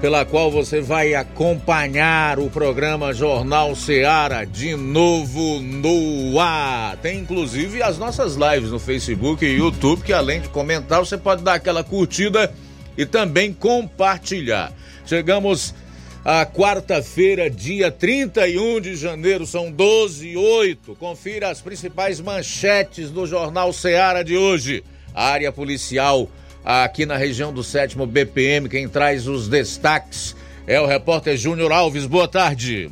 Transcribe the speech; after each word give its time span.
pela 0.00 0.24
qual 0.24 0.50
você 0.50 0.80
vai 0.80 1.14
acompanhar 1.14 2.38
o 2.38 2.50
programa 2.50 3.14
Jornal 3.14 3.74
Seara 3.74 4.44
de 4.44 4.76
novo 4.76 5.60
no 5.60 6.38
ar. 6.38 6.96
Tem 6.98 7.18
inclusive 7.18 7.82
as 7.82 7.98
nossas 7.98 8.36
lives 8.36 8.70
no 8.70 8.78
Facebook 8.78 9.44
e 9.44 9.56
YouTube, 9.56 10.02
que 10.02 10.12
além 10.12 10.40
de 10.40 10.48
comentar, 10.48 11.00
você 11.00 11.16
pode 11.16 11.42
dar 11.42 11.54
aquela 11.54 11.82
curtida 11.82 12.52
e 12.96 13.06
também 13.06 13.52
compartilhar. 13.52 14.72
Chegamos 15.06 15.74
à 16.24 16.44
quarta-feira, 16.44 17.48
dia 17.48 17.90
31 17.90 18.80
de 18.80 18.96
janeiro, 18.96 19.46
são 19.46 19.70
12 19.70 20.28
e 20.28 20.36
8. 20.36 20.94
Confira 20.96 21.48
as 21.48 21.60
principais 21.60 22.20
manchetes 22.20 23.10
do 23.10 23.26
Jornal 23.26 23.72
Seara 23.72 24.22
de 24.22 24.36
hoje. 24.36 24.84
A 25.14 25.28
área 25.28 25.50
policial 25.50 26.28
aqui 26.66 27.06
na 27.06 27.16
região 27.16 27.52
do 27.52 27.62
sétimo 27.62 28.04
BPM. 28.06 28.68
Quem 28.68 28.88
traz 28.88 29.28
os 29.28 29.48
destaques 29.48 30.34
é 30.66 30.80
o 30.80 30.86
repórter 30.86 31.36
Júnior 31.36 31.70
Alves. 31.70 32.06
Boa 32.06 32.26
tarde. 32.26 32.90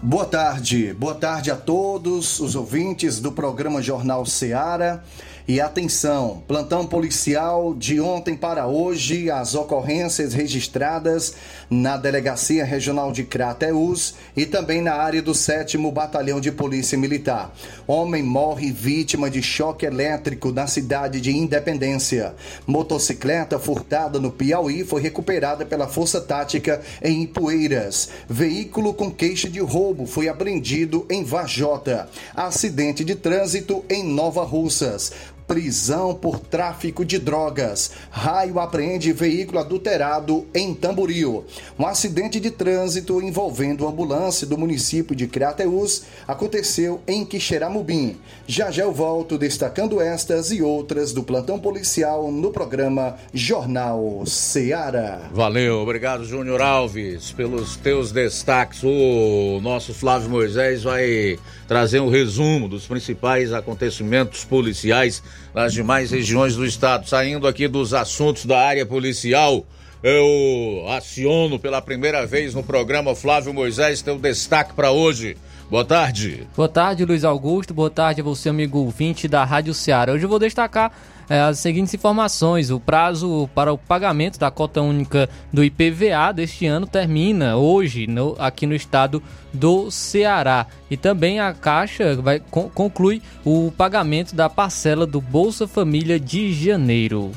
Boa 0.00 0.26
tarde, 0.26 0.92
boa 0.92 1.14
tarde 1.14 1.50
a 1.50 1.56
todos 1.56 2.38
os 2.38 2.54
ouvintes 2.54 3.20
do 3.20 3.32
programa 3.32 3.82
Jornal 3.82 4.24
Seara. 4.26 5.02
E 5.46 5.60
atenção, 5.60 6.42
plantão 6.48 6.86
policial 6.86 7.74
de 7.74 8.00
ontem 8.00 8.34
para 8.34 8.66
hoje, 8.66 9.30
as 9.30 9.54
ocorrências 9.54 10.32
registradas 10.32 11.34
na 11.68 11.98
Delegacia 11.98 12.64
Regional 12.64 13.12
de 13.12 13.24
Crateús 13.24 14.14
e 14.34 14.46
também 14.46 14.80
na 14.80 14.94
área 14.94 15.20
do 15.20 15.34
7 15.34 15.76
Batalhão 15.92 16.40
de 16.40 16.50
Polícia 16.50 16.96
Militar. 16.96 17.54
Homem 17.86 18.22
morre 18.22 18.72
vítima 18.72 19.28
de 19.28 19.42
choque 19.42 19.84
elétrico 19.84 20.50
na 20.50 20.66
cidade 20.66 21.20
de 21.20 21.36
Independência. 21.36 22.34
Motocicleta 22.66 23.58
furtada 23.58 24.18
no 24.18 24.32
Piauí 24.32 24.82
foi 24.82 25.02
recuperada 25.02 25.66
pela 25.66 25.86
Força 25.86 26.22
Tática 26.22 26.80
em 27.02 27.24
Ipueiras. 27.24 28.08
Veículo 28.26 28.94
com 28.94 29.10
queixa 29.10 29.50
de 29.50 29.60
roubo 29.60 30.06
foi 30.06 30.26
apreendido 30.26 31.04
em 31.10 31.22
Vajota. 31.22 32.08
Acidente 32.34 33.04
de 33.04 33.14
trânsito 33.14 33.84
em 33.90 34.02
Nova 34.02 34.42
Russas 34.42 35.12
prisão 35.46 36.14
por 36.14 36.38
tráfico 36.38 37.04
de 37.04 37.18
drogas. 37.18 37.92
Raio 38.10 38.58
apreende 38.58 39.12
veículo 39.12 39.58
adulterado 39.58 40.46
em 40.54 40.74
Tamboril. 40.74 41.44
Um 41.78 41.86
acidente 41.86 42.40
de 42.40 42.50
trânsito 42.50 43.20
envolvendo 43.20 43.86
ambulância 43.86 44.46
do 44.46 44.58
município 44.58 45.14
de 45.14 45.26
Crateús 45.26 46.02
aconteceu 46.26 47.00
em 47.06 47.24
Quixeramobim. 47.24 48.16
Já 48.46 48.70
já 48.70 48.84
eu 48.84 48.92
volto 48.92 49.38
destacando 49.38 50.00
estas 50.00 50.50
e 50.50 50.62
outras 50.62 51.12
do 51.12 51.22
plantão 51.22 51.58
policial 51.58 52.30
no 52.30 52.50
programa 52.50 53.16
Jornal 53.32 54.24
Seara. 54.26 55.30
Valeu, 55.32 55.78
obrigado 55.78 56.24
Júnior 56.24 56.60
Alves 56.60 57.32
pelos 57.32 57.76
teus 57.76 58.12
destaques. 58.12 58.82
O 58.82 59.60
nosso 59.62 59.94
Flávio 59.94 60.30
Moisés 60.30 60.82
vai 60.82 61.38
trazer 61.66 62.00
um 62.00 62.08
resumo 62.08 62.68
dos 62.68 62.86
principais 62.86 63.52
acontecimentos 63.52 64.44
policiais 64.44 65.22
nas 65.54 65.72
demais 65.72 66.10
regiões 66.10 66.56
do 66.56 66.64
estado. 66.64 67.08
Saindo 67.08 67.46
aqui 67.46 67.68
dos 67.68 67.94
assuntos 67.94 68.44
da 68.44 68.58
área 68.58 68.84
policial, 68.84 69.66
eu 70.02 70.84
aciono 70.90 71.58
pela 71.58 71.80
primeira 71.80 72.26
vez 72.26 72.54
no 72.54 72.62
programa 72.62 73.14
Flávio 73.14 73.54
Moisés, 73.54 74.02
teu 74.02 74.18
destaque 74.18 74.74
para 74.74 74.90
hoje. 74.90 75.36
Boa 75.70 75.84
tarde. 75.84 76.46
Boa 76.54 76.68
tarde, 76.68 77.04
Luiz 77.04 77.24
Augusto. 77.24 77.72
Boa 77.72 77.90
tarde 77.90 78.20
a 78.20 78.24
você, 78.24 78.48
amigo 78.48 78.78
ouvinte 78.78 79.26
da 79.26 79.44
Rádio 79.44 79.72
Ceará. 79.72 80.12
Hoje 80.12 80.24
eu 80.24 80.28
vou 80.28 80.38
destacar 80.38 80.92
é, 81.28 81.40
as 81.40 81.58
seguintes 81.58 81.94
informações. 81.94 82.70
O 82.70 82.80
prazo 82.80 83.48
para 83.54 83.72
o 83.72 83.78
pagamento 83.78 84.38
da 84.38 84.50
cota 84.50 84.80
única 84.80 85.28
do 85.52 85.64
IPVA 85.64 86.32
deste 86.34 86.66
ano 86.66 86.86
termina 86.86 87.56
hoje 87.56 88.06
no, 88.06 88.36
aqui 88.38 88.66
no 88.66 88.74
estado 88.74 89.22
do 89.52 89.90
Ceará. 89.90 90.66
E 90.90 90.96
também 90.96 91.40
a 91.40 91.52
Caixa 91.52 92.16
vai, 92.16 92.40
con, 92.50 92.68
conclui 92.68 93.22
o 93.44 93.72
pagamento 93.76 94.34
da 94.34 94.48
parcela 94.48 95.06
do 95.06 95.20
Bolsa 95.20 95.66
Família 95.66 96.18
de 96.18 96.52
janeiro. 96.52 97.32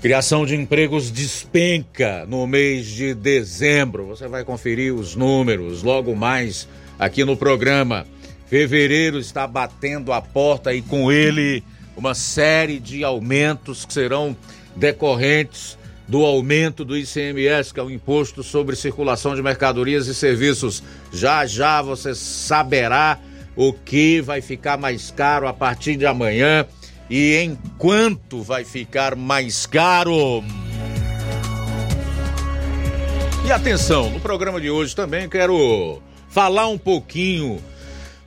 Criação 0.00 0.44
de 0.44 0.56
empregos 0.56 1.12
despenca 1.12 2.26
no 2.26 2.44
mês 2.44 2.86
de 2.86 3.14
dezembro. 3.14 4.06
Você 4.06 4.26
vai 4.26 4.44
conferir 4.44 4.92
os 4.92 5.14
números 5.14 5.84
logo 5.84 6.16
mais 6.16 6.68
aqui 6.98 7.24
no 7.24 7.36
programa. 7.36 8.04
Fevereiro 8.48 9.18
está 9.18 9.46
batendo 9.46 10.12
a 10.12 10.20
porta 10.20 10.74
e 10.74 10.82
com 10.82 11.10
ele 11.12 11.62
uma 11.96 12.14
série 12.14 12.78
de 12.78 13.04
aumentos 13.04 13.84
que 13.84 13.92
serão 13.92 14.36
decorrentes 14.74 15.78
do 16.08 16.24
aumento 16.24 16.84
do 16.84 16.96
ICMS, 16.96 17.72
que 17.72 17.80
é 17.80 17.82
o 17.82 17.90
Imposto 17.90 18.42
sobre 18.42 18.76
Circulação 18.76 19.34
de 19.34 19.42
Mercadorias 19.42 20.06
e 20.06 20.14
Serviços. 20.14 20.82
Já 21.12 21.46
já 21.46 21.80
você 21.80 22.14
saberá 22.14 23.18
o 23.54 23.72
que 23.72 24.20
vai 24.20 24.40
ficar 24.40 24.76
mais 24.78 25.10
caro 25.10 25.46
a 25.46 25.52
partir 25.52 25.96
de 25.96 26.06
amanhã 26.06 26.66
e 27.08 27.36
em 27.36 27.58
quanto 27.78 28.42
vai 28.42 28.64
ficar 28.64 29.14
mais 29.14 29.66
caro. 29.66 30.42
E 33.44 33.50
atenção, 33.50 34.08
no 34.10 34.20
programa 34.20 34.60
de 34.60 34.70
hoje 34.70 34.94
também 34.94 35.28
quero 35.28 36.00
falar 36.28 36.68
um 36.68 36.78
pouquinho 36.78 37.60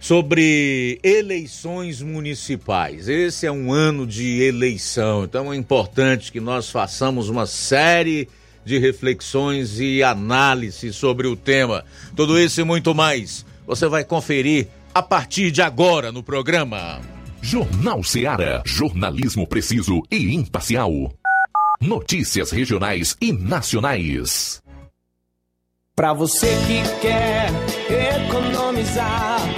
sobre 0.06 1.00
eleições 1.02 2.00
municipais. 2.00 3.10
Esse 3.10 3.48
é 3.48 3.52
um 3.52 3.74
ano 3.74 4.06
de 4.06 4.40
eleição, 4.40 5.24
então 5.24 5.52
é 5.52 5.56
importante 5.56 6.32
que 6.32 6.40
nós 6.40 6.70
façamos 6.70 7.28
uma 7.28 7.48
série 7.48 8.30
de 8.64 8.78
reflexões 8.78 9.80
e 9.80 10.04
análises 10.04 10.96
sobre 10.96 11.26
o 11.26 11.36
tema. 11.36 11.84
Tudo 12.16 12.40
isso 12.40 12.62
e 12.62 12.64
muito 12.64 12.94
mais 12.94 13.44
você 13.66 13.88
vai 13.88 14.04
conferir 14.04 14.68
a 14.94 15.02
partir 15.02 15.50
de 15.50 15.64
agora 15.64 16.12
no 16.12 16.22
programa. 16.22 17.02
Jornal 17.42 18.04
Seara. 18.04 18.62
Jornalismo 18.64 19.48
preciso 19.48 20.04
e 20.12 20.36
imparcial. 20.36 20.92
Notícias 21.82 22.52
regionais 22.52 23.18
e 23.20 23.34
nacionais. 23.34 24.62
Para 25.96 26.14
você 26.14 26.56
que 26.68 27.02
quer 27.02 27.50
economizar. 28.28 29.35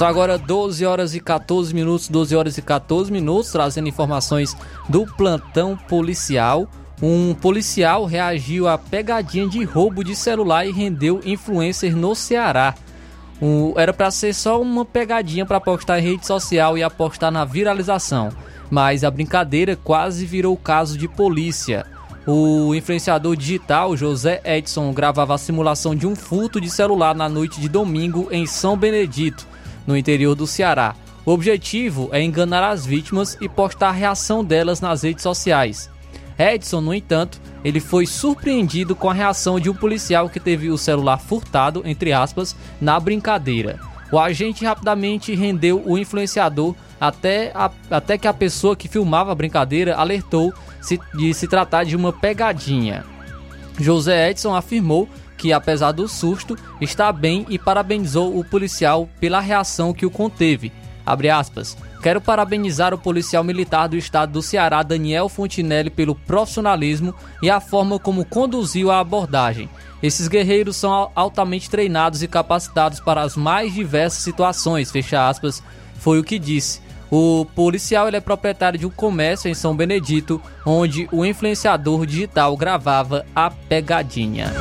São 0.00 0.08
agora 0.08 0.38
12 0.38 0.86
horas 0.86 1.14
e 1.14 1.20
14 1.20 1.74
minutos, 1.74 2.08
12 2.08 2.34
horas 2.34 2.56
e 2.56 2.62
14 2.62 3.12
minutos, 3.12 3.52
trazendo 3.52 3.86
informações 3.86 4.56
do 4.88 5.04
plantão 5.04 5.76
policial. 5.76 6.66
Um 7.02 7.34
policial 7.34 8.06
reagiu 8.06 8.66
à 8.66 8.78
pegadinha 8.78 9.46
de 9.46 9.62
roubo 9.62 10.02
de 10.02 10.16
celular 10.16 10.64
e 10.64 10.72
rendeu 10.72 11.20
influencer 11.22 11.94
no 11.94 12.14
Ceará. 12.14 12.74
Um, 13.42 13.74
era 13.76 13.92
para 13.92 14.10
ser 14.10 14.32
só 14.32 14.58
uma 14.58 14.86
pegadinha 14.86 15.44
para 15.44 15.60
postar 15.60 15.98
em 15.98 16.12
rede 16.12 16.26
social 16.26 16.78
e 16.78 16.82
apostar 16.82 17.30
na 17.30 17.44
viralização, 17.44 18.30
mas 18.70 19.04
a 19.04 19.10
brincadeira 19.10 19.76
quase 19.76 20.24
virou 20.24 20.56
caso 20.56 20.96
de 20.96 21.06
polícia. 21.08 21.84
O 22.26 22.74
influenciador 22.74 23.36
digital 23.36 23.94
José 23.98 24.40
Edson 24.46 24.94
gravava 24.94 25.34
a 25.34 25.38
simulação 25.38 25.94
de 25.94 26.06
um 26.06 26.16
furto 26.16 26.58
de 26.58 26.70
celular 26.70 27.14
na 27.14 27.28
noite 27.28 27.60
de 27.60 27.68
domingo 27.68 28.28
em 28.30 28.46
São 28.46 28.78
Benedito 28.78 29.46
no 29.86 29.96
interior 29.96 30.34
do 30.34 30.46
Ceará. 30.46 30.94
O 31.24 31.32
objetivo 31.32 32.08
é 32.12 32.22
enganar 32.22 32.68
as 32.68 32.86
vítimas 32.86 33.36
e 33.40 33.48
postar 33.48 33.88
a 33.88 33.92
reação 33.92 34.44
delas 34.44 34.80
nas 34.80 35.02
redes 35.02 35.22
sociais. 35.22 35.90
Edson, 36.38 36.80
no 36.80 36.94
entanto, 36.94 37.40
ele 37.62 37.80
foi 37.80 38.06
surpreendido 38.06 38.96
com 38.96 39.10
a 39.10 39.14
reação 39.14 39.60
de 39.60 39.68
um 39.68 39.74
policial 39.74 40.30
que 40.30 40.40
teve 40.40 40.70
o 40.70 40.78
celular 40.78 41.18
furtado, 41.18 41.82
entre 41.84 42.12
aspas, 42.12 42.56
na 42.80 42.98
brincadeira. 42.98 43.78
O 44.10 44.18
agente 44.18 44.64
rapidamente 44.64 45.34
rendeu 45.34 45.82
o 45.84 45.98
influenciador 45.98 46.74
até, 47.00 47.52
a, 47.54 47.70
até 47.90 48.18
que 48.18 48.26
a 48.26 48.34
pessoa 48.34 48.74
que 48.74 48.88
filmava 48.88 49.30
a 49.30 49.34
brincadeira 49.34 49.96
alertou 49.96 50.52
se, 50.80 50.98
de 51.14 51.32
se 51.34 51.46
tratar 51.46 51.84
de 51.84 51.94
uma 51.94 52.12
pegadinha. 52.12 53.04
José 53.78 54.30
Edson 54.30 54.54
afirmou 54.54 55.08
que, 55.40 55.54
apesar 55.54 55.92
do 55.92 56.06
susto, 56.06 56.54
está 56.82 57.10
bem 57.10 57.46
e 57.48 57.58
parabenizou 57.58 58.38
o 58.38 58.44
policial 58.44 59.08
pela 59.18 59.40
reação 59.40 59.94
que 59.94 60.04
o 60.04 60.10
conteve. 60.10 60.70
Aspas, 61.34 61.76
Quero 62.02 62.20
parabenizar 62.20 62.94
o 62.94 62.98
policial 62.98 63.42
militar 63.42 63.88
do 63.88 63.96
estado 63.96 64.32
do 64.32 64.42
Ceará, 64.42 64.82
Daniel 64.82 65.28
Fontinelli, 65.28 65.90
pelo 65.90 66.14
profissionalismo 66.14 67.14
e 67.42 67.50
a 67.50 67.58
forma 67.58 67.98
como 67.98 68.24
conduziu 68.24 68.90
a 68.90 69.00
abordagem. 69.00 69.68
Esses 70.02 70.28
guerreiros 70.28 70.76
são 70.76 71.10
altamente 71.14 71.68
treinados 71.68 72.22
e 72.22 72.28
capacitados 72.28 73.00
para 73.00 73.22
as 73.22 73.34
mais 73.34 73.74
diversas 73.74 74.22
situações, 74.22 74.90
fecha 74.90 75.28
aspas, 75.28 75.62
foi 75.96 76.18
o 76.18 76.24
que 76.24 76.38
disse. 76.38 76.80
O 77.10 77.44
policial 77.56 78.08
é 78.08 78.20
proprietário 78.20 78.78
de 78.78 78.86
um 78.86 78.90
comércio 78.90 79.50
em 79.50 79.54
São 79.54 79.74
Benedito, 79.74 80.40
onde 80.64 81.08
o 81.10 81.24
influenciador 81.24 82.06
digital 82.06 82.56
gravava 82.56 83.26
a 83.34 83.50
pegadinha. 83.50 84.52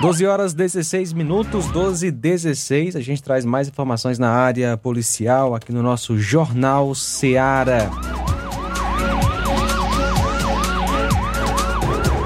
12 0.00 0.26
horas 0.26 0.54
16 0.54 1.12
minutos, 1.12 1.66
12 1.66 2.06
e 2.06 2.10
16. 2.10 2.96
A 2.96 3.02
gente 3.02 3.22
traz 3.22 3.44
mais 3.44 3.68
informações 3.68 4.18
na 4.18 4.30
área 4.30 4.74
policial 4.74 5.54
aqui 5.54 5.72
no 5.72 5.82
nosso 5.82 6.18
Jornal 6.18 6.94
Seara. 6.94 7.90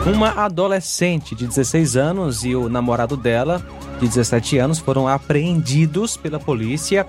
Uma 0.06 0.44
adolescente 0.44 1.34
de 1.34 1.48
16 1.48 1.96
anos 1.96 2.44
e 2.44 2.54
o 2.54 2.68
namorado 2.68 3.16
dela, 3.16 3.60
de 3.98 4.06
17 4.06 4.56
anos, 4.56 4.78
foram 4.78 5.08
apreendidos 5.08 6.16
pela 6.16 6.38
polícia 6.38 7.04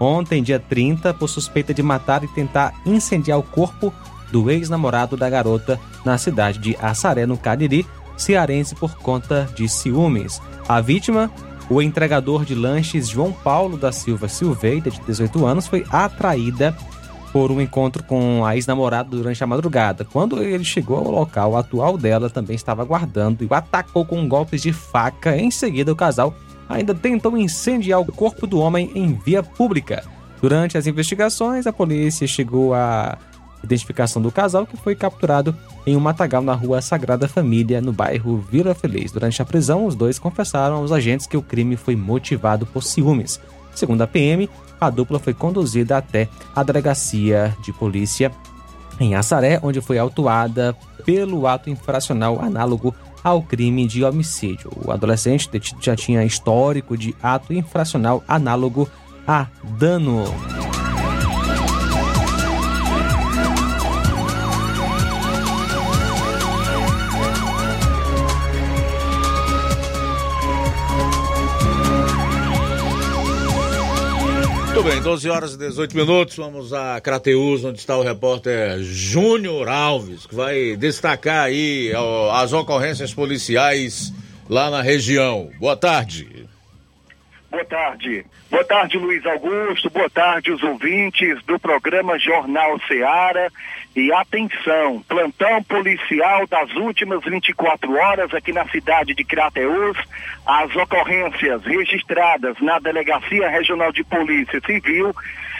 ontem, 0.00 0.42
dia 0.42 0.58
30, 0.58 1.14
por 1.14 1.28
suspeita 1.28 1.72
de 1.72 1.82
matar 1.82 2.24
e 2.24 2.28
tentar 2.28 2.74
incendiar 2.84 3.38
o 3.38 3.42
corpo 3.44 3.94
do 4.32 4.50
ex-namorado 4.50 5.16
da 5.16 5.30
garota 5.30 5.78
na 6.04 6.18
cidade 6.18 6.58
de 6.58 6.76
Assaré, 6.80 7.24
no 7.24 7.38
Cariri, 7.38 7.86
cearense 8.18 8.74
por 8.74 8.96
conta 8.98 9.48
de 9.54 9.68
ciúmes. 9.68 10.40
A 10.68 10.80
vítima 10.80 11.30
O 11.70 11.82
entregador 11.82 12.46
de 12.46 12.54
lanches 12.54 13.08
João 13.08 13.30
Paulo 13.30 13.76
da 13.76 13.92
Silva 13.92 14.26
Silveira, 14.26 14.90
de 14.90 15.00
18 15.02 15.44
anos, 15.44 15.66
foi 15.66 15.84
atraída 15.90 16.74
por 17.32 17.50
um 17.50 17.60
encontro 17.60 18.02
com 18.02 18.44
a 18.44 18.54
ex-namorada 18.54 19.10
durante 19.10 19.42
a 19.44 19.46
madrugada. 19.46 20.04
Quando 20.04 20.42
ele 20.42 20.64
chegou 20.64 20.96
ao 20.96 21.10
local, 21.10 21.56
atual 21.56 21.98
dela 21.98 22.30
também 22.30 22.56
estava 22.56 22.82
aguardando 22.82 23.44
e 23.44 23.46
o 23.46 23.54
atacou 23.54 24.04
com 24.04 24.26
golpes 24.26 24.62
de 24.62 24.72
faca. 24.72 25.36
Em 25.36 25.50
seguida, 25.50 25.92
o 25.92 25.96
casal 25.96 26.34
ainda 26.68 26.94
tentou 26.94 27.36
incendiar 27.36 28.00
o 28.00 28.12
corpo 28.12 28.46
do 28.46 28.58
homem 28.58 28.90
em 28.94 29.14
via 29.14 29.42
pública. 29.42 30.04
Durante 30.40 30.78
as 30.78 30.86
investigações, 30.86 31.66
a 31.66 31.72
polícia 31.72 32.26
chegou 32.26 32.72
à 32.72 33.18
identificação 33.62 34.22
do 34.22 34.30
casal 34.30 34.66
que 34.66 34.76
foi 34.76 34.94
capturado 34.94 35.56
em 35.88 35.96
um 35.96 36.00
matagal 36.00 36.42
na 36.42 36.54
rua 36.54 36.82
Sagrada 36.82 37.26
Família, 37.26 37.80
no 37.80 37.92
bairro 37.92 38.44
Vila 38.50 38.74
Feliz. 38.74 39.10
Durante 39.10 39.40
a 39.40 39.44
prisão, 39.44 39.86
os 39.86 39.94
dois 39.94 40.18
confessaram 40.18 40.76
aos 40.76 40.92
agentes 40.92 41.26
que 41.26 41.36
o 41.36 41.42
crime 41.42 41.76
foi 41.76 41.96
motivado 41.96 42.66
por 42.66 42.82
ciúmes. 42.82 43.40
Segundo 43.74 44.02
a 44.02 44.06
PM, 44.06 44.50
a 44.78 44.90
dupla 44.90 45.18
foi 45.18 45.32
conduzida 45.32 45.96
até 45.96 46.28
a 46.54 46.62
delegacia 46.62 47.56
de 47.62 47.72
polícia 47.72 48.30
em 49.00 49.14
Assaré, 49.14 49.58
onde 49.62 49.80
foi 49.80 49.98
autuada 49.98 50.76
pelo 51.06 51.46
ato 51.46 51.70
infracional 51.70 52.38
análogo 52.40 52.94
ao 53.24 53.42
crime 53.42 53.86
de 53.86 54.04
homicídio. 54.04 54.70
O 54.84 54.90
adolescente 54.90 55.48
já 55.80 55.96
tinha 55.96 56.24
histórico 56.24 56.96
de 56.96 57.14
ato 57.22 57.52
infracional 57.54 58.22
análogo 58.28 58.88
a 59.26 59.46
dano. 59.78 60.24
Bem, 74.88 75.02
12 75.02 75.28
horas 75.28 75.54
e 75.54 75.58
18 75.58 75.94
minutos. 75.94 76.36
Vamos 76.36 76.72
a 76.72 76.98
Crateus, 77.00 77.62
onde 77.62 77.78
está 77.78 77.96
o 77.96 78.02
repórter 78.02 78.78
Júnior 78.78 79.68
Alves, 79.68 80.24
que 80.24 80.34
vai 80.34 80.76
destacar 80.76 81.44
aí 81.44 81.92
ó, 81.94 82.30
as 82.34 82.54
ocorrências 82.54 83.12
policiais 83.12 84.12
lá 84.48 84.70
na 84.70 84.80
região. 84.80 85.50
Boa 85.58 85.76
tarde. 85.76 86.48
Boa 87.50 87.64
tarde. 87.66 88.24
Boa 88.50 88.64
tarde, 88.64 88.96
Luiz 88.96 89.24
Augusto. 89.26 89.90
Boa 89.90 90.08
tarde, 90.08 90.52
os 90.52 90.62
ouvintes 90.62 91.42
do 91.44 91.58
programa 91.58 92.18
Jornal 92.18 92.80
Seara. 92.88 93.52
E 93.96 94.12
atenção, 94.12 95.02
plantão 95.08 95.62
policial 95.64 96.46
das 96.46 96.72
últimas 96.74 97.24
24 97.24 97.92
horas 97.94 98.32
aqui 98.32 98.52
na 98.52 98.66
cidade 98.68 99.14
de 99.14 99.24
Crateus. 99.24 99.96
As 100.46 100.74
ocorrências 100.76 101.64
registradas 101.64 102.56
na 102.60 102.78
Delegacia 102.78 103.48
Regional 103.48 103.90
de 103.90 104.04
Polícia 104.04 104.60
Civil 104.64 105.14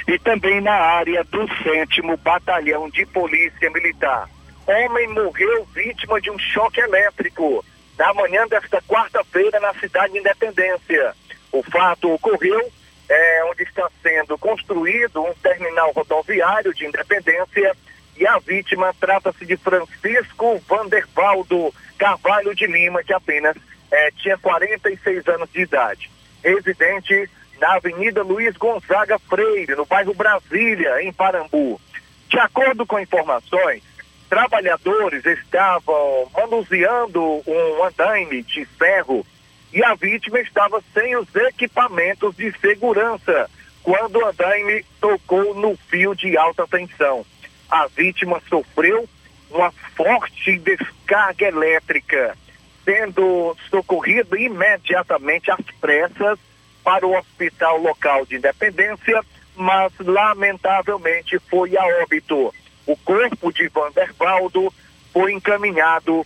e 0.06 0.18
também 0.18 0.60
na 0.60 0.74
área 0.74 1.24
do 1.24 1.48
7 1.62 2.00
Batalhão 2.22 2.88
de 2.90 3.04
Polícia 3.06 3.70
Militar. 3.70 4.28
Homem 4.66 5.08
morreu 5.08 5.66
vítima 5.74 6.20
de 6.20 6.30
um 6.30 6.38
choque 6.38 6.80
elétrico 6.80 7.64
na 7.98 8.14
manhã 8.14 8.46
desta 8.46 8.80
quarta-feira 8.82 9.58
na 9.58 9.74
cidade 9.74 10.12
de 10.12 10.20
Independência. 10.20 11.14
O 11.50 11.62
fato 11.62 12.12
ocorreu 12.12 12.70
é, 13.08 13.44
onde 13.50 13.62
está 13.62 13.88
sendo 14.02 14.36
construído 14.38 15.22
um 15.22 15.32
terminal 15.42 15.90
rodoviário 15.92 16.72
de 16.74 16.86
Independência 16.86 17.74
e 18.18 18.26
a 18.26 18.38
vítima 18.38 18.92
trata-se 18.98 19.46
de 19.46 19.56
Francisco 19.56 20.60
Vandervaldo 20.68 21.72
Carvalho 21.96 22.54
de 22.54 22.66
Lima, 22.66 23.02
que 23.04 23.12
apenas 23.12 23.56
é, 23.90 24.10
tinha 24.10 24.36
46 24.36 25.26
anos 25.28 25.50
de 25.52 25.60
idade. 25.60 26.10
Residente 26.42 27.30
na 27.60 27.74
Avenida 27.74 28.22
Luiz 28.22 28.56
Gonzaga 28.56 29.18
Freire, 29.18 29.74
no 29.74 29.86
bairro 29.86 30.14
Brasília, 30.14 31.02
em 31.02 31.12
Parambu. 31.12 31.80
De 32.28 32.38
acordo 32.38 32.86
com 32.86 32.98
informações, 32.98 33.82
trabalhadores 34.28 35.24
estavam 35.24 36.28
manuseando 36.36 37.22
um 37.46 37.84
andaime 37.84 38.42
de 38.42 38.64
ferro 38.64 39.24
e 39.72 39.82
a 39.82 39.94
vítima 39.94 40.40
estava 40.40 40.82
sem 40.92 41.16
os 41.16 41.34
equipamentos 41.34 42.36
de 42.36 42.52
segurança 42.58 43.50
quando 43.82 44.16
o 44.16 44.26
andaime 44.26 44.84
tocou 45.00 45.54
no 45.54 45.76
fio 45.88 46.14
de 46.14 46.36
alta 46.36 46.66
tensão. 46.66 47.24
A 47.70 47.86
vítima 47.86 48.40
sofreu 48.48 49.08
uma 49.50 49.70
forte 49.94 50.58
descarga 50.58 51.46
elétrica, 51.46 52.36
sendo 52.84 53.56
socorrida 53.70 54.38
imediatamente 54.38 55.50
às 55.50 55.60
pressas 55.80 56.38
para 56.82 57.06
o 57.06 57.16
hospital 57.16 57.78
local 57.78 58.24
de 58.24 58.36
Independência, 58.36 59.22
mas 59.54 59.92
lamentavelmente 59.98 61.38
foi 61.50 61.76
a 61.76 61.84
óbito. 62.02 62.54
O 62.86 62.96
corpo 62.96 63.52
de 63.52 63.68
Vandervaldo 63.68 64.72
foi 65.12 65.32
encaminhado 65.32 66.24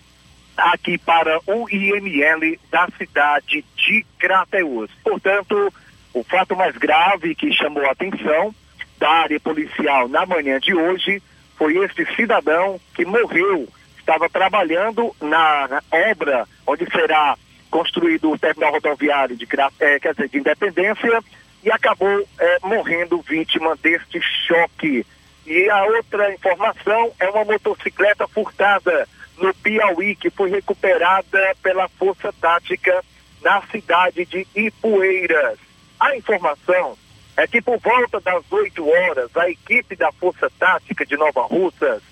aqui 0.56 0.98
para 0.98 1.40
o 1.46 1.68
IML 1.68 2.58
da 2.70 2.86
cidade 2.98 3.64
de 3.76 4.06
Crateus. 4.18 4.90
Portanto, 5.02 5.72
o 6.14 6.22
fato 6.22 6.54
mais 6.54 6.76
grave 6.76 7.34
que 7.34 7.52
chamou 7.52 7.84
a 7.86 7.92
atenção 7.92 8.54
da 8.98 9.10
área 9.10 9.40
policial 9.40 10.08
na 10.08 10.24
manhã 10.26 10.60
de 10.60 10.74
hoje 10.74 11.22
foi 11.56 11.76
este 11.78 12.04
cidadão 12.14 12.80
que 12.94 13.04
morreu, 13.04 13.68
estava 13.98 14.28
trabalhando 14.28 15.14
na, 15.20 15.82
obra 16.10 16.46
onde 16.66 16.84
será 16.90 17.36
construído 17.70 18.30
o 18.30 18.38
terminal 18.38 18.72
rodoviário 18.72 19.36
de, 19.36 19.46
é, 19.80 19.98
quer 19.98 20.12
dizer, 20.12 20.28
de 20.28 20.38
Independência 20.38 21.22
e 21.64 21.70
acabou 21.70 22.28
é, 22.38 22.58
morrendo 22.62 23.22
vítima 23.22 23.76
deste 23.76 24.20
choque. 24.46 25.06
E 25.46 25.70
a 25.70 25.84
outra 25.84 26.32
informação 26.32 27.12
é 27.18 27.28
uma 27.30 27.44
motocicleta 27.44 28.28
furtada 28.28 29.08
no 29.38 29.54
Piauí, 29.54 30.14
que 30.14 30.30
foi 30.30 30.50
recuperada 30.50 31.56
pela 31.62 31.88
Força 31.88 32.32
Tática 32.40 33.02
na 33.42 33.62
cidade 33.62 34.24
de 34.26 34.46
Ipueiras. 34.54 35.58
A 35.98 36.16
informação 36.16 36.96
é 37.36 37.46
que 37.46 37.62
por 37.62 37.78
volta 37.78 38.20
das 38.20 38.44
8 38.50 38.88
horas, 38.88 39.36
a 39.36 39.48
equipe 39.48 39.96
da 39.96 40.12
Força 40.12 40.50
Tática 40.58 41.04
de 41.06 41.16
Nova 41.16 41.42
Russas 41.42 42.02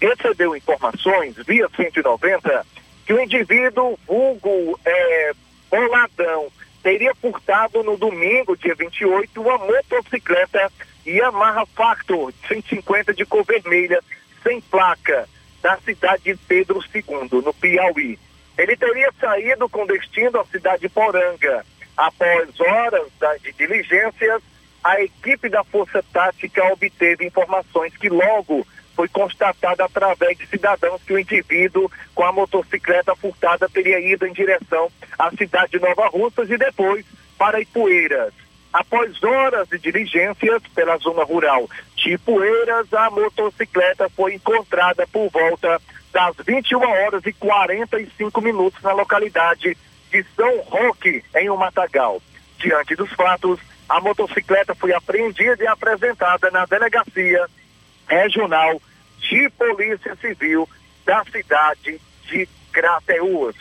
recebeu 0.00 0.56
informações 0.56 1.36
via 1.46 1.68
190 1.68 2.66
que 3.06 3.12
o 3.12 3.20
indivíduo 3.20 3.98
vulgo 4.06 4.78
é, 4.84 5.32
Boladão 5.70 6.48
teria 6.82 7.14
furtado 7.14 7.82
no 7.82 7.96
domingo, 7.96 8.56
dia 8.56 8.74
28, 8.74 9.40
uma 9.40 9.58
motocicleta 9.58 10.70
Yamaha 11.06 11.66
Factor 11.66 12.32
150 12.48 13.14
de 13.14 13.24
cor 13.24 13.44
vermelha, 13.44 14.00
sem 14.42 14.60
placa 14.60 15.28
da 15.62 15.76
cidade 15.78 16.22
de 16.24 16.36
Pedro 16.36 16.80
II, 16.94 17.42
no 17.42 17.52
Piauí. 17.54 18.18
Ele 18.56 18.76
teria 18.76 19.12
saído 19.20 19.68
com 19.68 19.86
destino 19.86 20.40
à 20.40 20.44
cidade 20.46 20.82
de 20.82 20.88
Poranga. 20.88 21.64
Após 21.96 22.60
horas 22.60 23.08
de 23.42 23.52
diligências, 23.52 24.42
a 24.82 25.00
equipe 25.00 25.48
da 25.48 25.62
Força 25.64 26.02
Tática 26.12 26.64
obteve 26.72 27.26
informações 27.26 27.96
que 27.96 28.08
logo 28.08 28.66
foi 28.94 29.08
constatada 29.08 29.84
através 29.84 30.36
de 30.36 30.46
cidadãos 30.46 31.02
que 31.02 31.12
o 31.12 31.18
indivíduo 31.18 31.90
com 32.14 32.24
a 32.24 32.32
motocicleta 32.32 33.14
furtada 33.16 33.68
teria 33.68 34.00
ido 34.00 34.26
em 34.26 34.32
direção 34.32 34.90
à 35.18 35.30
cidade 35.30 35.72
de 35.72 35.80
Nova 35.80 36.08
Russas 36.08 36.50
e 36.50 36.58
depois 36.58 37.04
para 37.38 37.60
Ipueiras. 37.60 38.32
Após 38.72 39.22
horas 39.24 39.68
de 39.68 39.78
diligências 39.78 40.62
pela 40.74 40.96
zona 40.98 41.24
rural 41.24 41.68
de 41.96 42.16
Poeiras, 42.18 42.92
a 42.92 43.10
motocicleta 43.10 44.08
foi 44.10 44.34
encontrada 44.34 45.06
por 45.08 45.28
volta 45.30 45.80
das 46.12 46.36
21 46.46 46.80
horas 46.80 47.24
e 47.26 47.32
45 47.32 48.40
minutos 48.40 48.82
na 48.82 48.92
localidade 48.92 49.76
de 50.10 50.24
São 50.36 50.60
Roque, 50.62 51.24
em 51.36 51.50
um 51.50 51.56
matagal. 51.56 52.20
Diante 52.58 52.94
dos 52.94 53.10
fatos, 53.12 53.58
a 53.90 54.00
motocicleta 54.00 54.72
foi 54.72 54.92
apreendida 54.92 55.64
e 55.64 55.66
apresentada 55.66 56.48
na 56.52 56.64
delegacia 56.64 57.44
regional 58.06 58.80
de 59.18 59.50
Polícia 59.50 60.14
Civil 60.14 60.68
da 61.04 61.24
cidade 61.24 62.00
de 62.22 62.48
Crateús. 62.72 63.56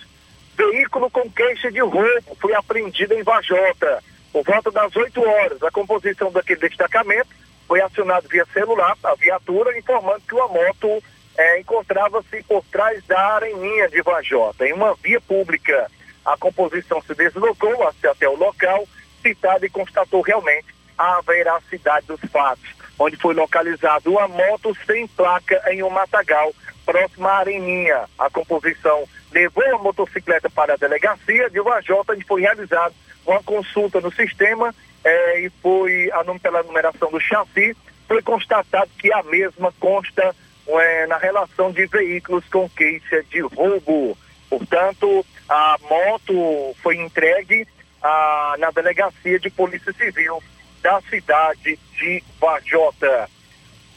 Veículo 0.55 1.09
com 1.09 1.31
queixa 1.31 1.71
de 1.71 1.79
roubo 1.79 2.37
foi 2.39 2.53
apreendido 2.53 3.15
em 3.15 3.23
Vajota. 3.23 4.03
Por 4.31 4.43
volta 4.43 4.69
das 4.69 4.95
8 4.95 5.19
horas, 5.19 5.63
a 5.63 5.71
composição 5.71 6.31
daquele 6.31 6.59
destacamento 6.59 7.29
foi 7.67 7.81
acionado 7.81 8.29
via 8.29 8.45
celular, 8.53 8.95
a 9.03 9.15
viatura, 9.15 9.75
informando 9.79 10.21
que 10.27 10.35
uma 10.35 10.47
moto 10.47 11.03
é, 11.35 11.59
encontrava-se 11.59 12.43
por 12.43 12.63
trás 12.65 13.03
da 13.07 13.19
areninha 13.33 13.89
de 13.89 14.03
Vajota, 14.03 14.67
em 14.67 14.73
uma 14.73 14.93
via 14.93 15.19
pública. 15.21 15.89
A 16.23 16.37
composição 16.37 17.01
se 17.01 17.15
deslocou 17.15 17.87
até 17.87 18.29
o 18.29 18.35
local 18.35 18.87
citado 19.21 19.65
e 19.65 19.69
constatou 19.69 20.21
realmente 20.21 20.67
a 20.97 21.21
veracidade 21.21 22.07
dos 22.07 22.19
fatos, 22.29 22.69
onde 22.97 23.15
foi 23.15 23.33
localizada 23.33 24.09
uma 24.09 24.27
moto 24.27 24.75
sem 24.85 25.07
placa 25.07 25.61
em 25.71 25.81
um 25.81 25.89
matagal, 25.89 26.53
próxima 26.85 27.29
à 27.29 27.37
Areninha. 27.39 28.05
A 28.17 28.29
composição 28.29 29.07
levou 29.31 29.63
a 29.75 29.77
motocicleta 29.77 30.49
para 30.49 30.73
a 30.73 30.77
delegacia 30.77 31.49
de 31.49 31.61
Vajota, 31.61 32.13
onde 32.13 32.25
foi 32.25 32.41
realizada 32.41 32.93
uma 33.25 33.41
consulta 33.43 34.01
no 34.01 34.11
sistema 34.11 34.73
eh, 35.03 35.41
e 35.41 35.49
foi, 35.61 36.09
pela 36.41 36.63
numeração 36.63 37.11
do 37.11 37.19
chassi, 37.19 37.75
foi 38.07 38.21
constatado 38.21 38.89
que 38.97 39.13
a 39.13 39.23
mesma 39.23 39.71
consta 39.79 40.35
eh, 40.67 41.07
na 41.07 41.17
relação 41.17 41.71
de 41.71 41.85
veículos 41.85 42.43
com 42.49 42.67
queixa 42.69 43.23
de 43.23 43.39
roubo. 43.41 44.17
Portanto, 44.49 45.25
a 45.47 45.77
moto 45.89 46.75
foi 46.81 46.97
entregue 46.97 47.67
na 48.01 48.71
delegacia 48.71 49.39
de 49.39 49.49
Polícia 49.49 49.93
Civil 49.93 50.41
da 50.81 51.01
cidade 51.01 51.77
de 51.97 52.23
Vajota. 52.39 53.29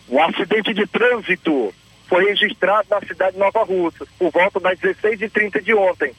O 0.08 0.20
acidente 0.20 0.74
de 0.74 0.86
trânsito 0.86 1.72
foi 2.08 2.24
registrado 2.26 2.88
na 2.90 3.00
cidade 3.00 3.32
de 3.32 3.38
Nova 3.38 3.62
Russa, 3.62 4.06
por 4.18 4.30
volta 4.30 4.60
das 4.60 4.78
16h30 4.78 5.62
de 5.62 5.74
ontem. 5.74 6.12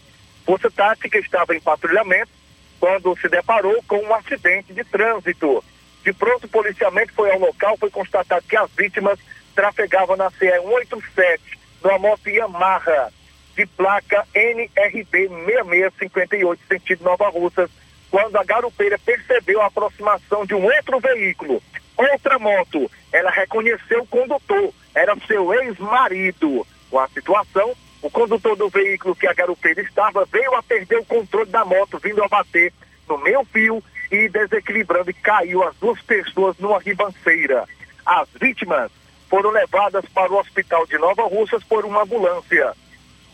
Força 0.45 0.71
Tática 0.71 1.17
estava 1.17 1.55
em 1.55 1.61
patrulhamento 1.61 2.31
quando 2.79 3.17
se 3.19 3.29
deparou 3.29 3.81
com 3.87 3.97
um 3.97 4.13
acidente 4.13 4.73
de 4.73 4.83
trânsito. 4.83 5.63
De 6.03 6.11
pronto, 6.11 6.45
o 6.45 6.49
policiamento 6.49 7.13
foi 7.13 7.31
ao 7.31 7.39
local, 7.39 7.77
foi 7.77 7.89
constatado 7.89 8.45
que 8.47 8.57
as 8.57 8.69
vítimas 8.71 9.19
trafegavam 9.55 10.17
na 10.17 10.29
CE 10.31 10.49
187, 10.49 11.59
numa 11.83 11.99
moto 11.99 12.27
Yamaha, 12.29 13.11
de 13.55 13.65
placa 13.65 14.25
NRB 14.33 15.29
6658, 15.29 16.61
sentido 16.67 17.03
Nova 17.03 17.29
Russas, 17.29 17.69
quando 18.09 18.35
a 18.37 18.43
garupeira 18.43 18.97
percebeu 18.99 19.61
a 19.61 19.67
aproximação 19.67 20.45
de 20.45 20.53
um 20.53 20.63
outro 20.63 20.99
veículo, 20.99 21.61
outra 21.97 22.37
moto. 22.37 22.89
Ela 23.11 23.31
reconheceu 23.31 24.01
o 24.01 24.07
condutor, 24.07 24.73
era 24.93 25.15
seu 25.27 25.53
ex-marido. 25.53 26.65
Com 26.89 26.99
a 26.99 27.07
situação, 27.09 27.73
o 28.01 28.09
condutor 28.09 28.55
do 28.55 28.69
veículo 28.69 29.15
que 29.15 29.27
a 29.27 29.33
garupeira 29.33 29.81
estava 29.81 30.25
veio 30.25 30.53
a 30.55 30.61
perder 30.61 30.97
o 30.97 31.05
controle 31.05 31.49
da 31.49 31.65
moto, 31.65 31.97
vindo 31.97 32.23
a 32.23 32.27
bater 32.27 32.71
no 33.07 33.17
meio 33.17 33.43
fio 33.45 33.83
e 34.11 34.29
desequilibrando 34.29 35.09
e 35.09 35.13
caiu 35.13 35.63
as 35.63 35.75
duas 35.77 35.99
pessoas 36.01 36.55
numa 36.59 36.79
ribanceira. 36.79 37.65
As 38.05 38.27
vítimas 38.39 38.91
foram 39.29 39.49
levadas 39.49 40.05
para 40.13 40.31
o 40.31 40.37
hospital 40.37 40.85
de 40.85 40.97
Nova 40.97 41.23
Russas 41.23 41.63
por 41.63 41.85
uma 41.85 42.03
ambulância. 42.03 42.73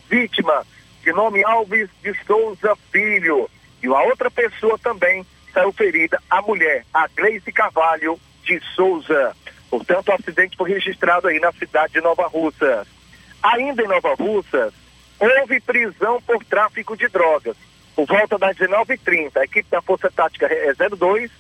Vítima 0.10 0.66
de 1.04 1.12
nome 1.14 1.44
Alves 1.44 1.90
de 2.02 2.14
Souza 2.26 2.76
Filho. 2.92 3.50
E 3.82 3.88
uma 3.88 4.02
outra 4.04 4.30
pessoa 4.30 4.78
também 4.80 5.26
saiu 5.54 5.72
ferida, 5.72 6.22
a 6.30 6.42
mulher, 6.42 6.84
a 6.94 7.08
Gleice 7.08 7.52
Carvalho 7.52 8.20
de 8.44 8.60
Souza. 8.76 9.36
Portanto, 9.70 10.10
o 10.10 10.14
acidente 10.14 10.58
foi 10.58 10.72
registrado 10.72 11.28
aí 11.28 11.40
na 11.40 11.52
cidade 11.52 11.94
de 11.94 12.02
Nova 12.02 12.28
Russas. 12.28 12.88
Ainda 13.42 13.84
em 13.84 13.88
Nova 13.88 14.16
Russas, 14.16 14.74
houve 15.20 15.62
prisão 15.62 16.22
por 16.22 16.44
tráfico 16.44 16.98
de 16.98 17.08
drogas. 17.08 17.56
Por 17.96 18.06
volta 18.06 18.38
das 18.38 18.58
19h30, 18.58 19.38
a 19.38 19.44
equipe 19.44 19.70
da 19.70 19.82
Força 19.82 20.10
Tática 20.10 20.50
02 20.98 21.32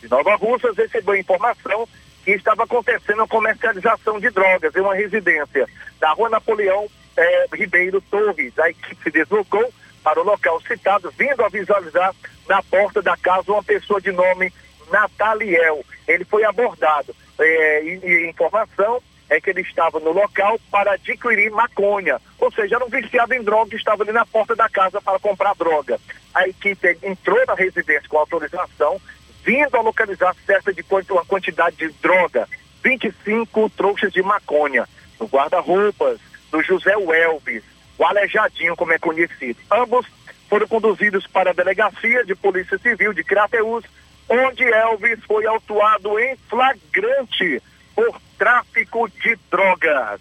de 0.00 0.08
Nova 0.08 0.36
Russas 0.36 0.76
recebeu 0.76 1.16
informação 1.16 1.88
que 2.24 2.32
estava 2.32 2.64
acontecendo 2.64 3.22
a 3.22 3.28
comercialização 3.28 4.20
de 4.20 4.28
drogas 4.30 4.74
em 4.76 4.80
uma 4.80 4.94
residência 4.94 5.66
da 5.98 6.12
Rua 6.12 6.28
Napoleão 6.28 6.88
eh, 7.18 7.46
Ribeiro 7.52 8.00
Torres. 8.10 8.56
A 8.58 8.70
equipe 8.70 9.02
se 9.02 9.10
deslocou 9.10 9.72
para 10.02 10.20
o 10.20 10.24
local 10.24 10.60
citado, 10.62 11.12
vindo 11.18 11.44
a 11.44 11.48
visualizar 11.48 12.14
na 12.48 12.62
porta 12.62 13.02
da 13.02 13.16
casa 13.16 13.52
uma 13.52 13.62
pessoa 13.62 14.00
de 14.00 14.12
nome 14.12 14.52
Nataliel. 14.90 15.84
Ele 16.06 16.24
foi 16.24 16.44
abordado. 16.44 17.14
É, 17.40 17.84
e, 17.84 18.00
e 18.04 18.30
informação 18.30 19.02
é 19.28 19.40
que 19.40 19.50
ele 19.50 19.60
estava 19.60 20.00
no 20.00 20.12
local 20.12 20.58
para 20.70 20.92
adquirir 20.92 21.50
maconha. 21.50 22.20
Ou 22.38 22.50
seja, 22.52 22.76
era 22.76 22.84
um 22.84 22.88
viciado 22.88 23.34
em 23.34 23.42
droga 23.42 23.74
e 23.74 23.78
estava 23.78 24.02
ali 24.02 24.12
na 24.12 24.24
porta 24.24 24.56
da 24.56 24.68
casa 24.68 25.00
para 25.00 25.18
comprar 25.18 25.54
droga. 25.54 25.98
A 26.34 26.48
equipe 26.48 26.98
entrou 27.02 27.44
na 27.46 27.54
residência 27.54 28.08
com 28.08 28.18
autorização, 28.18 29.00
vindo 29.44 29.76
a 29.76 29.82
localizar 29.82 30.34
certa 30.46 30.72
de 30.72 30.84
uma 31.10 31.24
quantidade 31.24 31.76
de 31.76 31.88
droga, 32.00 32.48
25 32.82 33.68
trouxas 33.70 34.12
de 34.12 34.22
maconha, 34.22 34.88
no 35.20 35.26
guarda-roupas 35.26 36.18
do 36.50 36.62
José 36.62 36.96
Welves, 36.96 37.62
o 37.98 38.04
Alejadinho, 38.04 38.76
como 38.76 38.92
é 38.92 38.98
conhecido. 38.98 39.58
Ambos 39.70 40.06
foram 40.48 40.66
conduzidos 40.66 41.26
para 41.26 41.50
a 41.50 41.54
delegacia 41.54 42.24
de 42.24 42.34
Polícia 42.34 42.78
Civil 42.78 43.12
de 43.12 43.22
Crateus, 43.22 43.84
onde 44.28 44.64
Elvis 44.64 45.18
foi 45.26 45.46
autuado 45.46 46.18
em 46.18 46.36
flagrante 46.48 47.62
por 47.94 48.20
tráfico 48.38 49.08
de 49.08 49.36
drogas. 49.50 50.20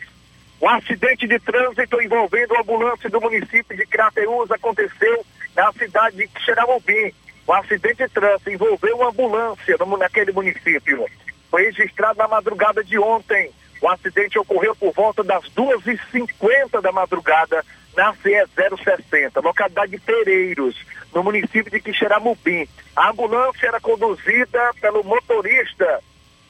O 0.59 0.67
acidente 0.67 1.27
de 1.27 1.39
trânsito 1.39 2.01
envolvendo 2.01 2.55
a 2.55 2.61
ambulância 2.61 3.09
do 3.09 3.21
município 3.21 3.77
de 3.77 3.85
Crateus 3.85 4.49
aconteceu 4.49 5.25
na 5.55 5.71
cidade 5.73 6.17
de 6.17 6.29
Xeramobim. 6.43 7.13
O 7.45 7.53
acidente 7.53 8.03
de 8.03 8.09
trânsito 8.09 8.49
envolveu 8.49 8.97
uma 8.97 9.09
ambulância 9.09 9.77
naquele 9.99 10.31
município. 10.31 11.05
Foi 11.49 11.63
registrado 11.63 12.17
na 12.17 12.27
madrugada 12.27 12.83
de 12.83 12.97
ontem. 12.97 13.51
O 13.81 13.89
acidente 13.89 14.39
ocorreu 14.39 14.75
por 14.75 14.93
volta 14.93 15.23
das 15.23 15.43
2h50 15.49 16.81
da 16.81 16.91
madrugada 16.91 17.63
na 17.95 18.13
CE 18.15 18.45
060, 18.55 19.39
localidade 19.39 19.91
de 19.91 19.99
Pereiros, 19.99 20.75
no 21.13 21.23
município 21.23 21.71
de 21.71 21.79
Quixeramobim. 21.79 22.67
A 22.95 23.09
ambulância 23.09 23.67
era 23.67 23.79
conduzida 23.79 24.71
pelo 24.79 25.03
motorista 25.03 25.99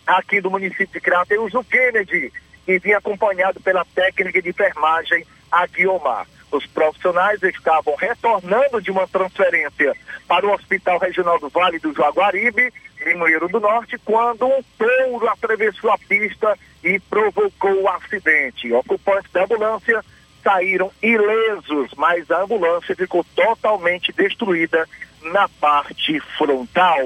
aqui 0.06 0.42
do 0.42 0.52
município 0.52 0.88
de 0.88 1.02
Crateus, 1.02 1.54
o 1.54 1.64
Kennedy, 1.64 2.32
e 2.68 2.80
vinha 2.80 2.98
acompanhado 2.98 3.60
pela 3.62 3.86
técnica 3.96 4.42
de 4.42 4.50
enfermagem, 4.50 5.26
a 5.52 5.66
Guiomar. 5.68 6.28
Os 6.52 6.66
profissionais 6.66 7.42
estavam 7.44 7.96
retornando 7.96 8.82
de 8.82 8.90
uma 8.90 9.08
transferência 9.08 9.94
para 10.28 10.46
o 10.46 10.54
Hospital 10.54 10.98
Regional 10.98 11.40
do 11.40 11.50
Vale 11.50 11.80
do 11.80 11.94
Jaguaribe, 11.94 12.74
Limoeiro 13.06 13.48
do 13.48 13.60
Norte, 13.60 13.98
quando 14.04 14.46
um 14.46 14.64
touro 14.78 15.30
atravessou 15.30 15.92
a 15.92 15.98
pista 15.98 16.58
e 16.88 17.00
provocou 17.02 17.82
o 17.82 17.90
acidente. 17.90 18.72
Ocupantes 18.72 19.32
da 19.32 19.44
ambulância 19.44 20.04
saíram 20.42 20.90
ilesos, 21.04 21.92
mas 21.98 22.30
a 22.32 22.44
ambulância 22.44 22.96
ficou 22.96 23.26
totalmente 23.36 24.14
destruída 24.14 24.88
na 25.34 25.50
parte 25.50 26.20
frontal. 26.38 27.00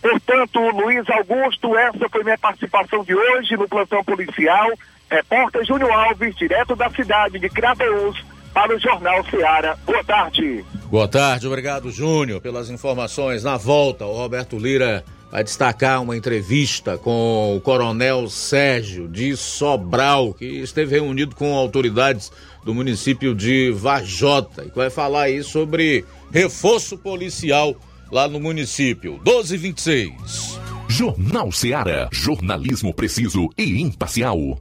Portanto, 0.00 0.58
Luiz 0.70 1.04
Augusto, 1.10 1.76
essa 1.76 2.08
foi 2.08 2.24
minha 2.24 2.38
participação 2.38 3.04
de 3.04 3.14
hoje 3.14 3.56
no 3.56 3.68
plantão 3.68 4.02
policial. 4.02 4.70
Repórter 5.10 5.66
Júnior 5.66 5.92
Alves, 5.92 6.34
direto 6.36 6.74
da 6.74 6.88
cidade 6.88 7.38
de 7.38 7.50
Crateus, 7.50 8.24
para 8.54 8.74
o 8.74 8.78
Jornal 8.78 9.22
Ceará. 9.28 9.76
Boa 9.84 10.02
tarde. 10.02 10.64
Boa 10.86 11.06
tarde, 11.06 11.46
obrigado, 11.46 11.90
Júnior, 11.90 12.40
pelas 12.40 12.70
informações. 12.70 13.44
Na 13.44 13.58
volta, 13.58 14.06
o 14.06 14.14
Roberto 14.14 14.58
Lira 14.58 15.04
vai 15.30 15.44
destacar 15.44 16.02
uma 16.02 16.16
entrevista 16.16 16.98
com 16.98 17.56
o 17.56 17.60
Coronel 17.60 18.28
Sérgio 18.28 19.08
de 19.08 19.36
Sobral, 19.36 20.34
que 20.34 20.44
esteve 20.44 20.96
reunido 20.96 21.36
com 21.36 21.54
autoridades 21.54 22.32
do 22.64 22.74
município 22.74 23.34
de 23.34 23.70
Vajota 23.70 24.64
e 24.64 24.70
vai 24.74 24.90
falar 24.90 25.22
aí 25.22 25.42
sobre 25.42 26.04
reforço 26.32 26.98
policial 26.98 27.76
lá 28.10 28.26
no 28.28 28.40
município. 28.40 29.12
1226. 29.24 30.58
Jornal 30.88 31.52
Ceará, 31.52 32.08
jornalismo 32.12 32.92
preciso 32.92 33.48
e 33.56 33.80
imparcial. 33.80 34.58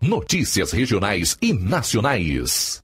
Notícias 0.00 0.70
regionais 0.70 1.38
e 1.40 1.54
nacionais. 1.54 2.83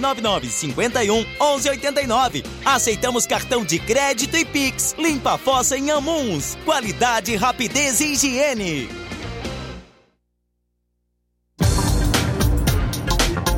999 0.00 0.48
51 0.48 1.26
11 1.40 1.70
89. 1.70 2.44
Aceitamos 2.64 3.26
cartão 3.26 3.64
de 3.64 3.78
crédito 3.78 4.36
e 4.36 4.44
Pix. 4.44 4.94
Limpa 4.98 5.34
a 5.34 5.38
fossa 5.38 5.76
em 5.76 5.90
Amuns. 5.90 6.56
Qualidade, 6.64 7.34
rapidez 7.36 8.00
e 8.00 8.12
higiene. 8.12 9.06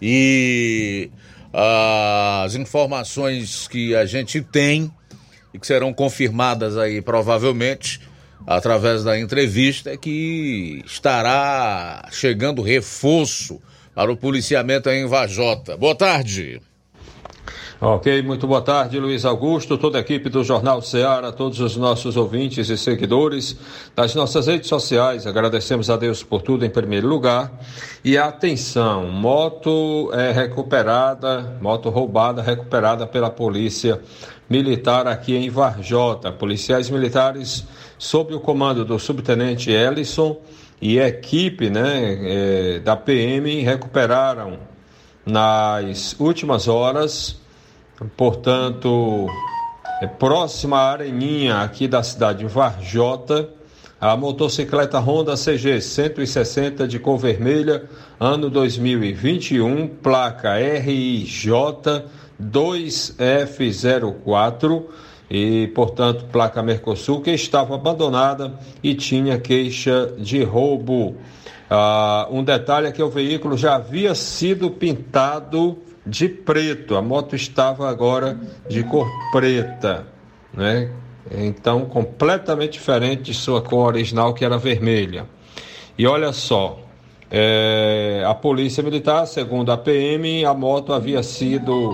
e 0.00 1.08
as 1.54 2.54
informações 2.54 3.66
que 3.66 3.94
a 3.94 4.04
gente 4.04 4.42
tem 4.42 4.92
e 5.56 5.58
que 5.58 5.66
serão 5.66 5.92
confirmadas 5.92 6.76
aí 6.76 7.00
provavelmente 7.00 8.00
através 8.46 9.02
da 9.02 9.18
entrevista 9.18 9.96
que 9.96 10.82
estará 10.84 12.06
chegando 12.12 12.62
reforço 12.62 13.60
para 13.94 14.12
o 14.12 14.16
policiamento 14.16 14.90
em 14.90 15.06
Vajota. 15.06 15.76
Boa 15.76 15.94
tarde. 15.94 16.60
Ok, 17.78 18.22
muito 18.22 18.46
boa 18.46 18.62
tarde, 18.62 18.98
Luiz 18.98 19.26
Augusto, 19.26 19.76
toda 19.76 19.98
a 19.98 20.00
equipe 20.00 20.30
do 20.30 20.42
Jornal 20.42 20.80
Ceará, 20.80 21.30
todos 21.30 21.60
os 21.60 21.76
nossos 21.76 22.16
ouvintes 22.16 22.70
e 22.70 22.78
seguidores 22.78 23.54
das 23.94 24.14
nossas 24.14 24.46
redes 24.46 24.66
sociais. 24.66 25.26
Agradecemos 25.26 25.90
a 25.90 25.96
Deus 25.98 26.22
por 26.22 26.40
tudo 26.40 26.64
em 26.64 26.70
primeiro 26.70 27.06
lugar. 27.06 27.52
E 28.02 28.16
atenção, 28.16 29.08
moto 29.08 30.10
é 30.14 30.32
recuperada, 30.32 31.58
moto 31.60 31.90
roubada 31.90 32.40
recuperada 32.40 33.06
pela 33.06 33.28
polícia 33.28 34.00
militar 34.48 35.06
aqui 35.06 35.36
em 35.36 35.50
Varjota. 35.50 36.32
Policiais 36.32 36.88
militares 36.88 37.66
sob 37.98 38.32
o 38.32 38.40
comando 38.40 38.86
do 38.86 38.98
subtenente 38.98 39.70
Ellison 39.70 40.38
e 40.80 40.98
equipe 40.98 41.68
né, 41.68 42.20
é, 42.22 42.78
da 42.78 42.96
PM 42.96 43.60
recuperaram 43.60 44.60
nas 45.26 46.16
últimas 46.18 46.68
horas 46.68 47.44
portanto, 48.16 49.26
é 50.00 50.06
próxima 50.06 50.78
à 50.78 50.92
Areninha 50.92 51.62
aqui 51.62 51.88
da 51.88 52.02
cidade 52.02 52.38
de 52.40 52.46
Varjota, 52.46 53.48
a 53.98 54.14
motocicleta 54.16 54.98
Honda 54.98 55.36
CG 55.36 55.80
160 55.80 56.86
de 56.86 56.98
cor 56.98 57.16
vermelha, 57.16 57.84
ano 58.20 58.50
2021, 58.50 59.88
placa 59.88 60.56
RIJ 60.56 61.48
2F04 62.42 64.82
e, 65.30 65.68
portanto, 65.68 66.26
placa 66.30 66.62
Mercosul, 66.62 67.22
que 67.22 67.30
estava 67.30 67.74
abandonada 67.74 68.52
e 68.82 68.94
tinha 68.94 69.38
queixa 69.38 70.12
de 70.18 70.44
roubo. 70.44 71.16
Ah, 71.70 72.28
um 72.30 72.44
detalhe 72.44 72.88
é 72.88 72.92
que 72.92 73.02
o 73.02 73.08
veículo 73.08 73.56
já 73.56 73.76
havia 73.76 74.14
sido 74.14 74.70
pintado 74.70 75.78
de 76.06 76.28
preto. 76.28 76.96
A 76.96 77.02
moto 77.02 77.34
estava 77.34 77.88
agora 77.90 78.38
de 78.68 78.82
cor 78.84 79.08
preta, 79.32 80.06
né? 80.54 80.90
Então, 81.30 81.86
completamente 81.86 82.74
diferente 82.74 83.22
de 83.22 83.34
sua 83.34 83.60
cor 83.60 83.88
original, 83.88 84.32
que 84.32 84.44
era 84.44 84.56
vermelha. 84.56 85.26
E 85.98 86.06
olha 86.06 86.32
só, 86.32 86.78
é, 87.30 88.22
a 88.24 88.34
Polícia 88.34 88.82
Militar, 88.82 89.26
segundo 89.26 89.72
a 89.72 89.76
PM, 89.76 90.44
a 90.44 90.54
moto 90.54 90.92
havia 90.92 91.22
sido 91.22 91.92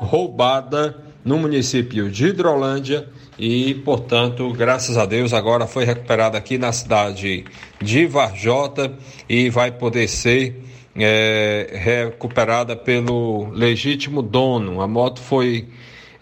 roubada 0.00 0.96
no 1.24 1.38
município 1.38 2.10
de 2.10 2.26
Hidrolândia 2.26 3.08
e, 3.38 3.74
portanto, 3.76 4.52
graças 4.52 4.96
a 4.96 5.06
Deus, 5.06 5.32
agora 5.32 5.66
foi 5.66 5.84
recuperada 5.84 6.36
aqui 6.36 6.58
na 6.58 6.72
cidade 6.72 7.44
de 7.80 8.06
Varjota 8.06 8.92
e 9.28 9.48
vai 9.50 9.70
poder 9.70 10.08
ser 10.08 10.62
é, 10.98 11.68
recuperada 11.72 12.74
pelo 12.74 13.50
legítimo 13.50 14.22
dono. 14.22 14.80
A 14.80 14.88
moto 14.88 15.20
foi 15.20 15.68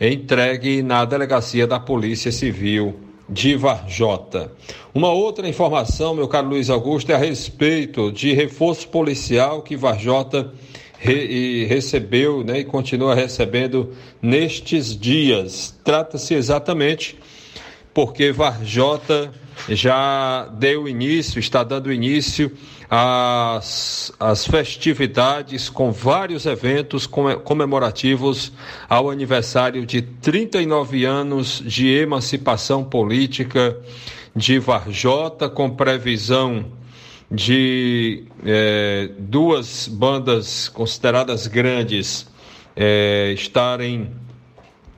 entregue 0.01 0.83
na 0.83 1.05
delegacia 1.05 1.67
da 1.67 1.79
Polícia 1.79 2.33
Civil 2.33 2.99
de 3.29 3.57
Varjota. 3.57 4.53
Uma 4.95 5.11
outra 5.11 5.49
informação, 5.49 6.15
meu 6.15 6.29
caro 6.29 6.49
Luiz 6.49 6.69
Augusto, 6.69 7.11
é 7.11 7.15
a 7.15 7.19
respeito 7.19 8.13
de 8.13 8.33
reforço 8.33 8.89
policial 8.89 9.63
que 9.63 9.77
Varjota 9.77 10.53
re, 10.99 11.65
recebeu 11.65 12.45
né, 12.45 12.61
e 12.61 12.65
continua 12.65 13.15
recebendo 13.15 13.93
nestes 14.21 14.99
dias. 14.99 15.75
Trata-se 15.85 16.35
exatamente 16.35 17.19
porque 17.93 18.33
Varjota 18.33 19.33
já 19.69 20.47
deu 20.59 20.89
início, 20.89 21.39
está 21.39 21.63
dando 21.63 21.93
início 21.93 22.51
às, 22.89 24.13
às 24.19 24.47
festividades 24.47 25.69
com 25.69 25.91
vários 25.91 26.47
eventos 26.47 27.07
comemorativos 27.07 28.53
ao 28.89 29.11
aniversário 29.11 29.87
de 29.87 30.03
39 30.03 31.05
anos 31.05 31.63
de 31.65 31.89
emancipação 31.89 32.85
política 32.85 33.77
de 34.35 34.59
Varjota, 34.59 35.49
com 35.49 35.71
previsão 35.71 36.67
de 37.31 38.25
é, 38.45 39.11
duas 39.19 39.89
bandas 39.89 40.69
consideradas 40.69 41.47
grandes 41.47 42.27
é, 42.77 43.33
estarem 43.33 44.11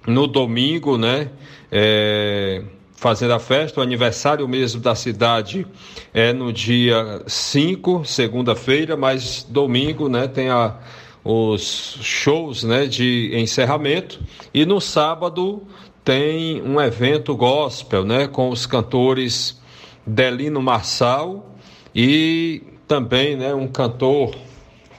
no 0.06 0.26
domingo, 0.26 0.96
né? 0.96 1.30
É, 1.70 2.62
fazendo 2.96 3.34
a 3.34 3.38
festa. 3.38 3.80
O 3.80 3.82
aniversário 3.82 4.46
mesmo 4.48 4.80
da 4.80 4.94
cidade 4.94 5.66
é 6.12 6.32
no 6.32 6.52
dia 6.52 7.22
5, 7.26 8.04
segunda-feira, 8.04 8.96
mas 8.96 9.46
domingo, 9.48 10.08
né, 10.08 10.26
tem 10.26 10.48
a, 10.48 10.76
os 11.22 11.98
shows, 12.00 12.64
né, 12.64 12.86
de 12.86 13.32
encerramento 13.34 14.20
e 14.52 14.64
no 14.64 14.80
sábado 14.80 15.62
tem 16.02 16.62
um 16.62 16.80
evento 16.80 17.36
gospel, 17.36 18.04
né, 18.04 18.26
com 18.26 18.48
os 18.48 18.64
cantores 18.64 19.60
Delino 20.06 20.62
Marçal 20.62 21.54
e 21.94 22.62
também, 22.88 23.36
né, 23.36 23.54
um 23.54 23.68
cantor 23.68 24.34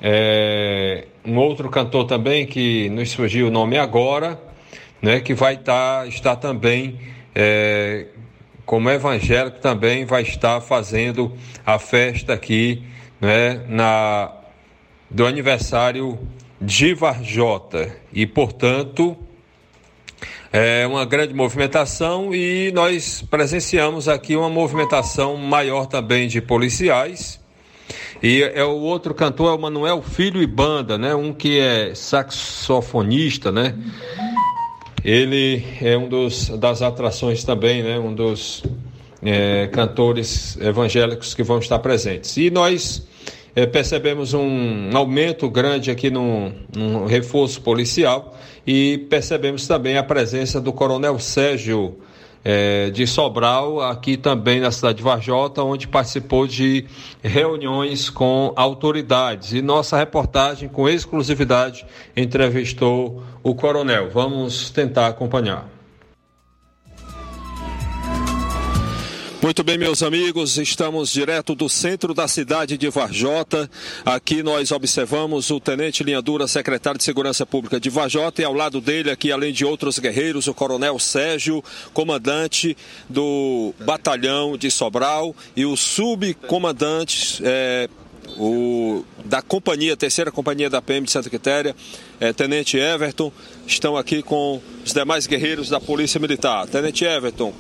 é, 0.01 1.07
um 1.25 1.37
outro 1.37 1.69
cantor 1.69 2.05
também 2.05 2.45
que 2.45 2.89
nos 2.89 3.09
surgiu 3.09 3.47
o 3.47 3.51
nome 3.51 3.77
agora, 3.77 4.39
né, 5.01 5.19
que 5.19 5.33
vai 5.33 5.55
estar 5.55 6.01
tá, 6.01 6.07
está 6.07 6.35
também 6.35 7.16
é, 7.39 8.07
como 8.65 8.89
evangélico, 8.89 9.59
também 9.59 10.05
vai 10.05 10.23
estar 10.23 10.59
fazendo 10.59 11.31
a 11.63 11.77
festa 11.77 12.33
aqui 12.33 12.81
né, 13.21 13.61
na, 13.69 14.31
do 15.07 15.23
aniversário 15.23 16.17
de 16.59 16.95
Varjota. 16.95 17.95
E, 18.11 18.25
portanto, 18.25 19.15
é 20.51 20.87
uma 20.87 21.05
grande 21.05 21.35
movimentação 21.35 22.33
e 22.33 22.71
nós 22.71 23.21
presenciamos 23.21 24.09
aqui 24.09 24.35
uma 24.35 24.49
movimentação 24.49 25.37
maior 25.37 25.85
também 25.85 26.27
de 26.27 26.41
policiais. 26.41 27.39
E 28.23 28.41
é 28.41 28.63
o 28.63 28.77
outro 28.77 29.13
cantor 29.13 29.53
é 29.53 29.55
o 29.55 29.61
Manuel 29.61 30.01
Filho 30.01 30.41
e 30.41 30.47
Banda, 30.47 30.97
né? 30.97 31.13
Um 31.13 31.31
que 31.31 31.59
é 31.59 31.93
saxofonista, 31.93 33.51
né? 33.51 33.75
Ele 35.07 35.63
é 35.81 35.97
um 35.97 36.09
dos 36.09 36.49
das 36.49 36.81
atrações 36.81 37.41
também, 37.41 37.81
né? 37.81 37.97
Um 37.97 38.13
dos 38.13 38.61
é, 39.23 39.67
cantores 39.67 40.57
evangélicos 40.59 41.33
que 41.33 41.43
vão 41.43 41.59
estar 41.59 41.79
presentes. 41.79 42.35
E 42.35 42.49
nós 42.49 43.07
é, 43.55 43.65
percebemos 43.65 44.33
um 44.33 44.89
aumento 44.93 45.49
grande 45.49 45.89
aqui 45.89 46.09
no, 46.09 46.51
no, 46.75 47.05
reforço 47.05 47.61
policial 47.61 48.37
e 48.67 48.97
percebemos 49.09 49.65
também 49.65 49.95
a 49.95 50.03
presença 50.03 50.59
do 50.59 50.73
Coronel 50.73 51.17
Sérgio 51.19 51.97
é, 52.49 52.89
de 52.91 53.05
Sobral, 53.05 53.81
aqui 53.81 54.15
também 54.15 54.61
na 54.61 54.71
cidade 54.71 54.99
de 54.99 55.03
Varjota, 55.03 55.61
onde 55.63 55.85
participou 55.85 56.47
de 56.47 56.85
reuniões 57.21 58.09
com 58.09 58.53
autoridades. 58.55 59.51
E 59.51 59.61
nossa 59.61 59.97
reportagem, 59.97 60.69
com 60.69 60.87
exclusividade, 60.87 61.85
entrevistou 62.15 63.21
o 63.43 63.53
coronel. 63.53 64.09
Vamos 64.09 64.69
tentar 64.69 65.07
acompanhar. 65.07 65.76
Muito 69.47 69.63
bem, 69.63 69.77
meus 69.77 70.03
amigos, 70.03 70.57
estamos 70.57 71.09
direto 71.09 71.55
do 71.55 71.69
centro 71.69 72.13
da 72.13 72.27
cidade 72.27 72.77
de 72.77 72.89
Varjota. 72.89 73.71
Aqui 74.03 74.43
nós 74.43 74.73
observamos 74.73 75.49
o 75.51 75.57
Tenente 75.57 76.03
Linha 76.03 76.21
Dura, 76.21 76.49
secretário 76.49 76.97
de 76.97 77.05
Segurança 77.05 77.45
Pública 77.45 77.79
de 77.79 77.89
Varjota, 77.89 78.41
e 78.41 78.43
ao 78.43 78.51
lado 78.51 78.81
dele, 78.81 79.09
aqui, 79.09 79.31
além 79.31 79.53
de 79.53 79.63
outros 79.63 79.99
guerreiros, 79.99 80.47
o 80.47 80.53
Coronel 80.53 80.99
Sérgio, 80.99 81.63
comandante 81.93 82.75
do 83.07 83.73
Batalhão 83.85 84.57
de 84.57 84.69
Sobral, 84.69 85.33
e 85.55 85.65
o 85.65 85.77
subcomandante. 85.77 87.41
É, 87.41 87.89
o, 88.37 89.05
da 89.23 89.41
companhia, 89.41 89.95
terceira 89.95 90.29
companhia 90.29 90.69
da 90.69 90.81
PM 90.81 91.05
de 91.05 91.11
Santa 91.11 91.29
Quitéria, 91.29 91.73
é, 92.19 92.33
Tenente 92.33 92.77
Everton, 92.77 93.31
estão 93.65 93.95
aqui 93.95 94.21
com 94.21 94.61
os 94.85 94.93
demais 94.93 95.25
guerreiros 95.25 95.69
da 95.69 95.79
Polícia 95.79 96.19
Militar. 96.19 96.67
Tenente 96.67 97.05
Everton, 97.05 97.53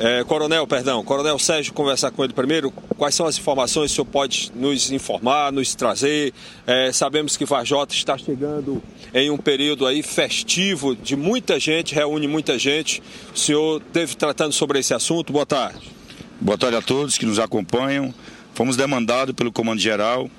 é, 0.00 0.24
coronel, 0.24 0.66
perdão, 0.66 1.04
Coronel 1.04 1.38
Sérgio, 1.38 1.74
conversar 1.74 2.10
com 2.10 2.24
ele 2.24 2.32
primeiro. 2.32 2.70
Quais 2.96 3.14
são 3.14 3.26
as 3.26 3.38
informações 3.38 3.90
que 3.90 3.92
o 3.92 3.96
senhor 3.96 4.06
pode 4.06 4.50
nos 4.54 4.90
informar, 4.90 5.52
nos 5.52 5.74
trazer? 5.74 6.32
É, 6.66 6.90
sabemos 6.90 7.36
que 7.36 7.44
Vajota 7.44 7.92
está 7.92 8.16
chegando 8.16 8.82
em 9.12 9.30
um 9.30 9.36
período 9.36 9.86
aí 9.86 10.02
festivo 10.02 10.96
de 10.96 11.14
muita 11.16 11.60
gente, 11.60 11.94
reúne 11.94 12.26
muita 12.26 12.58
gente. 12.58 13.02
O 13.34 13.38
senhor 13.38 13.82
esteve 13.86 14.16
tratando 14.16 14.54
sobre 14.54 14.78
esse 14.78 14.94
assunto. 14.94 15.34
Boa 15.34 15.44
tarde. 15.44 15.92
Boa 16.40 16.56
tarde 16.56 16.78
a 16.78 16.82
todos 16.82 17.18
que 17.18 17.26
nos 17.26 17.38
acompanham. 17.38 18.14
Fomos 18.54 18.78
demandados 18.78 19.34
pelo 19.34 19.52
Comando 19.52 19.82
Geral 19.82 20.30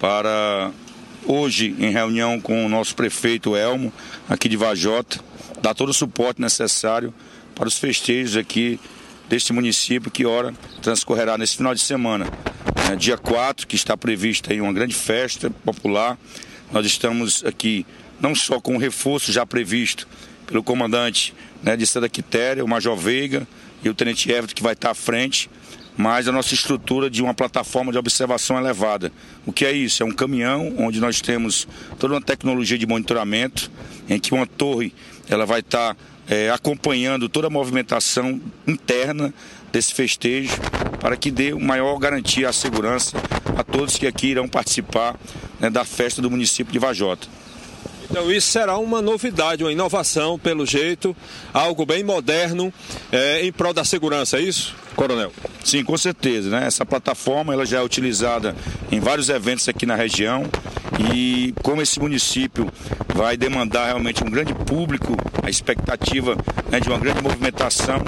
para 0.00 0.72
hoje, 1.24 1.72
em 1.78 1.92
reunião 1.92 2.40
com 2.40 2.66
o 2.66 2.68
nosso 2.68 2.96
prefeito 2.96 3.54
Elmo, 3.54 3.92
aqui 4.28 4.48
de 4.48 4.56
Vajota, 4.56 5.20
dar 5.62 5.72
todo 5.72 5.90
o 5.90 5.94
suporte 5.94 6.40
necessário 6.40 7.14
para 7.54 7.68
os 7.68 7.78
festejos 7.78 8.36
aqui 8.36 8.80
deste 9.28 9.52
município 9.52 10.10
que 10.10 10.26
ora 10.26 10.54
transcorrerá 10.82 11.38
nesse 11.38 11.56
final 11.56 11.74
de 11.74 11.80
semana. 11.80 12.26
É, 12.90 12.96
dia 12.96 13.16
4, 13.16 13.66
que 13.66 13.76
está 13.76 13.96
prevista 13.96 14.52
aí 14.52 14.60
uma 14.60 14.72
grande 14.72 14.94
festa 14.94 15.50
popular, 15.50 16.18
nós 16.72 16.86
estamos 16.86 17.44
aqui 17.44 17.86
não 18.20 18.34
só 18.34 18.60
com 18.60 18.76
o 18.76 18.78
reforço 18.78 19.32
já 19.32 19.44
previsto 19.46 20.06
pelo 20.46 20.62
comandante 20.62 21.34
né, 21.62 21.76
de 21.76 21.86
Santa 21.86 22.08
Quitéria, 22.08 22.64
o 22.64 22.68
Major 22.68 22.96
Veiga 22.96 23.46
e 23.82 23.88
o 23.88 23.94
Tenente 23.94 24.30
Everton, 24.30 24.54
que 24.54 24.62
vai 24.62 24.74
estar 24.74 24.90
à 24.90 24.94
frente, 24.94 25.50
mas 25.96 26.26
a 26.26 26.32
nossa 26.32 26.54
estrutura 26.54 27.08
de 27.08 27.22
uma 27.22 27.32
plataforma 27.32 27.92
de 27.92 27.98
observação 27.98 28.58
elevada. 28.58 29.12
O 29.46 29.52
que 29.52 29.64
é 29.64 29.72
isso? 29.72 30.02
É 30.02 30.06
um 30.06 30.10
caminhão 30.10 30.74
onde 30.78 31.00
nós 31.00 31.20
temos 31.20 31.68
toda 31.98 32.14
uma 32.14 32.20
tecnologia 32.20 32.76
de 32.76 32.86
monitoramento, 32.86 33.70
em 34.08 34.18
que 34.18 34.34
uma 34.34 34.46
torre 34.46 34.92
ela 35.28 35.46
vai 35.46 35.60
estar 35.60 35.96
é, 36.28 36.50
acompanhando 36.50 37.28
toda 37.28 37.46
a 37.46 37.50
movimentação 37.50 38.40
interna 38.66 39.32
desse 39.72 39.92
festejo 39.92 40.54
para 41.00 41.16
que 41.16 41.30
dê 41.30 41.52
maior 41.54 41.98
garantia 41.98 42.48
à 42.48 42.52
segurança 42.52 43.16
a 43.56 43.64
todos 43.64 43.96
que 43.96 44.06
aqui 44.06 44.28
irão 44.28 44.48
participar 44.48 45.18
né, 45.60 45.68
da 45.68 45.84
festa 45.84 46.22
do 46.22 46.30
município 46.30 46.72
de 46.72 46.78
Vajota. 46.78 47.26
Então 48.10 48.30
isso 48.30 48.48
será 48.48 48.76
uma 48.78 49.00
novidade, 49.00 49.64
uma 49.64 49.72
inovação, 49.72 50.38
pelo 50.38 50.66
jeito, 50.66 51.16
algo 51.52 51.86
bem 51.86 52.04
moderno 52.04 52.72
é, 53.10 53.44
em 53.44 53.52
prol 53.52 53.72
da 53.72 53.84
segurança, 53.84 54.38
é 54.38 54.42
isso, 54.42 54.74
Coronel? 54.94 55.32
Sim, 55.64 55.82
com 55.82 55.96
certeza. 55.96 56.50
Né? 56.50 56.66
Essa 56.66 56.84
plataforma 56.84 57.52
ela 57.52 57.64
já 57.64 57.78
é 57.78 57.82
utilizada 57.82 58.54
em 58.92 59.00
vários 59.00 59.28
eventos 59.28 59.68
aqui 59.68 59.86
na 59.86 59.94
região 59.94 60.44
e 61.10 61.54
como 61.62 61.82
esse 61.82 61.98
município 61.98 62.70
vai 63.14 63.36
demandar 63.36 63.86
realmente 63.86 64.22
um 64.22 64.30
grande 64.30 64.54
público, 64.54 65.16
a 65.42 65.50
expectativa 65.50 66.36
né, 66.70 66.80
de 66.80 66.88
uma 66.88 66.98
grande 66.98 67.22
movimentação, 67.22 68.02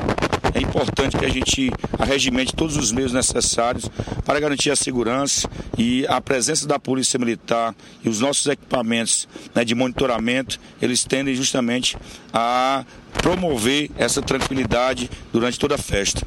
é 0.56 0.60
importante 0.62 1.18
que 1.18 1.24
a 1.24 1.28
gente 1.28 1.70
arregimente 1.98 2.54
todos 2.56 2.78
os 2.78 2.90
meios 2.90 3.12
necessários 3.12 3.90
para 4.24 4.40
garantir 4.40 4.70
a 4.70 4.76
segurança 4.76 5.48
e 5.76 6.06
a 6.08 6.18
presença 6.18 6.66
da 6.66 6.78
Polícia 6.78 7.18
Militar 7.18 7.74
e 8.02 8.08
os 8.08 8.20
nossos 8.20 8.46
equipamentos 8.46 9.28
né, 9.54 9.64
de 9.66 9.74
monitoramento, 9.74 10.58
eles 10.80 11.04
tendem 11.04 11.34
justamente 11.34 11.94
a 12.32 12.86
promover 13.20 13.90
essa 13.98 14.22
tranquilidade 14.22 15.10
durante 15.30 15.58
toda 15.58 15.74
a 15.74 15.78
festa. 15.78 16.22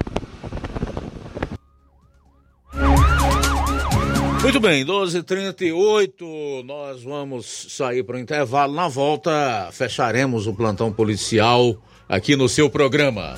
Muito 4.44 4.60
bem, 4.60 4.86
12h38, 4.86 6.64
nós 6.66 7.04
vamos 7.04 7.68
sair 7.70 8.04
para 8.04 8.16
o 8.16 8.20
intervalo. 8.20 8.74
Na 8.74 8.88
volta, 8.88 9.70
fecharemos 9.72 10.46
o 10.46 10.54
plantão 10.54 10.94
policial 10.94 11.76
aqui 12.08 12.36
no 12.36 12.48
seu 12.48 12.70
programa. 12.70 13.36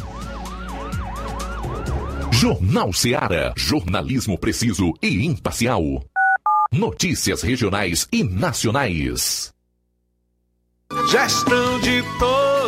Jornal 2.41 2.91
Seara. 2.91 3.53
Jornalismo 3.55 4.35
preciso 4.35 4.93
e 4.99 5.27
imparcial. 5.27 5.83
Notícias 6.73 7.43
regionais 7.43 8.07
e 8.11 8.23
nacionais. 8.23 9.53
Gestão 11.11 11.79
de 11.81 12.01
todos 12.17 12.60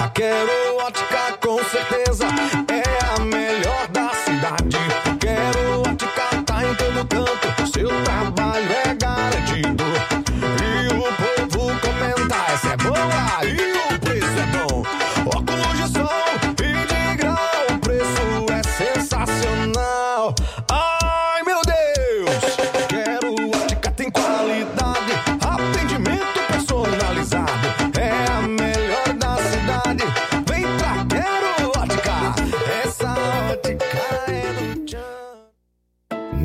A 0.00 0.08
Quero 0.08 0.76
Ótica 0.78 1.38
com 1.40 1.62
certeza 1.62 2.26
é 2.68 3.14
a 3.14 3.20
melhor 3.20 3.86
da 3.88 4.08
cidade. 4.10 4.76
Quero 5.20 5.82
Ótica 5.82 6.42
tá 6.44 6.64
em 6.64 6.74
todo 6.74 7.06
canto, 7.06 7.66
seu 7.72 7.88
trabalho 8.02 8.72
é 8.72 8.81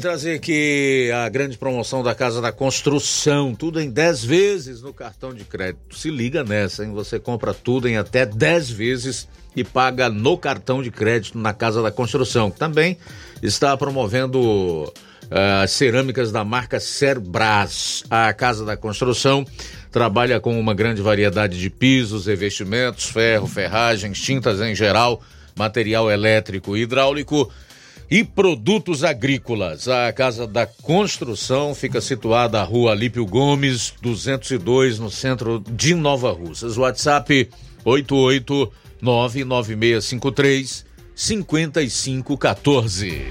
Trazer 0.00 0.36
aqui 0.36 1.10
a 1.12 1.28
grande 1.28 1.58
promoção 1.58 2.02
da 2.02 2.14
Casa 2.14 2.40
da 2.40 2.50
Construção, 2.50 3.54
tudo 3.54 3.78
em 3.80 3.90
10 3.90 4.24
vezes 4.24 4.80
no 4.80 4.94
cartão 4.94 5.34
de 5.34 5.44
crédito. 5.44 5.94
Se 5.94 6.10
liga 6.10 6.42
nessa, 6.42 6.84
hein? 6.84 6.92
Você 6.92 7.18
compra 7.18 7.52
tudo 7.52 7.86
em 7.86 7.98
até 7.98 8.24
10 8.24 8.70
vezes 8.70 9.28
e 9.54 9.62
paga 9.62 10.08
no 10.08 10.38
cartão 10.38 10.82
de 10.82 10.90
crédito 10.90 11.38
na 11.38 11.52
Casa 11.52 11.82
da 11.82 11.90
Construção, 11.90 12.50
também 12.50 12.96
está 13.42 13.76
promovendo 13.76 14.90
ah, 15.30 15.62
as 15.62 15.72
cerâmicas 15.72 16.32
da 16.32 16.44
marca 16.44 16.80
Cerbras. 16.80 18.02
A 18.08 18.32
Casa 18.32 18.64
da 18.64 18.78
Construção 18.78 19.44
trabalha 19.92 20.40
com 20.40 20.58
uma 20.58 20.72
grande 20.72 21.02
variedade 21.02 21.60
de 21.60 21.68
pisos, 21.68 22.24
revestimentos, 22.26 23.04
ferro, 23.04 23.46
ferragens, 23.46 24.18
tintas 24.18 24.60
em 24.60 24.74
geral, 24.74 25.20
material 25.54 26.10
elétrico 26.10 26.74
e 26.74 26.82
hidráulico 26.82 27.52
e 28.10 28.24
produtos 28.24 29.04
agrícolas. 29.04 29.86
A 29.86 30.10
Casa 30.12 30.46
da 30.46 30.66
Construção 30.66 31.74
fica 31.74 32.00
situada 32.00 32.58
na 32.58 32.64
rua 32.64 32.92
Alípio 32.92 33.24
Gomes, 33.24 33.94
202, 34.02 34.98
no 34.98 35.10
centro 35.10 35.62
de 35.70 35.94
Nova 35.94 36.32
Russas. 36.32 36.76
WhatsApp 36.76 37.48
99653 39.00 40.84
5514. 41.14 43.22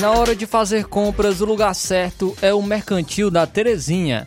Na 0.00 0.12
hora 0.12 0.34
de 0.34 0.46
fazer 0.46 0.86
compras, 0.86 1.42
o 1.42 1.44
lugar 1.44 1.74
certo 1.74 2.34
é 2.40 2.54
o 2.54 2.62
Mercantil 2.62 3.30
da 3.30 3.46
Terezinha. 3.46 4.26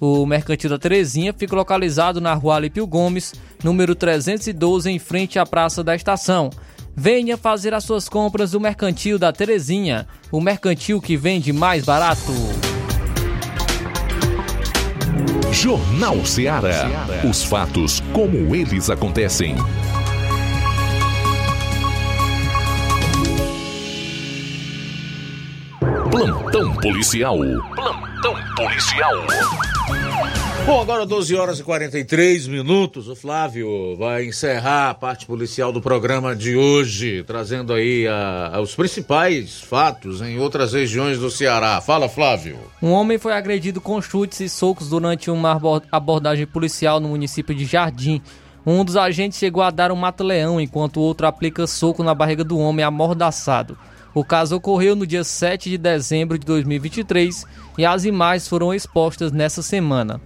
O 0.00 0.24
Mercantil 0.24 0.70
da 0.70 0.78
Terezinha 0.78 1.34
fica 1.36 1.54
localizado 1.54 2.20
na 2.20 2.32
rua 2.32 2.56
Alípio 2.56 2.86
Gomes, 2.86 3.34
número 3.62 3.94
312, 3.94 4.90
em 4.90 4.98
frente 4.98 5.38
à 5.38 5.44
Praça 5.44 5.84
da 5.84 5.94
Estação. 5.94 6.48
Venha 6.96 7.36
fazer 7.36 7.74
as 7.74 7.84
suas 7.84 8.08
compras 8.08 8.52
do 8.52 8.60
Mercantil 8.60 9.18
da 9.18 9.30
Terezinha, 9.30 10.08
o 10.32 10.40
mercantil 10.40 11.00
que 11.00 11.16
vende 11.16 11.52
mais 11.52 11.84
barato. 11.84 12.32
Jornal 15.52 16.24
Ceará. 16.24 16.88
Os 17.28 17.44
fatos 17.44 18.00
como 18.12 18.54
eles 18.54 18.88
acontecem. 18.88 19.54
Plantão 26.10 26.74
policial. 26.76 27.38
Plantão 27.74 28.34
policial. 28.56 29.79
Bom, 30.66 30.80
agora 30.80 31.04
12 31.06 31.34
horas 31.34 31.58
e 31.58 31.64
43 31.64 32.46
minutos. 32.46 33.08
O 33.08 33.16
Flávio 33.16 33.96
vai 33.96 34.26
encerrar 34.26 34.90
a 34.90 34.94
parte 34.94 35.26
policial 35.26 35.72
do 35.72 35.80
programa 35.80 36.36
de 36.36 36.54
hoje, 36.54 37.24
trazendo 37.24 37.72
aí 37.72 38.06
a, 38.06 38.50
a, 38.54 38.60
os 38.60 38.74
principais 38.74 39.60
fatos 39.60 40.20
em 40.20 40.38
outras 40.38 40.72
regiões 40.72 41.18
do 41.18 41.30
Ceará. 41.30 41.80
Fala, 41.80 42.08
Flávio. 42.08 42.58
Um 42.80 42.90
homem 42.90 43.18
foi 43.18 43.32
agredido 43.32 43.80
com 43.80 44.00
chutes 44.00 44.40
e 44.40 44.48
socos 44.48 44.90
durante 44.90 45.30
uma 45.30 45.60
abordagem 45.90 46.46
policial 46.46 47.00
no 47.00 47.08
município 47.08 47.54
de 47.54 47.64
Jardim. 47.64 48.22
Um 48.64 48.84
dos 48.84 48.96
agentes 48.96 49.38
chegou 49.38 49.62
a 49.62 49.70
dar 49.70 49.90
um 49.90 49.96
mata-leão, 49.96 50.60
enquanto 50.60 50.98
o 50.98 51.02
outro 51.02 51.26
aplica 51.26 51.66
soco 51.66 52.04
na 52.04 52.14
barriga 52.14 52.44
do 52.44 52.58
homem 52.58 52.84
amordaçado. 52.84 53.76
O 54.12 54.24
caso 54.24 54.56
ocorreu 54.56 54.94
no 54.94 55.06
dia 55.06 55.24
7 55.24 55.70
de 55.70 55.78
dezembro 55.78 56.38
de 56.38 56.44
2023 56.44 57.46
e 57.78 57.86
as 57.86 58.04
imagens 58.04 58.46
foram 58.46 58.74
expostas 58.74 59.32
nessa 59.32 59.62
semana. 59.62 60.20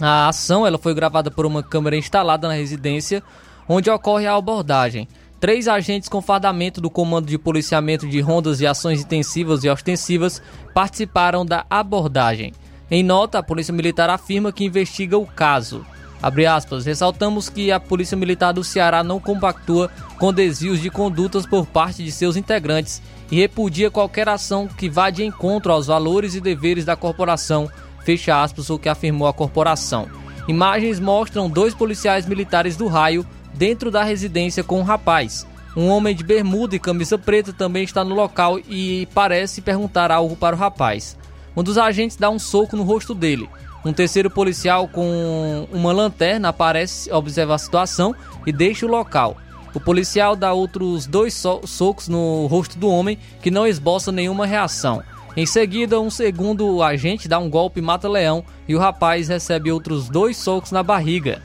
A 0.00 0.28
ação 0.28 0.66
ela 0.66 0.78
foi 0.78 0.94
gravada 0.94 1.30
por 1.30 1.44
uma 1.44 1.62
câmera 1.62 1.96
instalada 1.96 2.46
na 2.46 2.54
residência 2.54 3.22
onde 3.68 3.90
ocorre 3.90 4.26
a 4.26 4.34
abordagem. 4.34 5.08
Três 5.40 5.68
agentes 5.68 6.08
com 6.08 6.22
fardamento 6.22 6.80
do 6.80 6.90
Comando 6.90 7.26
de 7.26 7.38
Policiamento 7.38 8.08
de 8.08 8.20
Rondas 8.20 8.58
de 8.58 8.66
Ações 8.66 9.02
Intensivas 9.02 9.62
e 9.62 9.68
Ostensivas 9.68 10.42
participaram 10.74 11.44
da 11.44 11.64
abordagem. 11.70 12.52
Em 12.90 13.02
nota, 13.02 13.38
a 13.38 13.42
Polícia 13.42 13.72
Militar 13.72 14.08
afirma 14.10 14.50
que 14.50 14.64
investiga 14.64 15.18
o 15.18 15.26
caso. 15.26 15.84
Aspas, 16.20 16.84
ressaltamos 16.84 17.48
que 17.48 17.70
a 17.70 17.78
Polícia 17.78 18.16
Militar 18.16 18.52
do 18.52 18.64
Ceará 18.64 19.04
não 19.04 19.20
compactua 19.20 19.88
com 20.18 20.32
desvios 20.32 20.80
de 20.80 20.90
condutas 20.90 21.46
por 21.46 21.64
parte 21.64 22.02
de 22.02 22.10
seus 22.10 22.36
integrantes 22.36 23.00
e 23.30 23.36
repudia 23.36 23.90
qualquer 23.90 24.28
ação 24.28 24.66
que 24.66 24.88
vá 24.88 25.10
de 25.10 25.24
encontro 25.24 25.70
aos 25.70 25.86
valores 25.86 26.34
e 26.34 26.40
deveres 26.40 26.84
da 26.84 26.96
corporação, 26.96 27.70
fecha 28.08 28.42
aspas, 28.42 28.70
o 28.70 28.78
que 28.78 28.88
afirmou 28.88 29.28
a 29.28 29.34
corporação. 29.34 30.08
Imagens 30.48 30.98
mostram 30.98 31.50
dois 31.50 31.74
policiais 31.74 32.24
militares 32.24 32.74
do 32.74 32.86
raio 32.86 33.26
dentro 33.52 33.90
da 33.90 34.02
residência 34.02 34.64
com 34.64 34.80
um 34.80 34.82
rapaz. 34.82 35.46
Um 35.76 35.88
homem 35.88 36.16
de 36.16 36.24
bermuda 36.24 36.74
e 36.74 36.78
camisa 36.78 37.18
preta 37.18 37.52
também 37.52 37.84
está 37.84 38.02
no 38.02 38.14
local 38.14 38.58
e 38.66 39.06
parece 39.12 39.60
perguntar 39.60 40.10
algo 40.10 40.34
para 40.34 40.56
o 40.56 40.58
rapaz. 40.58 41.18
Um 41.54 41.62
dos 41.62 41.76
agentes 41.76 42.16
dá 42.16 42.30
um 42.30 42.38
soco 42.38 42.78
no 42.78 42.82
rosto 42.82 43.14
dele. 43.14 43.46
Um 43.84 43.92
terceiro 43.92 44.30
policial 44.30 44.88
com 44.88 45.68
uma 45.70 45.92
lanterna 45.92 46.48
aparece, 46.48 47.12
observa 47.12 47.56
a 47.56 47.58
situação 47.58 48.14
e 48.46 48.52
deixa 48.52 48.86
o 48.86 48.90
local. 48.90 49.36
O 49.74 49.80
policial 49.80 50.34
dá 50.34 50.54
outros 50.54 51.06
dois 51.06 51.34
so 51.34 51.60
socos 51.66 52.08
no 52.08 52.46
rosto 52.46 52.78
do 52.78 52.88
homem 52.88 53.18
que 53.42 53.50
não 53.50 53.66
esboça 53.66 54.10
nenhuma 54.10 54.46
reação. 54.46 55.02
Em 55.38 55.46
seguida, 55.46 56.00
um 56.00 56.10
segundo 56.10 56.82
agente 56.82 57.28
dá 57.28 57.38
um 57.38 57.48
golpe 57.48 57.78
e 57.78 57.82
mata 57.82 58.08
leão 58.08 58.42
e 58.66 58.74
o 58.74 58.78
rapaz 58.80 59.28
recebe 59.28 59.70
outros 59.70 60.08
dois 60.08 60.36
socos 60.36 60.72
na 60.72 60.82
barriga. 60.82 61.40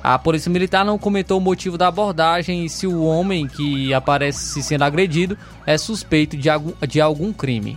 A 0.00 0.16
polícia 0.16 0.48
militar 0.48 0.84
não 0.84 0.96
comentou 0.96 1.38
o 1.38 1.40
motivo 1.40 1.76
da 1.76 1.88
abordagem 1.88 2.64
e 2.64 2.68
se 2.68 2.86
o 2.86 3.02
homem 3.02 3.48
que 3.48 3.92
aparece 3.92 4.62
sendo 4.62 4.84
agredido 4.84 5.36
é 5.66 5.76
suspeito 5.76 6.36
de 6.36 6.48
algum, 6.48 6.72
de 6.86 7.00
algum 7.00 7.32
crime. 7.32 7.76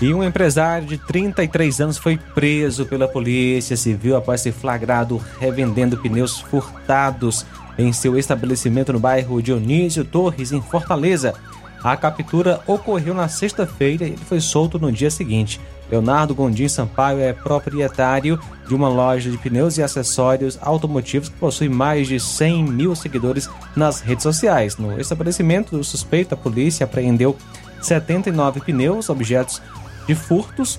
E 0.00 0.14
um 0.14 0.22
empresário 0.22 0.86
de 0.86 0.96
33 0.96 1.80
anos 1.80 1.98
foi 1.98 2.16
preso 2.16 2.86
pela 2.86 3.08
Polícia 3.08 3.76
Civil 3.76 4.16
após 4.16 4.40
ser 4.40 4.52
flagrado 4.52 5.20
revendendo 5.40 5.96
pneus 5.96 6.38
furtados 6.38 7.44
em 7.76 7.92
seu 7.92 8.16
estabelecimento 8.16 8.92
no 8.92 9.00
bairro 9.00 9.42
Dionísio 9.42 10.04
Torres, 10.04 10.52
em 10.52 10.62
Fortaleza. 10.62 11.34
A 11.82 11.96
captura 11.96 12.60
ocorreu 12.66 13.14
na 13.14 13.28
sexta-feira 13.28 14.04
e 14.04 14.08
ele 14.08 14.24
foi 14.24 14.40
solto 14.40 14.78
no 14.78 14.92
dia 14.92 15.10
seguinte. 15.10 15.60
Leonardo 15.90 16.34
Gondim 16.34 16.68
Sampaio 16.68 17.20
é 17.20 17.32
proprietário 17.32 18.38
de 18.68 18.74
uma 18.74 18.88
loja 18.88 19.30
de 19.30 19.38
pneus 19.38 19.76
e 19.76 19.82
acessórios 19.82 20.58
automotivos 20.60 21.28
que 21.28 21.36
possui 21.36 21.68
mais 21.68 22.06
de 22.06 22.20
100 22.20 22.64
mil 22.64 22.94
seguidores 22.94 23.48
nas 23.74 24.00
redes 24.00 24.22
sociais. 24.22 24.76
No 24.76 25.00
estabelecimento 25.00 25.76
do 25.76 25.82
suspeito, 25.82 26.34
a 26.34 26.36
polícia 26.36 26.84
apreendeu 26.84 27.36
79 27.80 28.60
pneus, 28.60 29.08
objetos 29.08 29.60
de 30.06 30.14
furtos 30.14 30.78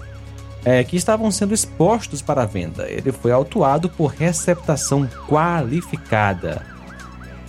é, 0.63 0.83
que 0.83 0.95
estavam 0.95 1.29
sendo 1.31 1.53
expostos 1.53 2.21
para 2.21 2.45
venda. 2.45 2.87
Ele 2.87 3.11
foi 3.11 3.31
autuado 3.31 3.89
por 3.89 4.07
receptação 4.07 5.09
qualificada. 5.27 6.70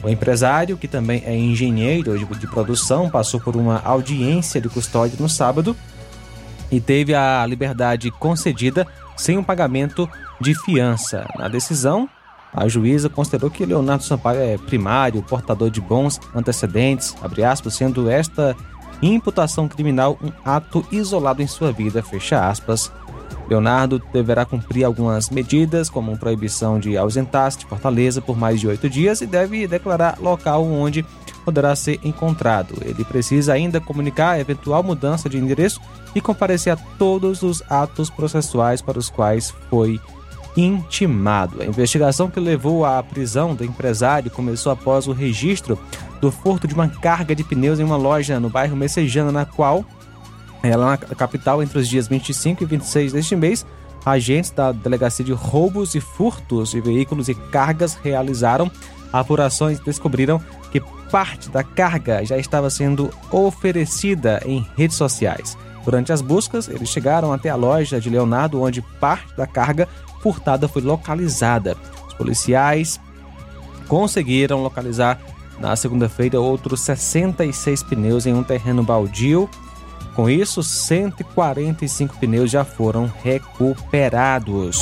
O 0.02 0.08
empresário, 0.08 0.76
que 0.76 0.88
também 0.88 1.22
é 1.24 1.36
engenheiro 1.36 2.18
de, 2.36 2.46
produção, 2.46 3.08
passou 3.08 3.40
por 3.40 3.54
uma 3.54 3.80
audiência 3.84 4.60
de 4.60 4.68
custódia 4.68 5.16
no 5.20 5.28
sábado 5.28 5.76
e 6.70 6.80
teve 6.80 7.14
a 7.14 7.46
liberdade 7.46 8.10
concedida 8.10 8.86
sem 9.16 9.38
um 9.38 9.44
pagamento 9.44 10.08
de 10.40 10.54
fiança. 10.54 11.28
Na 11.38 11.46
decisão, 11.46 12.08
a 12.52 12.66
juíza 12.66 13.08
considerou 13.08 13.50
que 13.50 13.64
Leonardo 13.64 14.02
Sampaio 14.02 14.40
é 14.40 14.58
primário, 14.58 15.22
portador 15.22 15.70
de 15.70 15.80
bons 15.80 16.20
antecedentes, 16.34 17.14
aspas, 17.46 17.74
sendo 17.74 18.10
esta 18.10 18.56
imputação 19.00 19.68
criminal 19.68 20.18
um 20.22 20.32
ato 20.44 20.84
isolado 20.90 21.42
em 21.42 21.46
sua 21.46 21.72
vida, 21.72 22.02
fecha 22.02 22.48
aspas. 22.48 22.90
Leonardo 23.52 24.02
deverá 24.12 24.44
cumprir 24.46 24.84
algumas 24.84 25.28
medidas, 25.28 25.90
como 25.90 26.16
proibição 26.16 26.78
de 26.78 26.96
ausentar-se 26.96 27.58
de 27.58 27.66
Fortaleza 27.66 28.22
por 28.22 28.36
mais 28.36 28.58
de 28.58 28.66
oito 28.66 28.88
dias 28.88 29.20
e 29.20 29.26
deve 29.26 29.66
declarar 29.66 30.18
local 30.18 30.64
onde 30.64 31.04
poderá 31.44 31.76
ser 31.76 32.00
encontrado. 32.02 32.74
Ele 32.82 33.04
precisa 33.04 33.52
ainda 33.52 33.80
comunicar 33.80 34.32
a 34.32 34.40
eventual 34.40 34.82
mudança 34.82 35.28
de 35.28 35.36
endereço 35.36 35.80
e 36.14 36.20
comparecer 36.20 36.72
a 36.72 36.76
todos 36.76 37.42
os 37.42 37.62
atos 37.68 38.08
processuais 38.08 38.80
para 38.80 38.98
os 38.98 39.10
quais 39.10 39.52
foi 39.68 40.00
intimado. 40.56 41.62
A 41.62 41.66
investigação 41.66 42.30
que 42.30 42.40
levou 42.40 42.84
à 42.84 43.02
prisão 43.02 43.54
do 43.54 43.64
empresário 43.64 44.30
começou 44.30 44.72
após 44.72 45.06
o 45.06 45.12
registro 45.12 45.78
do 46.20 46.30
furto 46.30 46.68
de 46.68 46.74
uma 46.74 46.88
carga 46.88 47.34
de 47.34 47.44
pneus 47.44 47.80
em 47.80 47.84
uma 47.84 47.96
loja 47.96 48.38
no 48.38 48.48
bairro 48.48 48.76
Messejana, 48.76 49.32
na 49.32 49.44
qual, 49.44 49.84
ela 50.62 50.86
na 50.86 50.96
capital, 50.96 51.62
entre 51.62 51.78
os 51.78 51.88
dias 51.88 52.08
25 52.08 52.62
e 52.62 52.66
26 52.66 53.12
deste 53.12 53.36
mês, 53.36 53.66
agentes 54.04 54.50
da 54.50 54.72
Delegacia 54.72 55.24
de 55.24 55.32
Roubos 55.32 55.94
e 55.94 56.00
Furtos 56.00 56.70
de 56.70 56.80
Veículos 56.80 57.28
e 57.28 57.34
Cargas 57.34 57.98
realizaram 58.02 58.70
apurações 59.12 59.78
e 59.78 59.84
descobriram 59.84 60.40
que 60.70 60.80
parte 61.10 61.50
da 61.50 61.62
carga 61.62 62.24
já 62.24 62.38
estava 62.38 62.70
sendo 62.70 63.10
oferecida 63.30 64.40
em 64.46 64.66
redes 64.76 64.96
sociais. 64.96 65.56
Durante 65.84 66.12
as 66.12 66.22
buscas, 66.22 66.68
eles 66.68 66.88
chegaram 66.88 67.32
até 67.32 67.50
a 67.50 67.56
loja 67.56 68.00
de 68.00 68.08
Leonardo, 68.08 68.62
onde 68.62 68.80
parte 69.00 69.36
da 69.36 69.46
carga 69.46 69.88
furtada 70.22 70.68
foi 70.68 70.80
localizada. 70.80 71.76
Os 72.06 72.14
policiais 72.14 73.00
conseguiram 73.88 74.62
localizar 74.62 75.20
na 75.58 75.76
segunda-feira, 75.76 76.40
outros 76.40 76.80
66 76.80 77.82
pneus 77.82 78.26
em 78.26 78.32
um 78.32 78.42
terreno 78.42 78.82
baldio. 78.82 79.48
Com 80.14 80.28
isso, 80.28 80.62
145 80.62 82.18
pneus 82.18 82.50
já 82.50 82.64
foram 82.64 83.10
recuperados. 83.22 84.78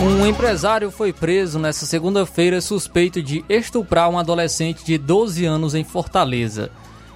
Um 0.00 0.26
empresário 0.26 0.90
foi 0.90 1.12
preso 1.12 1.58
nesta 1.58 1.84
segunda-feira 1.84 2.60
suspeito 2.60 3.22
de 3.22 3.44
estuprar 3.48 4.08
um 4.08 4.18
adolescente 4.18 4.84
de 4.84 4.96
12 4.96 5.44
anos 5.44 5.74
em 5.74 5.84
Fortaleza. 5.84 6.70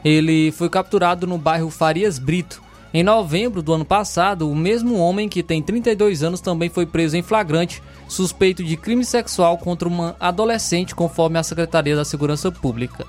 Ele 0.04 0.50
foi 0.50 0.68
capturado 0.68 1.26
no 1.26 1.38
bairro 1.38 1.70
Farias 1.70 2.18
Brito. 2.18 2.62
Em 2.92 3.02
novembro 3.02 3.62
do 3.62 3.72
ano 3.72 3.84
passado, 3.84 4.50
o 4.50 4.56
mesmo 4.56 4.96
homem 4.96 5.28
que 5.28 5.42
tem 5.42 5.62
32 5.62 6.22
anos 6.22 6.40
também 6.40 6.68
foi 6.68 6.84
preso 6.84 7.16
em 7.16 7.22
flagrante, 7.22 7.82
suspeito 8.08 8.64
de 8.64 8.76
crime 8.76 9.04
sexual 9.04 9.56
contra 9.56 9.88
uma 9.88 10.16
adolescente, 10.18 10.94
conforme 10.94 11.38
a 11.38 11.42
Secretaria 11.42 11.94
da 11.94 12.04
Segurança 12.04 12.50
Pública. 12.50 13.06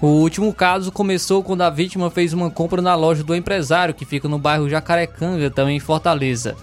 O 0.00 0.08
último 0.08 0.52
caso 0.52 0.92
começou 0.92 1.42
quando 1.42 1.62
a 1.62 1.70
vítima 1.70 2.10
fez 2.10 2.34
uma 2.34 2.50
compra 2.50 2.82
na 2.82 2.94
loja 2.94 3.24
do 3.24 3.34
empresário, 3.34 3.94
que 3.94 4.04
fica 4.04 4.28
no 4.28 4.38
bairro 4.38 4.68
Jacarecanga, 4.68 5.50
também 5.50 5.78
em 5.78 5.80
Fortaleza. 5.80 6.54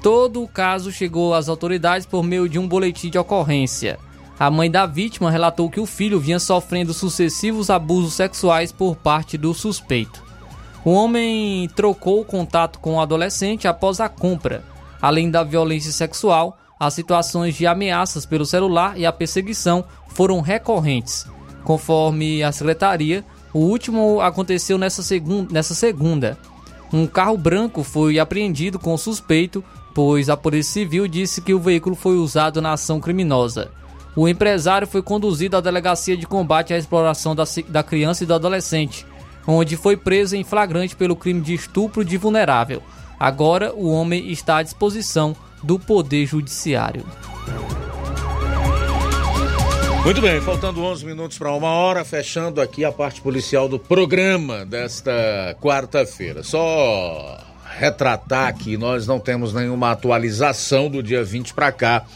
Todo 0.00 0.42
o 0.42 0.48
caso 0.48 0.92
chegou 0.92 1.34
às 1.34 1.48
autoridades 1.48 2.06
por 2.06 2.22
meio 2.22 2.48
de 2.48 2.56
um 2.56 2.68
boletim 2.68 3.10
de 3.10 3.18
ocorrência. 3.18 3.98
A 4.38 4.48
mãe 4.48 4.70
da 4.70 4.86
vítima 4.86 5.28
relatou 5.28 5.68
que 5.68 5.80
o 5.80 5.86
filho 5.86 6.20
vinha 6.20 6.38
sofrendo 6.38 6.94
sucessivos 6.94 7.68
abusos 7.68 8.14
sexuais 8.14 8.70
por 8.70 8.94
parte 8.94 9.36
do 9.36 9.52
suspeito. 9.52 10.22
O 10.84 10.92
homem 10.92 11.68
trocou 11.74 12.20
o 12.20 12.24
contato 12.24 12.78
com 12.78 12.94
o 12.94 13.00
adolescente 13.00 13.66
após 13.66 13.98
a 13.98 14.08
compra. 14.08 14.62
Além 15.02 15.28
da 15.28 15.42
violência 15.42 15.90
sexual, 15.90 16.56
as 16.78 16.94
situações 16.94 17.56
de 17.56 17.66
ameaças 17.66 18.24
pelo 18.24 18.46
celular 18.46 18.96
e 18.96 19.04
a 19.04 19.12
perseguição 19.12 19.84
foram 20.06 20.40
recorrentes. 20.40 21.26
Conforme 21.68 22.42
a 22.42 22.50
secretaria, 22.50 23.22
o 23.52 23.58
último 23.58 24.22
aconteceu 24.22 24.78
nessa, 24.78 25.02
segun 25.02 25.46
nessa 25.50 25.74
segunda. 25.74 26.38
Um 26.90 27.06
carro 27.06 27.36
branco 27.36 27.82
foi 27.82 28.18
apreendido 28.18 28.78
com 28.78 28.96
suspeito, 28.96 29.62
pois 29.94 30.30
a 30.30 30.36
Polícia 30.36 30.72
Civil 30.72 31.06
disse 31.06 31.42
que 31.42 31.52
o 31.52 31.60
veículo 31.60 31.94
foi 31.94 32.16
usado 32.16 32.62
na 32.62 32.72
ação 32.72 32.98
criminosa. 32.98 33.70
O 34.16 34.26
empresário 34.26 34.88
foi 34.88 35.02
conduzido 35.02 35.58
à 35.58 35.60
Delegacia 35.60 36.16
de 36.16 36.26
Combate 36.26 36.72
à 36.72 36.78
Exploração 36.78 37.36
da, 37.36 37.44
da 37.68 37.82
Criança 37.82 38.24
e 38.24 38.26
do 38.26 38.32
Adolescente, 38.32 39.04
onde 39.46 39.76
foi 39.76 39.94
preso 39.94 40.36
em 40.36 40.44
flagrante 40.44 40.96
pelo 40.96 41.14
crime 41.14 41.42
de 41.42 41.52
estupro 41.52 42.02
de 42.02 42.16
vulnerável. 42.16 42.82
Agora, 43.20 43.74
o 43.74 43.90
homem 43.90 44.30
está 44.30 44.56
à 44.56 44.62
disposição 44.62 45.36
do 45.62 45.78
Poder 45.78 46.24
Judiciário. 46.24 47.04
Muito 50.08 50.22
bem, 50.22 50.40
faltando 50.40 50.82
11 50.82 51.04
minutos 51.04 51.36
para 51.36 51.52
uma 51.52 51.68
hora, 51.68 52.02
fechando 52.02 52.62
aqui 52.62 52.82
a 52.82 52.90
parte 52.90 53.20
policial 53.20 53.68
do 53.68 53.78
programa 53.78 54.64
desta 54.64 55.54
quarta-feira. 55.60 56.42
Só 56.42 57.38
retratar 57.76 58.56
que 58.56 58.78
nós 58.78 59.06
não 59.06 59.20
temos 59.20 59.52
nenhuma 59.52 59.90
atualização 59.90 60.88
do 60.88 61.02
dia 61.02 61.22
20 61.22 61.52
para 61.52 61.70
cá 61.70 62.06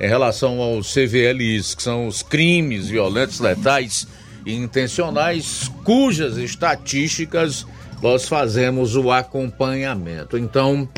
em 0.00 0.08
relação 0.08 0.62
aos 0.62 0.94
CVLIs, 0.94 1.74
que 1.74 1.82
são 1.82 2.06
os 2.06 2.22
crimes 2.22 2.88
violentos, 2.88 3.38
letais 3.38 4.08
e 4.46 4.54
intencionais, 4.54 5.70
cujas 5.84 6.38
estatísticas 6.38 7.66
nós 8.00 8.26
fazemos 8.26 8.96
o 8.96 9.10
acompanhamento. 9.10 10.38
Então, 10.38 10.88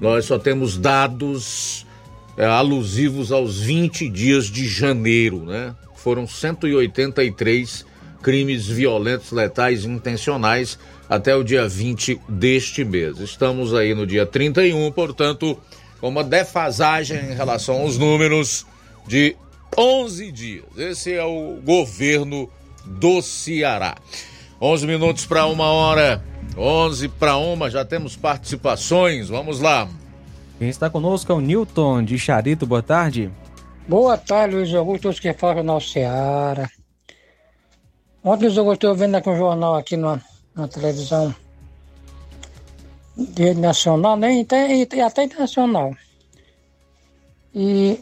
nós 0.00 0.24
só 0.24 0.38
temos 0.38 0.78
dados 0.78 1.86
é, 2.34 2.46
alusivos 2.46 3.30
aos 3.30 3.60
20 3.60 4.08
dias 4.08 4.46
de 4.46 4.66
janeiro, 4.66 5.44
né? 5.44 5.74
Foram 5.98 6.26
183 6.26 7.84
crimes 8.22 8.66
violentos, 8.66 9.32
letais 9.32 9.84
intencionais 9.84 10.78
até 11.08 11.34
o 11.34 11.42
dia 11.42 11.68
20 11.68 12.20
deste 12.28 12.84
mês. 12.84 13.18
Estamos 13.18 13.74
aí 13.74 13.94
no 13.94 14.06
dia 14.06 14.26
31, 14.26 14.90
portanto, 14.92 15.58
com 16.00 16.08
uma 16.08 16.22
defasagem 16.22 17.18
em 17.30 17.34
relação 17.34 17.80
aos 17.82 17.98
números 17.98 18.66
de 19.06 19.36
11 19.76 20.32
dias. 20.32 20.64
Esse 20.76 21.12
é 21.12 21.24
o 21.24 21.58
governo 21.64 22.48
do 22.84 23.20
Ceará. 23.20 23.96
11 24.60 24.86
minutos 24.86 25.26
para 25.26 25.46
uma 25.46 25.66
hora, 25.66 26.22
11 26.56 27.08
para 27.08 27.36
uma, 27.36 27.70
já 27.70 27.84
temos 27.84 28.16
participações. 28.16 29.28
Vamos 29.28 29.60
lá. 29.60 29.88
Quem 30.58 30.68
está 30.68 30.90
conosco 30.90 31.30
é 31.30 31.34
o 31.34 31.40
Newton 31.40 32.02
de 32.02 32.18
Charito. 32.18 32.66
Boa 32.66 32.82
tarde. 32.82 33.30
Boa 33.88 34.18
tarde, 34.18 34.54
Luiz 34.54 34.74
Augusto, 34.74 35.04
todos 35.04 35.18
que 35.18 35.32
falam 35.32 35.56
Jornal 35.56 35.80
Ceará. 35.80 36.68
Ontem, 38.22 38.44
Luiz 38.44 38.58
Augusto, 38.58 38.86
eu 38.86 38.94
vendo 38.94 39.14
aqui 39.14 39.30
um 39.30 39.38
jornal 39.38 39.76
aqui 39.76 39.96
na, 39.96 40.20
na 40.54 40.68
televisão 40.68 41.34
de 43.16 43.54
nacional, 43.54 44.14
né, 44.18 44.34
e, 44.34 44.46
e 44.94 45.00
até 45.00 45.24
internacional. 45.24 45.96
E 47.54 47.98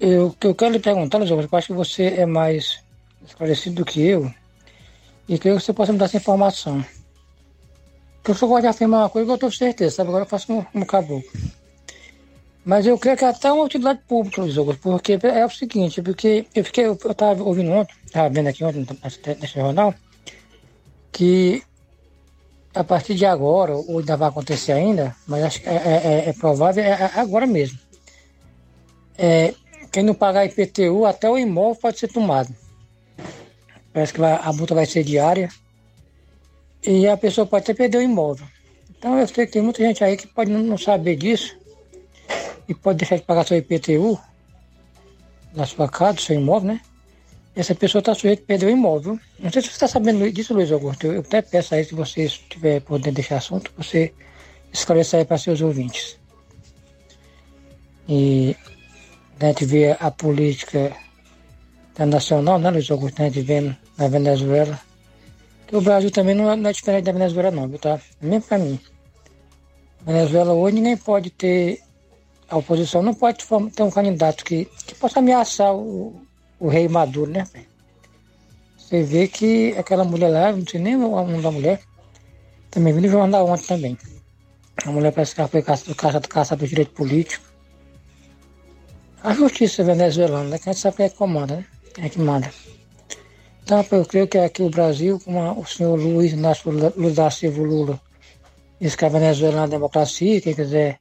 eu, 0.00 0.34
eu 0.40 0.54
quero 0.54 0.72
lhe 0.72 0.80
perguntar, 0.80 1.18
Luiz 1.18 1.30
Augusto, 1.30 1.52
eu 1.52 1.58
acho 1.58 1.66
que 1.66 1.74
você 1.74 2.04
é 2.04 2.24
mais 2.24 2.82
esclarecido 3.26 3.76
do 3.76 3.84
que 3.84 4.00
eu, 4.00 4.32
e 5.28 5.38
creio 5.38 5.58
que 5.58 5.62
você 5.62 5.74
possa 5.74 5.92
me 5.92 5.98
dar 5.98 6.06
essa 6.06 6.16
informação. 6.16 6.82
Porque 8.16 8.30
eu 8.30 8.34
só 8.34 8.46
gosto 8.46 8.62
de 8.62 8.68
afirmar 8.68 9.02
uma 9.02 9.10
coisa 9.10 9.26
que 9.26 9.32
eu 9.34 9.38
tenho 9.38 9.52
certeza, 9.52 9.96
sabe? 9.96 10.08
Agora 10.08 10.24
eu 10.24 10.28
faço 10.28 10.50
um, 10.54 10.64
um 10.74 10.86
caboclo. 10.86 11.30
Mas 12.64 12.86
eu 12.86 12.98
creio 12.98 13.16
que 13.16 13.24
é 13.24 13.28
até 13.28 13.52
uma 13.52 13.64
utilidade 13.64 14.00
pública, 14.08 14.40
Luiz 14.40 14.56
Augusto, 14.56 14.80
porque 14.80 15.18
é 15.22 15.44
o 15.44 15.50
seguinte, 15.50 16.00
porque 16.00 16.46
eu 16.54 16.64
fiquei, 16.64 16.86
eu 16.86 16.94
estava 16.94 17.42
ouvindo 17.42 17.70
ontem, 17.70 17.94
estava 18.06 18.30
vendo 18.30 18.46
aqui 18.46 18.64
ontem 18.64 18.86
nesse 19.38 19.54
jornal, 19.54 19.94
que 21.12 21.62
a 22.74 22.82
partir 22.82 23.14
de 23.14 23.26
agora, 23.26 23.76
ou 23.76 23.98
ainda 23.98 24.16
vai 24.16 24.30
acontecer 24.30 24.72
ainda, 24.72 25.14
mas 25.26 25.44
acho 25.44 25.60
que 25.60 25.68
é, 25.68 25.74
é, 25.74 26.00
é, 26.04 26.28
é 26.30 26.32
provável, 26.32 26.82
é, 26.82 26.88
é 26.88 27.20
agora 27.20 27.46
mesmo. 27.46 27.78
É, 29.18 29.54
quem 29.92 30.02
não 30.02 30.14
pagar 30.14 30.46
IPTU, 30.46 31.04
até 31.04 31.28
o 31.30 31.38
imóvel 31.38 31.80
pode 31.80 31.98
ser 31.98 32.08
tomado. 32.08 32.52
Parece 33.92 34.12
que 34.12 34.20
vai, 34.20 34.32
a 34.42 34.52
multa 34.52 34.74
vai 34.74 34.86
ser 34.86 35.04
diária. 35.04 35.48
E 36.82 37.06
a 37.06 37.16
pessoa 37.16 37.46
pode 37.46 37.62
até 37.62 37.74
perder 37.74 37.98
o 37.98 38.02
imóvel. 38.02 38.46
Então 38.90 39.16
eu 39.18 39.28
sei 39.28 39.46
que 39.46 39.52
tem 39.52 39.62
muita 39.62 39.82
gente 39.84 40.02
aí 40.02 40.16
que 40.16 40.26
pode 40.26 40.50
não 40.50 40.76
saber 40.76 41.14
disso 41.14 41.56
e 42.68 42.74
pode 42.74 42.98
deixar 42.98 43.16
de 43.16 43.22
pagar 43.22 43.46
seu 43.46 43.56
IPTU 43.58 44.18
da 45.54 45.66
sua 45.66 45.88
casa, 45.88 46.14
do 46.14 46.20
seu 46.20 46.36
imóvel, 46.36 46.74
né? 46.74 46.80
Essa 47.56 47.74
pessoa 47.74 48.00
está 48.00 48.14
sujeita 48.14 48.42
a 48.42 48.46
perder 48.46 48.66
o 48.66 48.70
imóvel. 48.70 49.18
Não 49.38 49.50
sei 49.50 49.62
se 49.62 49.68
você 49.68 49.74
está 49.74 49.86
sabendo 49.86 50.28
disso, 50.32 50.52
Luiz 50.52 50.72
Augusto. 50.72 51.06
Eu 51.06 51.20
até 51.20 51.40
peço 51.40 51.74
aí, 51.74 51.84
se 51.84 51.94
você 51.94 52.24
estiver 52.24 52.80
podendo 52.80 53.14
deixar 53.14 53.36
assunto, 53.36 53.72
você 53.76 54.12
esclareça 54.72 55.18
aí 55.18 55.24
para 55.24 55.38
seus 55.38 55.60
ouvintes. 55.60 56.18
E 58.08 58.56
a 59.38 59.46
gente 59.46 59.64
vê 59.64 59.96
a 60.00 60.10
política 60.10 60.92
internacional, 61.92 62.58
né, 62.58 62.70
Luiz 62.70 62.90
Augusto? 62.90 63.22
A 63.22 63.26
gente 63.26 63.40
vê 63.42 63.60
na 63.96 64.08
Venezuela. 64.08 64.80
O 65.72 65.80
Brasil 65.80 66.10
também 66.10 66.34
não 66.34 66.50
é, 66.50 66.56
não 66.56 66.70
é 66.70 66.72
diferente 66.72 67.04
da 67.04 67.12
Venezuela, 67.12 67.52
não, 67.52 67.68
viu, 67.68 67.78
tá? 67.78 68.00
Mesmo 68.20 68.42
para 68.42 68.58
mim. 68.58 68.80
Venezuela 70.04 70.52
hoje 70.52 70.74
ninguém 70.74 70.96
pode 70.96 71.30
ter 71.30 71.83
a 72.48 72.56
oposição 72.56 73.02
não 73.02 73.14
pode 73.14 73.38
ter 73.74 73.82
um 73.82 73.90
candidato 73.90 74.44
que, 74.44 74.66
que 74.86 74.94
possa 74.94 75.18
ameaçar 75.18 75.74
o, 75.74 76.20
o 76.58 76.68
rei 76.68 76.88
Maduro, 76.88 77.30
né? 77.30 77.46
Você 78.76 79.02
vê 79.02 79.26
que 79.26 79.74
aquela 79.78 80.04
mulher 80.04 80.28
lá, 80.28 80.52
não 80.52 80.66
sei 80.66 80.80
nem 80.80 80.94
o 80.96 81.08
nome 81.08 81.42
da 81.42 81.50
mulher, 81.50 81.80
também 82.70 82.92
vi 82.92 83.00
no 83.00 83.08
jornal 83.08 83.46
ontem 83.46 83.66
também. 83.66 83.98
A 84.84 84.90
mulher 84.90 85.12
parece 85.12 85.34
que 85.34 85.40
ela 85.40 85.48
foi 85.48 85.62
caçada 85.62 85.94
caça, 85.94 86.20
caça 86.20 86.56
do 86.56 86.66
direito 86.66 86.92
político. 86.92 87.44
A 89.22 89.32
justiça 89.32 89.82
venezuelana, 89.82 90.50
né? 90.50 90.58
Que 90.58 90.68
a 90.68 90.72
gente 90.72 90.82
sabe 90.82 90.96
quem 90.96 91.06
é 91.06 91.08
que 91.08 91.16
comanda, 91.16 91.56
né? 91.56 91.64
Quem 91.94 92.04
é 92.04 92.08
que 92.08 92.20
manda. 92.20 92.50
Então, 93.62 93.84
eu 93.92 94.04
creio 94.04 94.28
que 94.28 94.36
aqui 94.36 94.62
o 94.62 94.68
Brasil, 94.68 95.18
como 95.24 95.58
o 95.58 95.64
senhor 95.64 95.98
Luiz 95.98 96.32
Inácio 96.32 96.70
Lula 96.70 96.92
da 97.12 97.30
Silva 97.30 97.62
Lula, 97.62 98.00
diz 98.78 98.94
que 98.94 99.04
a 99.06 99.08
Venezuela 99.08 99.54
é 99.54 99.60
uma 99.60 99.68
democracia, 99.68 100.40
quem 100.42 100.54
quiser 100.54 100.98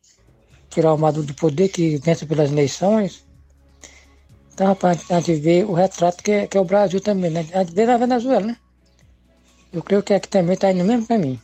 tirar 0.73 0.93
o 0.93 0.97
Maduro 0.97 1.27
do 1.27 1.33
poder, 1.33 1.69
que 1.69 1.97
vence 1.97 2.25
pelas 2.25 2.51
eleições. 2.51 3.25
Então, 4.53 4.67
rapaz, 4.67 5.09
a 5.09 5.19
gente 5.19 5.35
vê 5.35 5.63
o 5.63 5.73
retrato 5.73 6.23
que 6.23 6.31
é, 6.31 6.47
que 6.47 6.57
é 6.57 6.61
o 6.61 6.65
Brasil 6.65 7.01
também, 7.01 7.31
né? 7.31 7.45
A 7.53 7.63
gente 7.63 7.73
vê 7.73 7.85
na 7.85 7.97
Venezuela, 7.97 8.47
né? 8.47 8.57
Eu 9.71 9.81
creio 9.81 10.03
que 10.03 10.13
aqui 10.13 10.27
também 10.27 10.53
está 10.53 10.71
indo 10.71 10.79
no 10.79 10.85
mesmo 10.85 11.07
caminho. 11.07 11.41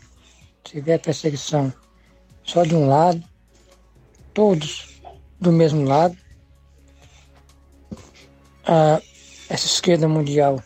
Se 0.64 0.74
tiver 0.74 1.00
perseguição 1.00 1.74
só 2.44 2.64
de 2.64 2.76
um 2.76 2.88
lado, 2.88 3.24
todos 4.34 5.02
do 5.40 5.52
mesmo 5.52 5.84
lado. 5.84 6.16
Ah, 8.66 9.02
essa 9.50 9.66
esquerda 9.66 10.08
mundial 10.08 10.62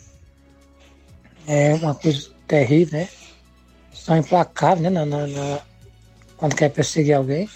é 1.47 1.74
uma 1.76 1.95
coisa 1.95 2.30
terrível, 2.47 2.99
né? 2.99 3.09
São 3.93 4.18
implacáveis, 4.18 4.82
né? 4.82 4.89
Na, 4.89 5.05
na, 5.05 5.28
na, 5.28 5.61
quando 6.36 6.55
quer 6.55 6.70
perseguir 6.70 7.14
alguém. 7.14 7.49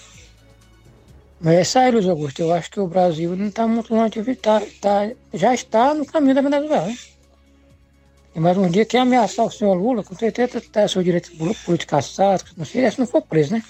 Mas 1.39 1.53
é 1.53 1.61
isso 1.61 1.79
aí, 1.79 1.91
Luiz 1.91 2.07
Augusto. 2.07 2.41
Eu 2.41 2.53
acho 2.53 2.71
que 2.71 2.79
o 2.79 2.87
Brasil 2.87 3.35
não 3.35 3.47
está 3.47 3.67
muito 3.67 3.93
longe 3.93 4.21
de 4.21 4.35
tá, 4.35 4.61
tá, 4.81 5.11
já 5.33 5.53
está 5.53 5.93
no 5.93 6.05
caminho 6.05 6.35
da 6.35 6.41
Venezuela. 6.41 6.87
Né? 6.87 6.97
E 8.35 8.39
mais 8.39 8.57
um 8.57 8.69
dia 8.69 8.85
quer 8.85 8.99
ameaçar 8.99 9.45
o 9.45 9.51
senhor 9.51 9.73
Lula, 9.73 10.03
com 10.03 10.15
certeza 10.15 10.59
está 10.59 10.87
seu 10.87 11.01
direito 11.01 11.31
político 11.37 11.87
caçado, 11.87 12.43
não 12.55 12.65
sei, 12.65 12.89
se 12.91 12.99
não 12.99 13.07
for 13.07 13.21
preso, 13.21 13.53
né? 13.53 13.63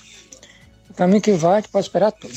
O 0.89 0.93
caminho 0.93 1.21
que 1.21 1.31
vai, 1.31 1.61
pode 1.61 1.85
esperar 1.85 2.11
tudo. 2.11 2.33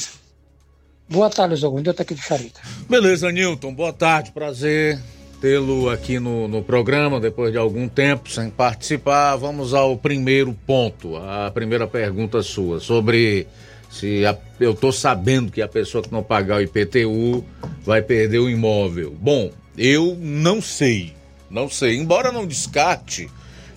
Boa 1.08 1.28
tarde, 1.28 1.54
Luiz 1.54 1.64
Augusto. 1.64 1.88
Eu 1.88 1.94
tô 1.94 2.02
aqui 2.02 2.14
de 2.14 2.22
Charita. 2.22 2.60
Beleza, 2.88 3.32
Nilton. 3.32 3.74
Boa 3.74 3.92
tarde, 3.92 4.30
prazer 4.30 5.00
tê-lo 5.40 5.88
aqui 5.88 6.20
no, 6.20 6.46
no 6.46 6.62
programa 6.62 7.18
depois 7.18 7.50
de 7.50 7.58
algum 7.58 7.88
tempo 7.88 8.30
sem 8.30 8.50
participar. 8.50 9.36
Vamos 9.36 9.72
ao 9.72 9.96
primeiro 9.96 10.52
ponto, 10.66 11.16
a 11.16 11.50
primeira 11.50 11.86
pergunta 11.86 12.42
sua 12.42 12.78
sobre 12.78 13.46
se 13.90 14.24
a, 14.24 14.38
eu 14.60 14.70
estou 14.70 14.92
sabendo 14.92 15.50
que 15.50 15.60
a 15.60 15.68
pessoa 15.68 16.02
que 16.02 16.12
não 16.12 16.22
pagar 16.22 16.58
o 16.58 16.62
IPTU 16.62 17.44
vai 17.84 18.00
perder 18.00 18.38
o 18.38 18.48
imóvel. 18.48 19.16
Bom, 19.20 19.50
eu 19.76 20.16
não 20.18 20.62
sei, 20.62 21.12
não 21.50 21.68
sei. 21.68 21.96
Embora 21.96 22.30
não 22.30 22.46
descarte 22.46 23.28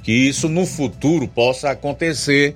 que 0.03 0.11
isso 0.11 0.47
no 0.47 0.66
futuro 0.66 1.28
possa 1.28 1.72
acontecer, 1.72 2.55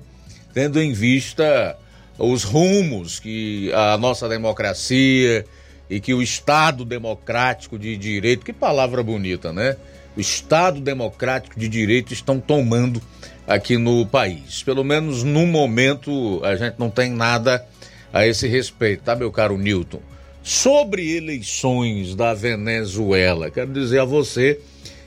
tendo 0.54 0.82
em 0.82 0.94
vista 0.94 1.78
os 2.20 2.44
rumos 2.44 3.20
que 3.20 3.72
a 3.74 3.98
nossa 3.98 4.30
democracia 4.30 5.46
e 5.90 6.00
que 6.00 6.14
o 6.14 6.22
Estado 6.22 6.86
democrático 6.86 7.80
de 7.80 7.98
direito, 7.98 8.46
que 8.46 8.54
palavra 8.54 9.02
bonita, 9.02 9.52
né? 9.52 9.78
O 10.16 10.20
Estado 10.20 10.82
democrático 10.82 11.60
de 11.60 11.68
direito 11.68 12.14
estão 12.14 12.40
tomando 12.40 13.02
aqui 13.48 13.78
no 13.78 14.06
país. 14.06 14.62
Pelo 14.62 14.84
menos 14.84 15.24
no 15.24 15.48
momento 15.48 16.42
a 16.44 16.56
gente 16.56 16.76
não 16.78 16.90
tem 16.90 17.10
nada 17.10 17.66
a 18.12 18.28
esse 18.28 18.48
respeito, 18.48 19.04
tá, 19.04 19.16
meu 19.16 19.32
caro 19.32 19.58
Newton? 19.58 20.02
Sobre 20.44 21.16
eleições 21.16 22.16
da 22.16 22.34
Venezuela, 22.34 23.50
quero 23.50 23.72
dizer 23.72 24.00
a 24.00 24.06
você 24.06 24.60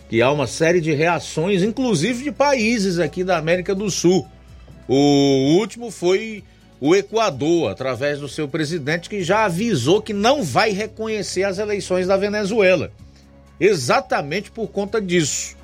que 0.09 0.21
há 0.21 0.31
uma 0.31 0.47
série 0.47 0.81
de 0.81 0.93
reações, 0.93 1.63
inclusive 1.63 2.25
de 2.25 2.33
países 2.33 2.99
aqui 2.99 3.23
da 3.23 3.39
América 3.39 3.75
do 3.75 3.91
Sul. 3.91 4.27
O 4.89 5.57
último 5.59 5.91
foi 5.91 6.43
o 6.81 6.97
Equador, 6.97 7.71
através 7.71 8.19
do 8.19 8.29
seu 8.29 8.49
presidente, 8.49 9.09
que 9.09 9.23
já 9.23 9.45
avisou 9.45 10.03
que 10.03 10.13
não 10.13 10.43
vai 10.43 10.71
reconhecer 10.71 11.45
as 11.45 11.59
eleições 11.59 12.07
da 12.07 12.17
Venezuela. 12.17 12.91
Exatamente 13.61 14.51
por 14.51 14.69
conta 14.69 15.01
disso. 15.01 15.57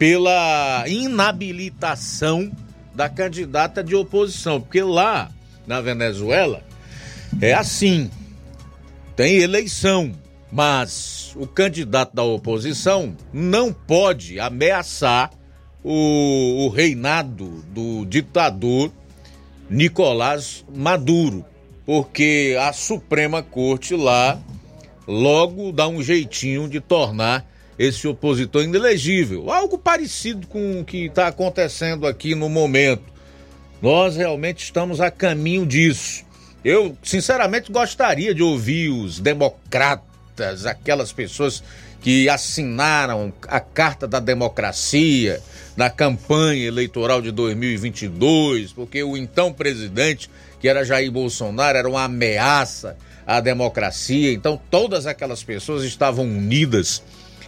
Pela 0.00 0.84
inabilitação 0.88 2.50
da 2.94 3.08
candidata 3.08 3.84
de 3.84 3.94
oposição. 3.94 4.60
Porque 4.60 4.82
lá 4.82 5.30
na 5.66 5.80
Venezuela 5.80 6.62
é 7.40 7.52
assim: 7.52 8.10
tem 9.14 9.36
eleição, 9.36 10.12
mas 10.50 11.32
o 11.36 11.46
candidato 11.46 12.14
da 12.14 12.22
oposição 12.22 13.14
não 13.32 13.72
pode 13.72 14.40
ameaçar 14.40 15.30
o, 15.84 16.64
o 16.64 16.68
reinado 16.70 17.62
do 17.68 18.04
ditador 18.06 18.90
Nicolás 19.68 20.64
Maduro, 20.74 21.44
porque 21.86 22.56
a 22.60 22.72
Suprema 22.72 23.42
Corte 23.42 23.94
lá 23.94 24.40
logo 25.06 25.72
dá 25.72 25.86
um 25.86 26.02
jeitinho 26.02 26.68
de 26.68 26.80
tornar 26.80 27.46
esse 27.80 28.06
opositor 28.06 28.62
inelegível. 28.62 29.50
Algo 29.50 29.78
parecido 29.78 30.46
com 30.46 30.80
o 30.80 30.84
que 30.84 31.06
está 31.06 31.28
acontecendo 31.28 32.06
aqui 32.06 32.34
no 32.34 32.46
momento. 32.46 33.04
Nós 33.80 34.16
realmente 34.16 34.62
estamos 34.62 35.00
a 35.00 35.10
caminho 35.10 35.64
disso. 35.64 36.22
Eu, 36.62 36.94
sinceramente, 37.02 37.72
gostaria 37.72 38.34
de 38.34 38.42
ouvir 38.42 38.90
os 38.90 39.18
democratas, 39.18 40.66
aquelas 40.66 41.10
pessoas 41.10 41.62
que 42.02 42.28
assinaram 42.28 43.32
a 43.48 43.60
Carta 43.60 44.06
da 44.06 44.20
Democracia, 44.20 45.40
na 45.74 45.88
campanha 45.88 46.66
eleitoral 46.66 47.22
de 47.22 47.30
2022, 47.30 48.74
porque 48.74 49.02
o 49.02 49.16
então 49.16 49.54
presidente, 49.54 50.28
que 50.60 50.68
era 50.68 50.84
Jair 50.84 51.10
Bolsonaro, 51.10 51.78
era 51.78 51.88
uma 51.88 52.04
ameaça 52.04 52.94
à 53.26 53.40
democracia. 53.40 54.34
Então, 54.34 54.60
todas 54.70 55.06
aquelas 55.06 55.42
pessoas 55.42 55.82
estavam 55.82 56.26
unidas 56.26 57.02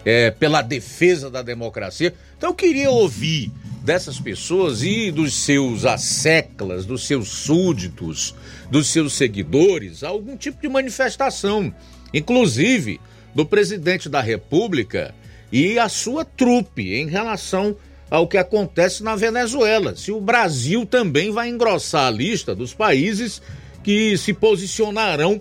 é, 0.05 0.31
pela 0.31 0.63
defesa 0.63 1.31
da 1.31 1.43
democracia. 1.43 2.15
Então, 2.37 2.51
eu 2.51 2.55
queria 2.55 2.91
ouvir 2.91 3.51
dessas 3.83 4.19
pessoas 4.21 4.83
e 4.83 5.11
dos 5.11 5.35
seus 5.35 5.85
asseclas, 5.85 6.87
dos 6.87 7.07
seus 7.07 7.29
súditos, 7.29 8.35
dos 8.71 8.89
seus 8.89 9.15
seguidores, 9.15 10.05
algum 10.05 10.37
tipo 10.37 10.61
de 10.63 10.69
manifestação, 10.69 11.75
inclusive 12.15 13.01
do 13.35 13.45
presidente 13.45 14.09
da 14.09 14.21
República 14.21 15.15
e 15.51 15.79
a 15.79 15.89
sua 15.89 16.25
trupe 16.25 16.95
em 16.95 17.09
relação 17.09 17.77
ao 18.11 18.29
que 18.29 18.37
acontece 18.37 19.03
na 19.03 19.17
Venezuela. 19.17 19.97
Se 19.97 20.13
o 20.13 20.21
Brasil 20.21 20.87
também 20.87 21.31
vai 21.31 21.49
engrossar 21.49 22.07
a 22.07 22.11
lista 22.11 22.55
dos 22.55 22.75
países 22.75 23.43
que 23.83 24.17
se 24.17 24.33
posicionarão 24.33 25.41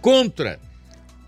contra 0.00 0.58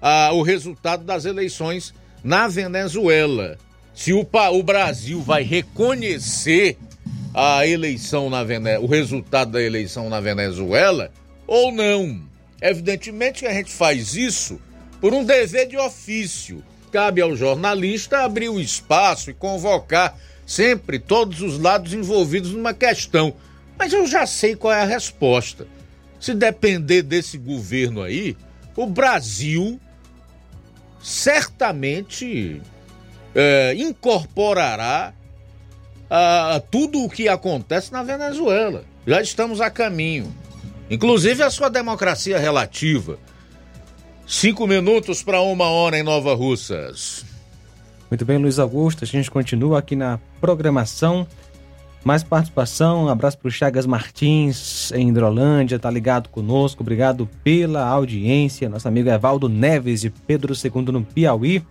ah, 0.00 0.30
o 0.32 0.42
resultado 0.42 1.04
das 1.04 1.24
eleições 1.24 1.94
na 2.22 2.48
Venezuela. 2.48 3.58
Se 3.94 4.12
o, 4.12 4.26
o 4.52 4.62
Brasil 4.62 5.20
vai 5.20 5.42
reconhecer 5.42 6.76
a 7.34 7.66
eleição 7.66 8.30
na 8.30 8.42
Vene... 8.42 8.78
o 8.78 8.86
resultado 8.86 9.52
da 9.52 9.62
eleição 9.62 10.08
na 10.08 10.20
Venezuela 10.20 11.10
ou 11.46 11.72
não. 11.72 12.22
Evidentemente 12.60 13.40
que 13.40 13.46
a 13.46 13.52
gente 13.52 13.70
faz 13.70 14.14
isso 14.14 14.60
por 15.00 15.14
um 15.14 15.24
dever 15.24 15.68
de 15.68 15.76
ofício. 15.76 16.62
Cabe 16.90 17.20
ao 17.20 17.36
jornalista 17.36 18.24
abrir 18.24 18.48
o 18.48 18.60
espaço 18.60 19.30
e 19.30 19.34
convocar 19.34 20.18
sempre 20.46 20.98
todos 20.98 21.42
os 21.42 21.58
lados 21.58 21.92
envolvidos 21.92 22.52
numa 22.52 22.72
questão. 22.72 23.34
Mas 23.78 23.92
eu 23.92 24.06
já 24.06 24.26
sei 24.26 24.56
qual 24.56 24.72
é 24.72 24.80
a 24.80 24.86
resposta. 24.86 25.66
Se 26.18 26.34
depender 26.34 27.02
desse 27.02 27.38
governo 27.38 28.02
aí, 28.02 28.36
o 28.74 28.86
Brasil 28.86 29.78
certamente 31.08 32.60
é, 33.34 33.74
incorporará 33.78 35.14
a, 36.10 36.60
tudo 36.70 37.02
o 37.02 37.08
que 37.08 37.28
acontece 37.28 37.90
na 37.90 38.02
Venezuela. 38.02 38.84
Já 39.06 39.22
estamos 39.22 39.58
a 39.62 39.70
caminho. 39.70 40.32
Inclusive 40.90 41.42
a 41.42 41.50
sua 41.50 41.70
democracia 41.70 42.38
relativa. 42.38 43.18
Cinco 44.26 44.66
minutos 44.66 45.22
para 45.22 45.40
uma 45.40 45.70
hora 45.70 45.98
em 45.98 46.02
Nova 46.02 46.34
Russas. 46.34 47.24
Muito 48.10 48.26
bem, 48.26 48.36
Luiz 48.36 48.58
Augusto. 48.58 49.04
A 49.04 49.06
gente 49.06 49.30
continua 49.30 49.78
aqui 49.78 49.96
na 49.96 50.18
programação. 50.42 51.26
Mais 52.04 52.22
participação, 52.22 53.04
um 53.04 53.08
abraço 53.08 53.36
para 53.38 53.48
o 53.48 53.50
Chagas 53.50 53.84
Martins, 53.84 54.92
em 54.92 55.08
Hidrolândia, 55.08 55.78
tá 55.78 55.90
ligado 55.90 56.28
conosco. 56.28 56.82
Obrigado 56.82 57.28
pela 57.42 57.86
audiência. 57.86 58.68
Nosso 58.68 58.88
amigo 58.88 59.08
Evaldo 59.10 59.48
Neves, 59.48 60.02
de 60.02 60.10
Pedro 60.10 60.54
II, 60.54 60.92
no 60.92 61.02
Piauí, 61.02 61.62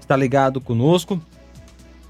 está 0.00 0.16
ligado 0.16 0.60
conosco. 0.60 1.20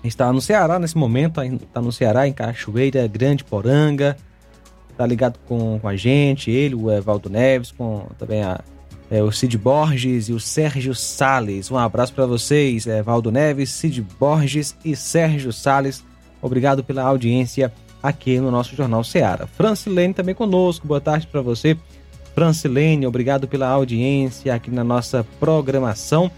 Está 0.03 0.32
no 0.32 0.40
Ceará 0.40 0.78
nesse 0.78 0.96
momento, 0.96 1.42
está 1.42 1.82
no 1.82 1.92
Ceará, 1.92 2.26
em 2.26 2.32
Cachoeira, 2.32 3.07
Grande 3.07 3.44
Poranga. 3.44 4.16
Está 4.90 5.07
ligado 5.07 5.38
com, 5.46 5.78
com 5.78 5.88
a 5.88 5.96
gente, 5.96 6.51
ele, 6.51 6.74
o 6.74 6.90
Evaldo 6.90 7.28
Neves, 7.28 7.72
com 7.72 8.07
também 8.18 8.42
a 8.42 8.61
é, 9.11 9.22
o 9.22 9.32
Cid 9.32 9.59
Borges 9.59 10.28
e 10.28 10.32
o 10.32 10.38
Sérgio 10.38 10.94
Sales. 10.94 11.70
Um 11.70 11.76
abraço 11.76 12.14
para 12.14 12.26
vocês, 12.26 12.86
é, 12.86 13.03
Valdo 13.03 13.32
Neves, 13.32 13.70
Cid 13.70 14.01
Borges 14.18 14.76
e 14.84 14.94
Sérgio 14.94 15.53
Sales. 15.53 16.05
Obrigado 16.43 16.82
pela 16.82 17.03
audiência 17.03 17.72
aqui 18.03 18.38
no 18.38 18.51
nosso 18.51 18.74
Jornal 18.74 19.05
Seara. 19.05 19.47
Francilene 19.47 20.14
também 20.14 20.34
conosco, 20.34 20.86
boa 20.86 21.01
tarde 21.01 21.26
para 21.26 21.43
você. 21.43 21.76
Francilene, 22.34 23.07
obrigado 23.07 23.47
pela 23.47 23.68
audiência 23.68 24.55
aqui 24.55 24.70
na 24.70 24.84
nossa 24.84 25.24
programação. 25.38 26.30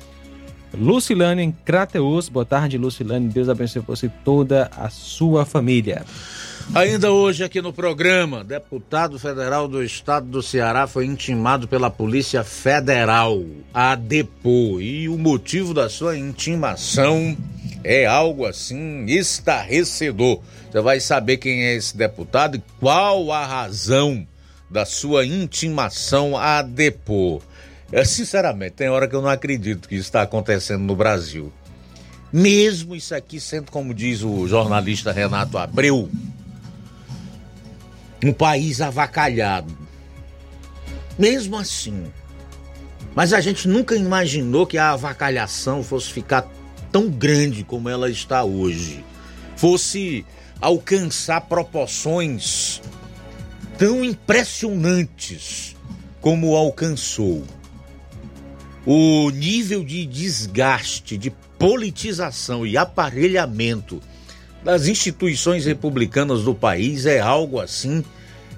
Lucilane 0.74 1.42
em 1.42 1.52
Crateus, 1.52 2.28
boa 2.28 2.46
tarde, 2.46 2.78
Lucilane. 2.78 3.28
Deus 3.28 3.48
abençoe 3.48 3.82
você 3.82 4.06
e 4.06 4.10
toda 4.24 4.70
a 4.76 4.88
sua 4.88 5.44
família. 5.44 6.04
Ainda 6.74 7.12
hoje 7.12 7.44
aqui 7.44 7.60
no 7.60 7.72
programa, 7.72 8.42
deputado 8.42 9.18
federal 9.18 9.68
do 9.68 9.82
estado 9.82 10.26
do 10.26 10.42
Ceará 10.42 10.86
foi 10.86 11.04
intimado 11.04 11.68
pela 11.68 11.90
Polícia 11.90 12.42
Federal 12.42 13.42
a 13.74 13.94
depor 13.94 14.80
e 14.80 15.08
o 15.08 15.18
motivo 15.18 15.74
da 15.74 15.90
sua 15.90 16.16
intimação 16.16 17.36
é 17.84 18.06
algo 18.06 18.46
assim 18.46 19.04
estarrecedor. 19.06 20.40
Você 20.70 20.80
vai 20.80 21.00
saber 21.00 21.36
quem 21.36 21.64
é 21.64 21.74
esse 21.74 21.96
deputado 21.96 22.56
e 22.56 22.62
qual 22.78 23.30
a 23.32 23.44
razão 23.44 24.26
da 24.70 24.84
sua 24.84 25.26
intimação 25.26 26.36
a 26.36 26.62
depor. 26.62 27.42
Eu, 27.90 28.04
sinceramente, 28.06 28.72
tem 28.72 28.88
hora 28.88 29.06
que 29.06 29.14
eu 29.14 29.20
não 29.20 29.28
acredito 29.28 29.88
que 29.88 29.96
isso 29.96 30.06
está 30.06 30.22
acontecendo 30.22 30.82
no 30.82 30.96
Brasil. 30.96 31.52
Mesmo 32.32 32.96
isso 32.96 33.14
aqui 33.14 33.38
sendo, 33.38 33.70
como 33.70 33.92
diz 33.92 34.22
o 34.22 34.48
jornalista 34.48 35.12
Renato 35.12 35.58
Abreu, 35.58 36.08
um 38.24 38.32
país 38.32 38.80
avacalhado. 38.80 39.76
Mesmo 41.18 41.58
assim. 41.58 42.10
Mas 43.14 43.34
a 43.34 43.40
gente 43.42 43.68
nunca 43.68 43.94
imaginou 43.94 44.66
que 44.66 44.78
a 44.78 44.92
avacalhação 44.92 45.82
fosse 45.82 46.10
ficar 46.10 46.48
tão 46.92 47.08
grande 47.08 47.64
como 47.64 47.88
ela 47.88 48.10
está 48.10 48.44
hoje. 48.44 49.02
Fosse 49.56 50.24
alcançar 50.60 51.40
proporções 51.40 52.80
tão 53.78 54.04
impressionantes 54.04 55.74
como 56.20 56.54
alcançou. 56.54 57.42
o 58.84 59.30
nível 59.30 59.84
de 59.84 60.04
desgaste, 60.04 61.16
de 61.16 61.30
politização 61.58 62.66
e 62.66 62.76
aparelhamento 62.76 64.02
das 64.64 64.88
instituições 64.88 65.64
republicanas 65.64 66.42
do 66.42 66.52
país 66.52 67.06
é 67.06 67.20
algo 67.20 67.60
assim 67.60 68.04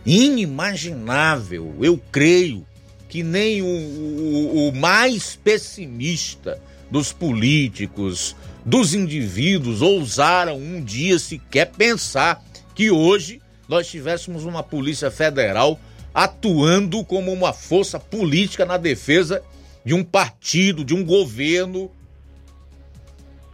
inimaginável. 0.05 1.75
Eu 1.81 2.01
creio 2.11 2.67
que 3.09 3.23
nem 3.23 3.63
o, 3.63 3.67
o, 3.67 4.69
o 4.69 4.75
mais 4.75 5.37
pessimista 5.37 6.61
dos 6.91 7.13
políticos, 7.13 8.37
dos 8.65 8.95
indivíduos, 8.95 9.83
ousaram 9.83 10.57
um 10.57 10.83
dia 10.83 11.19
sequer 11.19 11.71
pensar 11.71 12.45
que 12.75 12.91
hoje 12.91 13.41
nós 13.69 13.89
tivéssemos 13.89 14.45
uma 14.45 14.63
Polícia 14.63 15.11
Federal 15.11 15.79
atuando 16.13 17.05
como 17.05 17.33
uma 17.33 17.53
força 17.53 17.99
política 17.99 18.65
na 18.65 18.77
defesa 18.77 19.43
de 19.85 19.95
um 19.95 20.05
partido, 20.05 20.85
de 20.85 20.95
um 20.95 21.05
governo, 21.05 21.91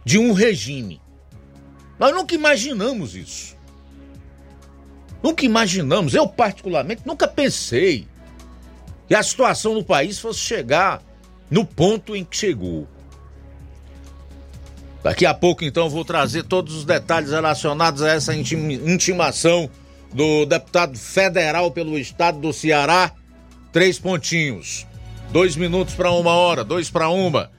de 0.05 0.17
um 0.17 0.31
regime. 0.31 1.01
Nós 1.99 2.13
nunca 2.13 2.35
imaginamos 2.35 3.15
isso. 3.15 3.57
Nunca 5.21 5.45
imaginamos, 5.45 6.13
eu 6.13 6.27
particularmente 6.27 7.03
nunca 7.05 7.27
pensei 7.27 8.07
que 9.07 9.13
a 9.13 9.21
situação 9.21 9.75
no 9.75 9.83
país 9.83 10.17
fosse 10.17 10.39
chegar 10.39 11.03
no 11.49 11.65
ponto 11.65 12.15
em 12.15 12.23
que 12.23 12.35
chegou. 12.35 12.87
Daqui 15.03 15.25
a 15.25 15.33
pouco, 15.33 15.63
então, 15.63 15.89
vou 15.89 16.05
trazer 16.05 16.43
todos 16.43 16.75
os 16.75 16.85
detalhes 16.85 17.31
relacionados 17.31 18.03
a 18.03 18.09
essa 18.09 18.35
intimação 18.35 19.69
do 20.13 20.45
deputado 20.45 20.97
federal 20.97 21.71
pelo 21.71 21.97
estado 21.97 22.39
do 22.39 22.53
Ceará. 22.53 23.11
Três 23.71 23.97
pontinhos. 23.97 24.85
Dois 25.31 25.55
minutos 25.55 25.95
para 25.95 26.11
uma 26.11 26.31
hora, 26.31 26.63
dois 26.63 26.89
para 26.89 27.09
uma. 27.09 27.49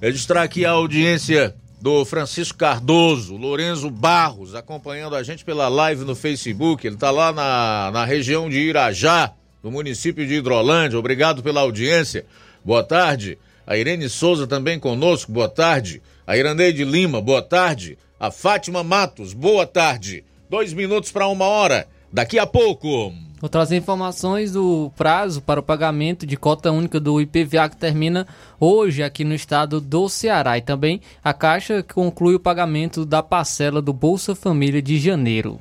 Registrar 0.00 0.42
aqui 0.42 0.64
a 0.64 0.70
audiência 0.70 1.54
do 1.80 2.04
Francisco 2.04 2.58
Cardoso, 2.58 3.36
Lorenzo 3.36 3.90
Barros, 3.90 4.54
acompanhando 4.54 5.14
a 5.14 5.22
gente 5.22 5.44
pela 5.44 5.68
live 5.68 6.04
no 6.04 6.16
Facebook. 6.16 6.86
Ele 6.86 6.96
está 6.96 7.10
lá 7.10 7.32
na, 7.32 7.90
na 7.92 8.04
região 8.04 8.48
de 8.48 8.58
Irajá, 8.58 9.32
no 9.62 9.70
município 9.70 10.26
de 10.26 10.34
Hidrolândia. 10.34 10.98
Obrigado 10.98 11.42
pela 11.42 11.60
audiência. 11.60 12.24
Boa 12.64 12.82
tarde. 12.82 13.38
A 13.66 13.76
Irene 13.76 14.08
Souza 14.08 14.46
também 14.46 14.78
conosco, 14.78 15.30
boa 15.30 15.48
tarde. 15.48 16.02
A 16.26 16.36
Irandeide 16.36 16.84
Lima, 16.84 17.20
boa 17.20 17.42
tarde. 17.42 17.98
A 18.18 18.30
Fátima 18.30 18.84
Matos, 18.84 19.32
boa 19.32 19.66
tarde. 19.66 20.24
Dois 20.48 20.72
minutos 20.72 21.10
para 21.10 21.26
uma 21.26 21.46
hora. 21.46 21.88
Daqui 22.12 22.38
a 22.38 22.46
pouco. 22.46 23.12
Vou 23.40 23.48
trazer 23.48 23.76
informações 23.76 24.52
do 24.52 24.92
prazo 24.96 25.42
para 25.42 25.58
o 25.58 25.62
pagamento 25.64 26.24
de 26.24 26.36
cota 26.36 26.70
única 26.70 27.00
do 27.00 27.20
IPVA 27.20 27.68
que 27.70 27.76
termina 27.76 28.28
hoje 28.60 29.02
aqui 29.02 29.24
no 29.24 29.34
estado 29.34 29.80
do 29.80 30.08
Ceará. 30.08 30.56
E 30.56 30.60
também 30.60 31.00
a 31.24 31.34
Caixa 31.34 31.82
conclui 31.82 32.36
o 32.36 32.40
pagamento 32.40 33.04
da 33.04 33.20
parcela 33.20 33.82
do 33.82 33.92
Bolsa 33.92 34.36
Família 34.36 34.80
de 34.80 35.00
janeiro. 35.00 35.58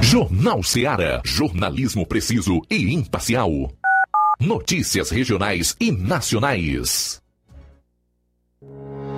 Jornal 0.00 0.62
Ceará. 0.62 1.20
Jornalismo 1.24 2.06
preciso 2.06 2.62
e 2.70 2.94
imparcial. 2.94 3.50
Notícias 4.38 5.10
regionais 5.10 5.74
e 5.80 5.90
nacionais. 5.90 7.20
Thank 8.60 8.72
you. 8.72 9.17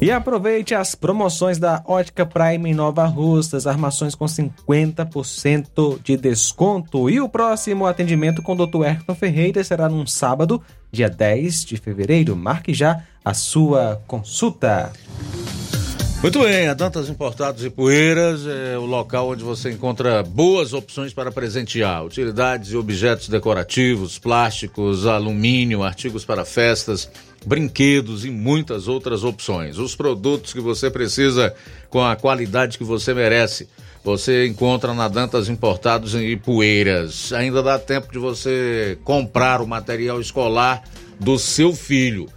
E 0.00 0.12
aproveite 0.12 0.76
as 0.76 0.94
promoções 0.94 1.58
da 1.58 1.82
Ótica 1.84 2.24
Prime 2.24 2.72
Nova 2.72 3.04
Russas, 3.04 3.66
armações 3.66 4.14
com 4.14 4.26
50% 4.26 6.00
de 6.04 6.16
desconto. 6.16 7.10
E 7.10 7.20
o 7.20 7.28
próximo 7.28 7.84
atendimento 7.84 8.40
com 8.40 8.52
o 8.52 8.66
Dr. 8.66 8.84
Ayrton 8.84 9.14
Ferreira 9.16 9.64
será 9.64 9.88
num 9.88 10.06
sábado, 10.06 10.62
dia 10.92 11.10
10 11.10 11.64
de 11.64 11.76
fevereiro. 11.78 12.36
Marque 12.36 12.72
já 12.72 13.02
a 13.24 13.34
sua 13.34 14.00
consulta. 14.06 14.92
Muito 16.22 16.40
bem, 16.40 16.66
a 16.66 16.74
Dantas 16.74 17.08
Importados 17.08 17.64
e 17.64 17.70
Poeiras 17.70 18.44
é 18.44 18.76
o 18.76 18.84
local 18.84 19.30
onde 19.30 19.44
você 19.44 19.70
encontra 19.70 20.20
boas 20.20 20.72
opções 20.72 21.12
para 21.12 21.30
presentear. 21.30 22.04
Utilidades 22.04 22.72
e 22.72 22.76
objetos 22.76 23.28
decorativos, 23.28 24.18
plásticos, 24.18 25.06
alumínio, 25.06 25.84
artigos 25.84 26.24
para 26.24 26.44
festas, 26.44 27.08
brinquedos 27.48 28.26
e 28.26 28.30
muitas 28.30 28.86
outras 28.86 29.24
opções. 29.24 29.78
Os 29.78 29.96
produtos 29.96 30.52
que 30.52 30.60
você 30.60 30.90
precisa 30.90 31.54
com 31.88 32.04
a 32.04 32.14
qualidade 32.14 32.76
que 32.76 32.84
você 32.84 33.14
merece. 33.14 33.66
Você 34.04 34.46
encontra 34.46 34.92
na 34.92 35.08
Dantas 35.08 35.48
Importados 35.48 36.14
em 36.14 36.28
Ipueiras. 36.28 37.32
Ainda 37.32 37.62
dá 37.62 37.78
tempo 37.78 38.12
de 38.12 38.18
você 38.18 38.98
comprar 39.02 39.62
o 39.62 39.66
material 39.66 40.20
escolar 40.20 40.84
do 41.18 41.38
seu 41.38 41.74
filho. 41.74 42.28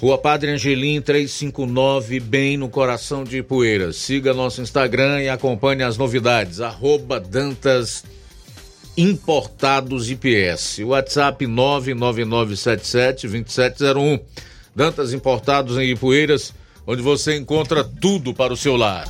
Rua 0.00 0.16
Padre 0.16 0.52
Angelim 0.52 1.00
359, 1.00 2.20
bem 2.20 2.56
no 2.56 2.68
coração 2.68 3.24
de 3.24 3.38
Ipueiras. 3.38 3.96
Siga 3.96 4.32
nosso 4.32 4.62
Instagram 4.62 5.22
e 5.22 5.28
acompanhe 5.28 5.82
as 5.82 5.98
novidades. 5.98 6.60
Arroba 6.60 7.20
Dantas 7.20 8.02
Importados 8.02 8.17
IPS. 10.10 10.80
WhatsApp 10.80 11.46
999772701. 11.46 14.20
Dantas 14.74 15.12
Importados 15.12 15.78
em 15.78 15.92
Ipueiras, 15.92 16.52
onde 16.84 17.00
você 17.00 17.36
encontra 17.36 17.84
tudo 17.84 18.34
para 18.34 18.52
o 18.52 18.56
seu 18.56 18.74
lar. 18.76 19.06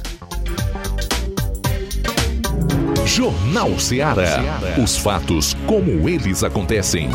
Jornal 3.07 3.79
Ceará. 3.79 4.61
Os 4.83 4.99
fatos 4.99 5.55
como 5.67 6.07
eles 6.09 6.43
acontecem. 6.45 7.09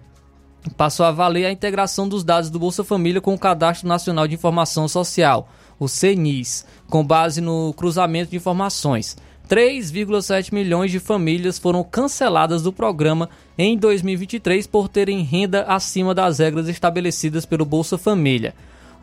passou 0.78 1.06
a 1.06 1.12
valer 1.12 1.46
a 1.46 1.52
integração 1.52 2.08
dos 2.08 2.24
dados 2.24 2.50
do 2.50 2.60
Bolsa 2.60 2.84
Família 2.84 3.22
com 3.22 3.34
o 3.34 3.40
Cadastro 3.40 3.88
Nacional 3.88 4.28
de 4.28 4.36
Informação 4.36 4.88
Social, 4.88 5.50
o 5.80 5.88
CNIS, 5.88 6.66
com 6.90 7.06
base 7.06 7.42
no 7.42 7.74
cruzamento 7.74 8.32
de 8.32 8.38
informações. 8.38 9.18
3,7 9.50 10.54
milhões 10.54 10.90
de 10.90 11.00
famílias 11.00 11.60
foram 11.60 11.84
canceladas 11.84 12.64
do 12.64 12.72
programa 12.72 13.30
em 13.58 13.78
2023 13.78 14.66
por 14.68 14.88
terem 14.88 15.22
renda 15.22 15.64
acima 15.64 16.16
das 16.16 16.40
regras 16.40 16.70
estabelecidas 16.70 17.46
pelo 17.46 17.66
Bolsa 17.66 17.98
Família. 17.98 18.56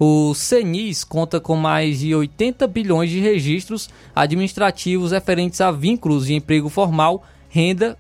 O 0.03 0.33
CENIS 0.33 1.05
conta 1.05 1.39
com 1.39 1.57
mais 1.57 1.99
de 1.99 2.15
80 2.15 2.67
bilhões 2.67 3.11
de 3.11 3.21
registros 3.21 3.91
administrativos 4.17 5.13
referentes 5.13 5.61
a 5.61 5.71
vínculos 5.71 6.25
de 6.25 6.33
emprego 6.33 6.71
formal, 6.71 7.23
renda 7.51 7.99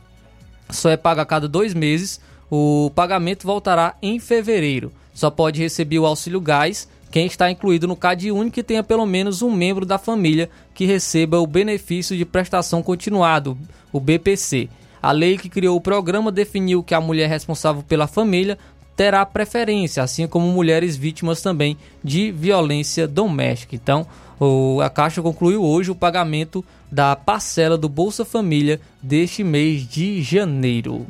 só 0.70 0.89
é 0.89 0.97
pago 0.97 1.20
a 1.20 1.27
cada 1.27 1.49
dois 1.49 1.75
meses, 1.75 2.20
o 2.55 2.91
pagamento 2.95 3.47
voltará 3.47 3.95
em 4.03 4.21
fevereiro. 4.21 4.93
Só 5.15 5.31
pode 5.31 5.59
receber 5.59 5.99
o 5.99 6.05
auxílio 6.05 6.39
gás 6.39 6.87
quem 7.11 7.25
está 7.25 7.51
incluído 7.51 7.89
no 7.89 7.97
CAD 7.97 8.31
único 8.31 8.61
e 8.61 8.63
tenha 8.63 8.83
pelo 8.83 9.07
menos 9.07 9.41
um 9.41 9.51
membro 9.51 9.87
da 9.87 9.97
família 9.97 10.51
que 10.75 10.85
receba 10.85 11.41
o 11.41 11.47
benefício 11.47 12.15
de 12.15 12.27
prestação 12.27 12.83
continuado, 12.83 13.57
o 13.91 13.99
BPC. 13.99 14.69
A 15.03 15.13
lei 15.13 15.39
que 15.39 15.49
criou 15.49 15.79
o 15.79 15.81
programa 15.81 16.31
definiu 16.31 16.83
que 16.83 16.95
a 16.95 17.01
mulher 17.01 17.29
responsável 17.31 17.83
pela 17.83 18.07
família 18.07 18.59
terá 18.95 19.25
preferência, 19.25 20.03
assim 20.03 20.27
como 20.27 20.47
mulheres 20.47 20.95
vítimas 20.95 21.41
também 21.41 21.79
de 22.05 22.31
violência 22.31 23.09
doméstica. 23.09 23.75
Então, 23.75 24.07
a 24.83 24.91
Caixa 24.91 25.23
concluiu 25.23 25.65
hoje 25.65 25.91
o 25.91 25.95
pagamento 25.95 26.63
da 26.91 27.17
parcela 27.17 27.79
do 27.79 27.89
Bolsa 27.89 28.27
Família 28.27 28.79
deste 29.03 29.43
mês 29.43 29.89
de 29.89 30.23
janeiro. 30.23 31.07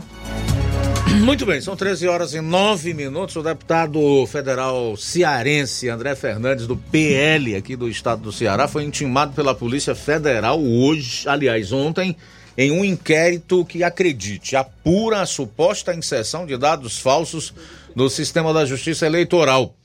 Muito 1.23 1.47
bem, 1.47 1.61
são 1.61 1.77
13 1.77 2.09
horas 2.09 2.35
e 2.35 2.41
9 2.41 2.93
minutos. 2.95 3.37
O 3.37 3.45
deputado 3.45 4.27
federal 4.27 4.97
cearense 4.97 5.89
André 5.89 6.17
Fernandes, 6.17 6.67
do 6.67 6.77
PL 6.77 7.55
aqui 7.55 7.77
do 7.77 7.89
estado 7.89 8.23
do 8.23 8.33
Ceará, 8.33 8.67
foi 8.67 8.83
intimado 8.83 9.33
pela 9.33 9.55
Polícia 9.55 9.95
Federal 9.95 10.61
hoje, 10.61 11.29
aliás, 11.29 11.71
ontem, 11.71 12.17
em 12.59 12.73
um 12.73 12.85
inquérito 12.85 13.65
que, 13.65 13.85
acredite, 13.85 14.57
apura 14.57 15.21
a 15.21 15.27
suposta 15.27 15.95
inserção 15.95 16.45
de 16.45 16.57
dados 16.57 16.99
falsos 16.99 17.55
no 17.95 18.11
sistema 18.11 18.53
da 18.53 18.67
Justiça 18.67 19.07
Eleitoral. 19.07 19.77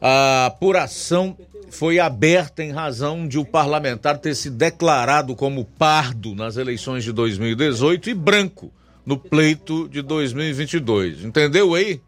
A 0.00 0.46
apuração 0.46 1.36
foi 1.68 1.98
aberta 2.00 2.64
em 2.64 2.72
razão 2.72 3.28
de 3.28 3.38
o 3.38 3.44
parlamentar 3.44 4.16
ter 4.16 4.34
se 4.34 4.48
declarado 4.48 5.36
como 5.36 5.62
pardo 5.62 6.34
nas 6.34 6.56
eleições 6.56 7.04
de 7.04 7.12
2018 7.12 8.08
e 8.08 8.14
branco 8.14 8.72
no 9.04 9.18
pleito 9.18 9.88
de 9.88 10.02
2022. 10.02 11.24
Entendeu 11.24 11.74
aí? 11.74 12.00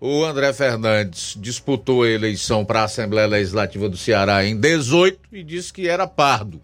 O 0.00 0.24
André 0.24 0.52
Fernandes 0.52 1.34
disputou 1.40 2.02
a 2.02 2.08
eleição 2.08 2.64
para 2.64 2.82
a 2.82 2.84
Assembleia 2.84 3.26
Legislativa 3.26 3.88
do 3.88 3.96
Ceará 3.96 4.44
em 4.44 4.56
18 4.56 5.18
e 5.32 5.42
disse 5.42 5.72
que 5.72 5.88
era 5.88 6.06
pardo. 6.06 6.60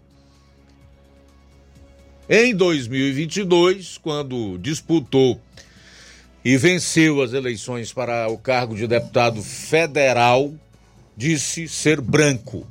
Em 2.29 2.55
2022, 2.55 3.97
quando 3.97 4.57
disputou 4.57 5.41
e 6.45 6.55
venceu 6.55 7.21
as 7.21 7.33
eleições 7.33 7.91
para 7.91 8.29
o 8.29 8.37
cargo 8.37 8.75
de 8.75 8.87
deputado 8.87 9.41
federal, 9.41 10.53
disse 11.17 11.67
ser 11.67 11.99
branco. 11.99 12.65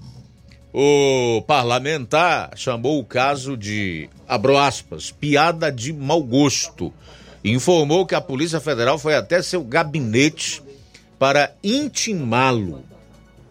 O 0.72 1.42
parlamentar 1.48 2.52
chamou 2.54 3.00
o 3.00 3.04
caso 3.04 3.56
de, 3.56 4.08
abro 4.28 4.56
aspas, 4.56 5.10
piada 5.10 5.70
de 5.70 5.92
mau 5.92 6.22
gosto. 6.22 6.92
Informou 7.44 8.06
que 8.06 8.14
a 8.14 8.20
Polícia 8.20 8.60
Federal 8.60 8.96
foi 8.96 9.16
até 9.16 9.42
seu 9.42 9.64
gabinete 9.64 10.62
para 11.18 11.52
intimá-lo. 11.62 12.84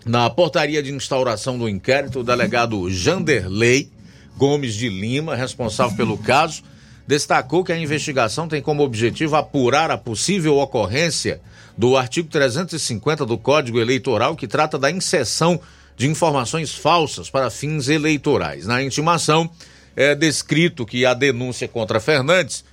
Na 0.05 0.29
portaria 0.29 0.81
de 0.81 0.93
instauração 0.93 1.57
do 1.57 1.67
inquérito, 1.67 2.21
o 2.21 2.23
delegado 2.23 2.89
Janderley 2.89 3.91
Gomes 4.37 4.73
de 4.73 4.87
Lima, 4.87 5.35
responsável 5.35 5.97
pelo 5.97 6.17
caso, 6.17 6.63
destacou 7.05 7.65
que 7.65 7.73
a 7.73 7.77
investigação 7.77 8.47
tem 8.47 8.61
como 8.61 8.81
objetivo 8.81 9.35
apurar 9.35 9.91
a 9.91 9.97
possível 9.97 10.57
ocorrência 10.57 11.41
do 11.77 11.97
artigo 11.97 12.29
350 12.29 13.25
do 13.25 13.37
Código 13.37 13.79
Eleitoral, 13.79 14.35
que 14.37 14.47
trata 14.47 14.77
da 14.77 14.89
inserção 14.89 15.59
de 15.99 16.07
informações 16.07 16.73
falsas 16.73 17.29
para 17.29 17.49
fins 17.49 17.89
eleitorais. 17.89 18.65
Na 18.65 18.81
intimação, 18.81 19.51
é 19.97 20.15
descrito 20.15 20.85
que 20.85 21.05
a 21.05 21.13
denúncia 21.13 21.67
contra 21.67 21.99
Fernandes 21.99 22.63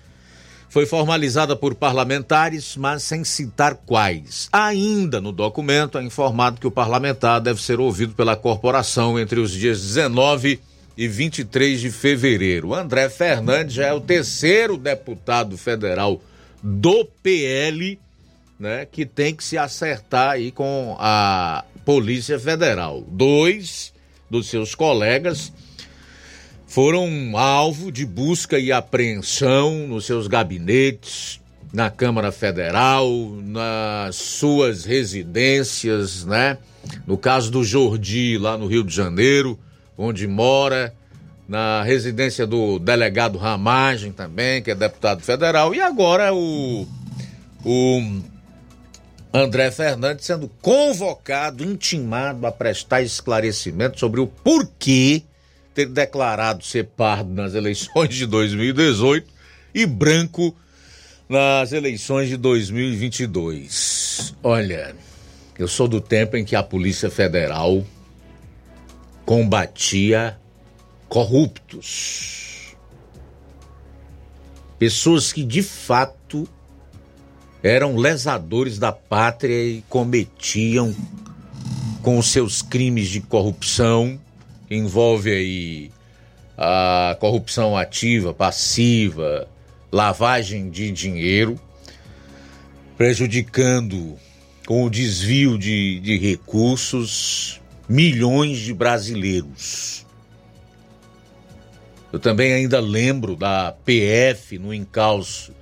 foi 0.69 0.87
formalizada 0.87 1.57
por 1.57 1.75
parlamentares, 1.75 2.77
mas 2.77 3.03
sem 3.03 3.25
citar 3.25 3.75
quais. 3.85 4.49
Ainda 4.53 5.21
no 5.21 5.33
documento 5.33 5.99
é 5.99 6.05
informado 6.05 6.61
que 6.61 6.69
o 6.69 6.71
parlamentar 6.71 7.41
deve 7.41 7.61
ser 7.61 7.81
ouvido 7.81 8.15
pela 8.15 8.37
corporação 8.37 9.19
entre 9.19 9.41
os 9.41 9.51
dias 9.51 9.81
19 9.81 10.61
e 10.97 11.09
23 11.09 11.81
de 11.81 11.91
fevereiro. 11.91 12.75
André 12.75 13.09
Fernandes 13.09 13.75
já 13.75 13.87
é 13.87 13.93
o 13.93 14.01
terceiro 14.01 14.77
deputado 14.77 15.59
federal 15.59 16.23
do 16.63 17.05
PL, 17.25 17.99
né, 18.59 18.87
que 18.91 19.05
tem 19.05 19.35
que 19.35 19.45
se 19.45 19.59
acertar 19.59 20.31
aí 20.31 20.51
com 20.51 20.97
a 20.99 21.65
Polícia 21.85 22.39
Federal. 22.39 23.05
Dois 23.07 23.93
dos 24.31 24.49
seus 24.49 24.75
colegas 24.75 25.53
foram 26.67 27.37
alvo 27.37 27.93
de 27.93 28.05
busca 28.05 28.59
e 28.59 28.73
apreensão 28.73 29.87
nos 29.87 30.05
seus 30.05 30.27
gabinetes 30.27 31.41
na 31.73 31.91
Câmara 31.91 32.33
Federal, 32.33 33.09
nas 33.43 34.17
suas 34.17 34.85
residências, 34.85 36.25
né? 36.25 36.59
No 37.07 37.19
caso 37.19 37.51
do 37.51 37.63
Jordi, 37.63 38.39
lá 38.39 38.57
no 38.57 38.67
Rio 38.67 38.83
de 38.83 38.95
Janeiro, 38.95 39.59
onde 39.99 40.27
mora, 40.27 40.95
na 41.49 41.83
residência 41.83 42.47
do 42.47 42.79
delegado 42.79 43.39
Ramagem 43.39 44.13
também, 44.13 44.63
que 44.63 44.71
é 44.71 44.75
deputado 44.75 45.23
federal, 45.23 45.75
e 45.75 45.81
agora 45.81 46.33
o, 46.35 46.87
o 47.65 48.21
André 49.37 49.71
Fernandes 49.71 50.25
sendo 50.25 50.49
convocado, 50.63 51.63
intimado 51.63 52.47
a 52.47 52.53
prestar 52.53 53.03
esclarecimento 53.03 54.01
sobre 54.01 54.19
o 54.19 54.27
porquê 54.27 55.23
ter 55.75 55.87
declarado 55.87 56.65
ser 56.65 56.85
pardo 56.97 57.31
nas 57.35 57.53
eleições 57.53 58.15
de 58.15 58.25
2018 58.25 59.31
e 59.75 59.85
branco 59.85 60.57
nas 61.29 61.73
eleições 61.73 62.31
de 62.31 62.37
2022. 62.39 64.35
Olha, 64.43 64.97
eu 65.59 65.69
sou 65.69 65.87
do 65.87 66.01
tempo 66.01 66.39
em 66.39 66.45
que 66.45 66.57
a 66.57 66.63
Polícia 66.63 67.11
Federal 67.11 67.85
combatia 69.27 70.39
corruptos. 71.11 72.75
Pessoas 74.79 75.31
que 75.31 75.45
de 75.45 75.63
fato 75.63 76.49
eram 77.67 77.97
lesadores 77.97 78.79
da 78.79 78.93
pátria 78.93 79.61
e 79.65 79.83
cometiam 79.89 80.95
com 82.01 82.23
seus 82.23 82.63
crimes 82.63 83.09
de 83.09 83.21
corrupção, 83.21 84.21
envolve 84.71 85.31
aí 85.33 85.91
a 86.57 87.17
corrupção 87.19 87.77
ativa, 87.77 88.33
passiva, 88.33 89.49
lavagem 89.91 90.71
de 90.71 90.93
dinheiro, 90.93 91.59
prejudicando 92.97 94.17
com 94.65 94.85
o 94.85 94.91
desvio 94.91 95.59
de, 95.59 95.99
de 95.99 96.17
recursos 96.17 97.61
milhões 97.89 98.59
de 98.59 98.73
brasileiros. 98.73 100.07
Eu 102.13 102.21
também 102.21 102.53
ainda 102.53 102.79
lembro 102.79 103.35
da 103.35 103.75
PF 103.85 104.57
no 104.59 104.73
encalço 104.73 105.53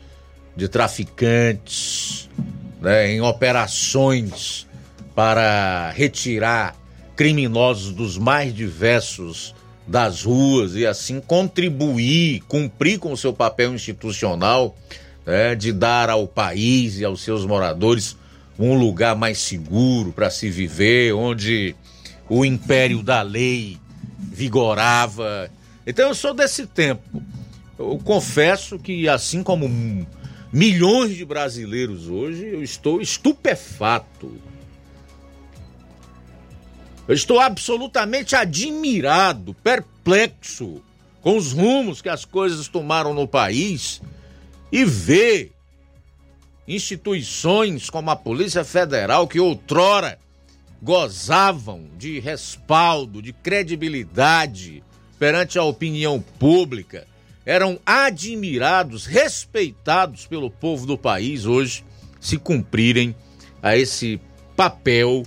de 0.56 0.68
traficantes, 0.68 2.28
né, 2.80 3.12
em 3.12 3.20
operações 3.20 4.66
para 5.14 5.90
retirar 5.90 6.76
criminosos 7.16 7.92
dos 7.92 8.18
mais 8.18 8.54
diversos 8.54 9.54
das 9.86 10.22
ruas 10.22 10.74
e 10.74 10.86
assim 10.86 11.20
contribuir, 11.20 12.40
cumprir 12.48 12.98
com 12.98 13.12
o 13.12 13.16
seu 13.16 13.32
papel 13.32 13.74
institucional 13.74 14.76
né, 15.26 15.54
de 15.54 15.72
dar 15.72 16.10
ao 16.10 16.26
país 16.26 16.98
e 16.98 17.04
aos 17.04 17.22
seus 17.22 17.44
moradores 17.44 18.16
um 18.58 18.74
lugar 18.74 19.16
mais 19.16 19.38
seguro 19.38 20.12
para 20.12 20.30
se 20.30 20.48
viver, 20.48 21.12
onde 21.12 21.74
o 22.28 22.44
império 22.44 23.02
da 23.02 23.20
lei 23.20 23.78
vigorava. 24.18 25.50
Então 25.86 26.08
eu 26.08 26.14
sou 26.14 26.32
desse 26.32 26.66
tempo. 26.66 27.22
Eu 27.78 28.00
confesso 28.04 28.78
que 28.78 29.08
assim 29.08 29.42
como 29.42 29.68
milhões 30.54 31.16
de 31.16 31.24
brasileiros 31.24 32.06
hoje, 32.06 32.46
eu 32.46 32.62
estou 32.62 33.00
estupefato. 33.00 34.40
Eu 37.08 37.14
estou 37.14 37.40
absolutamente 37.40 38.36
admirado, 38.36 39.52
perplexo 39.52 40.80
com 41.20 41.36
os 41.36 41.50
rumos 41.50 42.00
que 42.00 42.08
as 42.08 42.24
coisas 42.24 42.68
tomaram 42.68 43.12
no 43.12 43.26
país 43.26 44.00
e 44.70 44.84
ver 44.84 45.50
instituições 46.68 47.90
como 47.90 48.10
a 48.10 48.16
Polícia 48.16 48.64
Federal, 48.64 49.26
que 49.26 49.40
outrora 49.40 50.20
gozavam 50.80 51.88
de 51.98 52.20
respaldo, 52.20 53.20
de 53.20 53.32
credibilidade 53.32 54.84
perante 55.18 55.58
a 55.58 55.64
opinião 55.64 56.20
pública, 56.20 57.08
eram 57.46 57.78
admirados, 57.84 59.06
respeitados 59.06 60.26
pelo 60.26 60.50
povo 60.50 60.86
do 60.86 60.96
país 60.96 61.44
hoje 61.44 61.84
se 62.20 62.38
cumprirem 62.38 63.14
a 63.62 63.76
esse 63.76 64.20
papel 64.56 65.24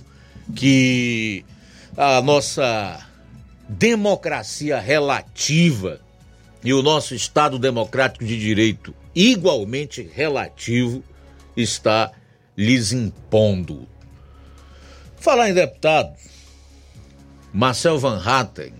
que 0.54 1.44
a 1.96 2.20
nossa 2.20 3.06
democracia 3.68 4.80
relativa 4.80 6.00
e 6.64 6.72
o 6.72 6.82
nosso 6.82 7.14
Estado 7.14 7.58
democrático 7.58 8.24
de 8.24 8.38
direito 8.38 8.94
igualmente 9.14 10.02
relativo 10.14 11.02
está 11.56 12.12
lhes 12.56 12.92
impondo. 12.92 13.86
Falar 15.16 15.50
em 15.50 15.54
deputado, 15.54 16.14
Marcel 17.52 17.98
Van 17.98 18.20
Hatten, 18.24 18.72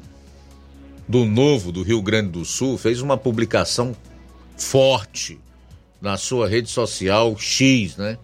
do 1.09 1.25
Novo 1.25 1.73
do 1.73 1.83
Rio 1.83 2.03
Grande 2.03 2.29
do 2.29 2.45
Sul 2.45 2.77
fez 2.77 3.01
uma 3.01 3.17
publicação 3.17 3.97
forte 4.57 5.41
na 6.01 6.17
sua 6.17 6.47
rede 6.47 6.69
social 6.69 7.37
X, 7.39 7.97
né? 7.97 8.19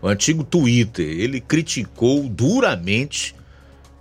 O 0.00 0.06
antigo 0.06 0.44
Twitter. 0.44 1.06
Ele 1.06 1.40
criticou 1.40 2.28
duramente 2.28 3.34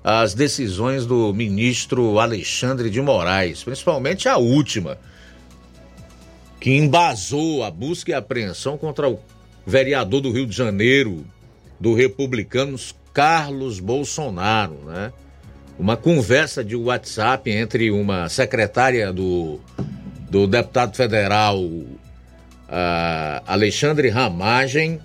as 0.04 0.34
decisões 0.34 1.06
do 1.06 1.34
ministro 1.34 2.20
Alexandre 2.20 2.90
de 2.90 3.02
Moraes, 3.02 3.64
principalmente 3.64 4.28
a 4.28 4.38
última, 4.38 4.98
que 6.60 6.72
embasou 6.72 7.64
a 7.64 7.72
busca 7.72 8.12
e 8.12 8.14
apreensão 8.14 8.78
contra 8.78 9.10
o 9.10 9.20
vereador 9.66 10.22
do 10.22 10.32
Rio 10.32 10.46
de 10.46 10.56
Janeiro, 10.56 11.26
do 11.80 11.94
Republicanos, 11.94 12.94
Carlos 13.14 13.80
Bolsonaro, 13.80 14.76
né? 14.86 15.12
Uma 15.78 15.98
conversa 15.98 16.64
de 16.64 16.76
WhatsApp 16.76 17.50
entre 17.50 17.92
uma 17.92 18.30
secretária 18.30 19.12
do, 19.12 19.60
do 20.30 20.48
deputado 20.48 20.96
federal 20.96 21.60
uh, 21.64 21.94
Alexandre 23.46 24.10
Ramagem 24.10 25.00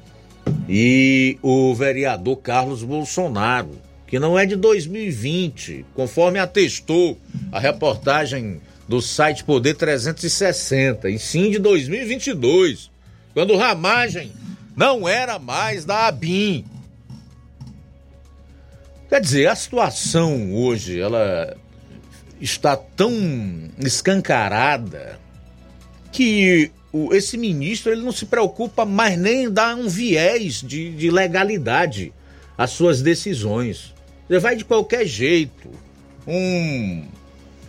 e 0.68 1.38
o 1.42 1.74
vereador 1.74 2.36
Carlos 2.36 2.82
Bolsonaro, 2.82 3.70
que 4.06 4.18
não 4.18 4.38
é 4.38 4.46
de 4.46 4.56
2020, 4.56 5.84
conforme 5.94 6.38
atestou 6.38 7.18
a 7.52 7.58
reportagem 7.58 8.60
do 8.86 9.02
site 9.02 9.44
Poder 9.44 9.74
360, 9.74 11.10
e 11.10 11.18
sim 11.18 11.50
de 11.50 11.58
2022, 11.58 12.90
quando 13.34 13.56
Ramagem 13.56 14.32
não 14.74 15.06
era 15.06 15.38
mais 15.38 15.84
da 15.84 16.06
ABIN, 16.06 16.64
Quer 19.08 19.20
dizer, 19.20 19.48
a 19.48 19.54
situação 19.54 20.54
hoje, 20.54 21.00
ela 21.00 21.56
está 22.40 22.76
tão 22.76 23.10
escancarada 23.78 25.18
que 26.12 26.70
esse 27.12 27.36
ministro 27.36 27.92
ele 27.92 28.02
não 28.02 28.12
se 28.12 28.26
preocupa 28.26 28.84
mais 28.84 29.18
nem 29.18 29.44
em 29.44 29.50
dar 29.50 29.74
um 29.74 29.88
viés 29.88 30.62
de, 30.62 30.90
de 30.90 31.10
legalidade 31.10 32.12
às 32.56 32.70
suas 32.70 33.00
decisões. 33.00 33.94
Ele 34.28 34.38
vai 34.40 34.56
de 34.56 34.64
qualquer 34.64 35.06
jeito. 35.06 35.70
Um 36.26 37.06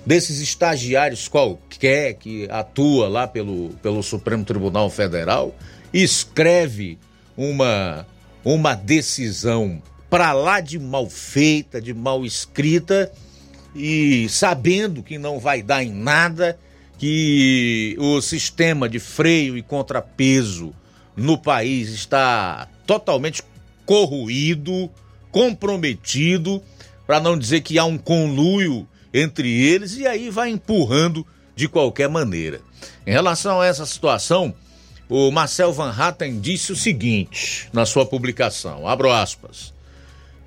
desses 0.06 0.40
estagiários 0.40 1.28
qualquer 1.28 2.16
que 2.16 2.48
atua 2.50 3.08
lá 3.08 3.28
pelo, 3.28 3.70
pelo 3.82 4.02
Supremo 4.02 4.44
Tribunal 4.44 4.90
Federal 4.90 5.56
escreve 5.94 6.98
uma, 7.38 8.06
uma 8.44 8.74
decisão 8.76 9.82
para 10.10 10.34
lá 10.34 10.60
de 10.60 10.80
mal 10.80 11.10
feita, 11.10 11.82
de 11.82 11.94
mal 11.94 12.26
escrita 12.26 13.12
e 13.76 14.28
sabendo 14.30 15.04
que 15.04 15.18
não 15.18 15.40
vai 15.40 15.62
dar 15.62 15.84
em 15.84 15.92
nada, 15.92 16.60
que 16.98 17.96
o 18.00 18.20
sistema 18.22 18.90
de 18.90 19.00
freio 19.00 19.58
e 19.58 19.62
contrapeso 19.62 20.74
no 21.16 21.38
país 21.38 21.90
está 21.90 22.68
totalmente 22.86 23.44
corroído, 23.86 24.90
comprometido, 25.32 26.62
para 27.06 27.20
não 27.20 27.38
dizer 27.38 27.62
que 27.62 27.78
há 27.78 27.86
um 27.86 27.98
conluio 27.98 28.88
entre 29.14 29.50
eles 29.50 29.98
e 29.98 30.06
aí 30.06 30.30
vai 30.30 30.50
empurrando 30.50 31.26
de 31.56 31.68
qualquer 31.68 32.10
maneira. 32.10 32.62
Em 33.06 33.12
relação 33.12 33.62
a 33.62 33.66
essa 33.66 33.86
situação, 33.86 34.54
o 35.10 35.32
Marcel 35.32 35.74
Van 35.74 35.92
Hatten 35.92 36.40
disse 36.40 36.72
o 36.72 36.76
seguinte 36.76 37.68
na 37.74 37.86
sua 37.86 38.06
publicação, 38.06 38.88
abro 38.88 39.12
aspas, 39.12 39.74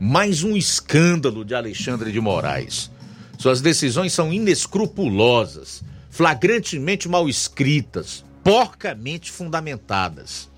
mais 0.04 0.42
um 0.42 0.56
escândalo 0.56 1.44
de 1.44 1.54
Alexandre 1.54 2.10
de 2.10 2.20
Moraes. 2.20 2.90
Suas 3.38 3.60
decisões 3.60 4.12
são 4.12 4.32
inescrupulosas, 4.32 5.84
flagrantemente 6.10 7.08
mal 7.08 7.28
escritas, 7.28 8.24
porcamente 8.42 9.30
fundamentadas. 9.30 10.50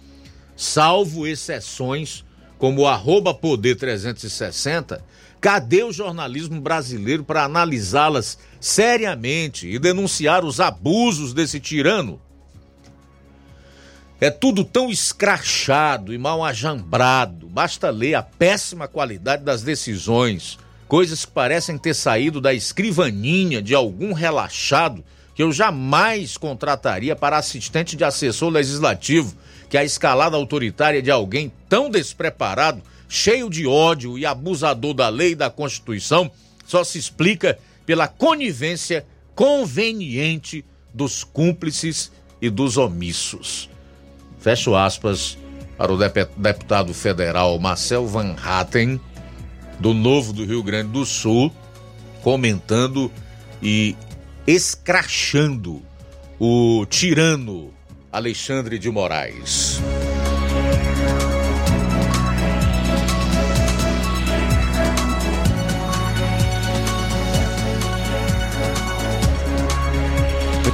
Salvo 0.56 1.26
exceções 1.26 2.24
como 2.56 2.80
o 2.80 2.86
arroba 2.86 3.34
Poder 3.34 3.74
360, 3.74 5.04
cadê 5.42 5.82
o 5.82 5.92
jornalismo 5.92 6.58
brasileiro 6.58 7.22
para 7.22 7.44
analisá-las 7.44 8.38
seriamente 8.58 9.68
e 9.68 9.78
denunciar 9.78 10.42
os 10.42 10.58
abusos 10.58 11.34
desse 11.34 11.60
tirano? 11.60 12.18
É 14.20 14.30
tudo 14.30 14.64
tão 14.64 14.90
escrachado 14.90 16.14
e 16.14 16.18
mal 16.18 16.44
ajambrado. 16.44 17.48
Basta 17.48 17.90
ler 17.90 18.14
a 18.14 18.22
péssima 18.22 18.86
qualidade 18.86 19.42
das 19.42 19.62
decisões, 19.62 20.58
coisas 20.86 21.24
que 21.24 21.32
parecem 21.32 21.76
ter 21.76 21.94
saído 21.94 22.40
da 22.40 22.54
escrivaninha 22.54 23.60
de 23.60 23.74
algum 23.74 24.12
relaxado 24.12 25.04
que 25.34 25.42
eu 25.42 25.52
jamais 25.52 26.36
contrataria 26.36 27.16
para 27.16 27.36
assistente 27.36 27.96
de 27.96 28.04
assessor 28.04 28.50
legislativo, 28.50 29.34
que 29.68 29.76
a 29.76 29.84
escalada 29.84 30.36
autoritária 30.36 31.02
de 31.02 31.10
alguém 31.10 31.52
tão 31.68 31.90
despreparado, 31.90 32.80
cheio 33.08 33.50
de 33.50 33.66
ódio 33.66 34.16
e 34.16 34.24
abusador 34.24 34.94
da 34.94 35.08
lei 35.08 35.32
e 35.32 35.36
da 35.36 35.50
Constituição, 35.50 36.30
só 36.64 36.84
se 36.84 36.98
explica 36.98 37.58
pela 37.84 38.06
conivência 38.06 39.04
conveniente 39.34 40.64
dos 40.94 41.24
cúmplices 41.24 42.12
e 42.40 42.48
dos 42.48 42.76
omissos. 42.76 43.73
Fecho 44.44 44.76
aspas 44.76 45.38
para 45.78 45.90
o 45.90 45.96
deputado 45.96 46.92
federal 46.92 47.58
Marcel 47.58 48.06
Van 48.06 48.36
Hatten, 48.44 49.00
do 49.80 49.94
Novo 49.94 50.34
do 50.34 50.44
Rio 50.44 50.62
Grande 50.62 50.90
do 50.90 51.06
Sul, 51.06 51.50
comentando 52.22 53.10
e 53.62 53.96
escrachando 54.46 55.82
o 56.38 56.84
tirano 56.84 57.72
Alexandre 58.12 58.78
de 58.78 58.90
Moraes. 58.90 59.80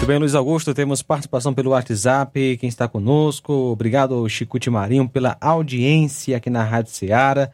Muito 0.01 0.09
bem, 0.09 0.18
Luiz 0.18 0.35
Augusto, 0.35 0.72
temos 0.72 1.02
participação 1.02 1.52
pelo 1.52 1.72
WhatsApp, 1.72 2.56
quem 2.59 2.70
está 2.70 2.89
conosco. 2.89 3.52
Obrigado, 3.52 4.27
Chicute 4.31 4.70
Marinho, 4.70 5.06
pela 5.06 5.36
audiência 5.39 6.39
aqui 6.39 6.48
na 6.48 6.64
Rádio 6.64 6.90
Ceará. 6.90 7.51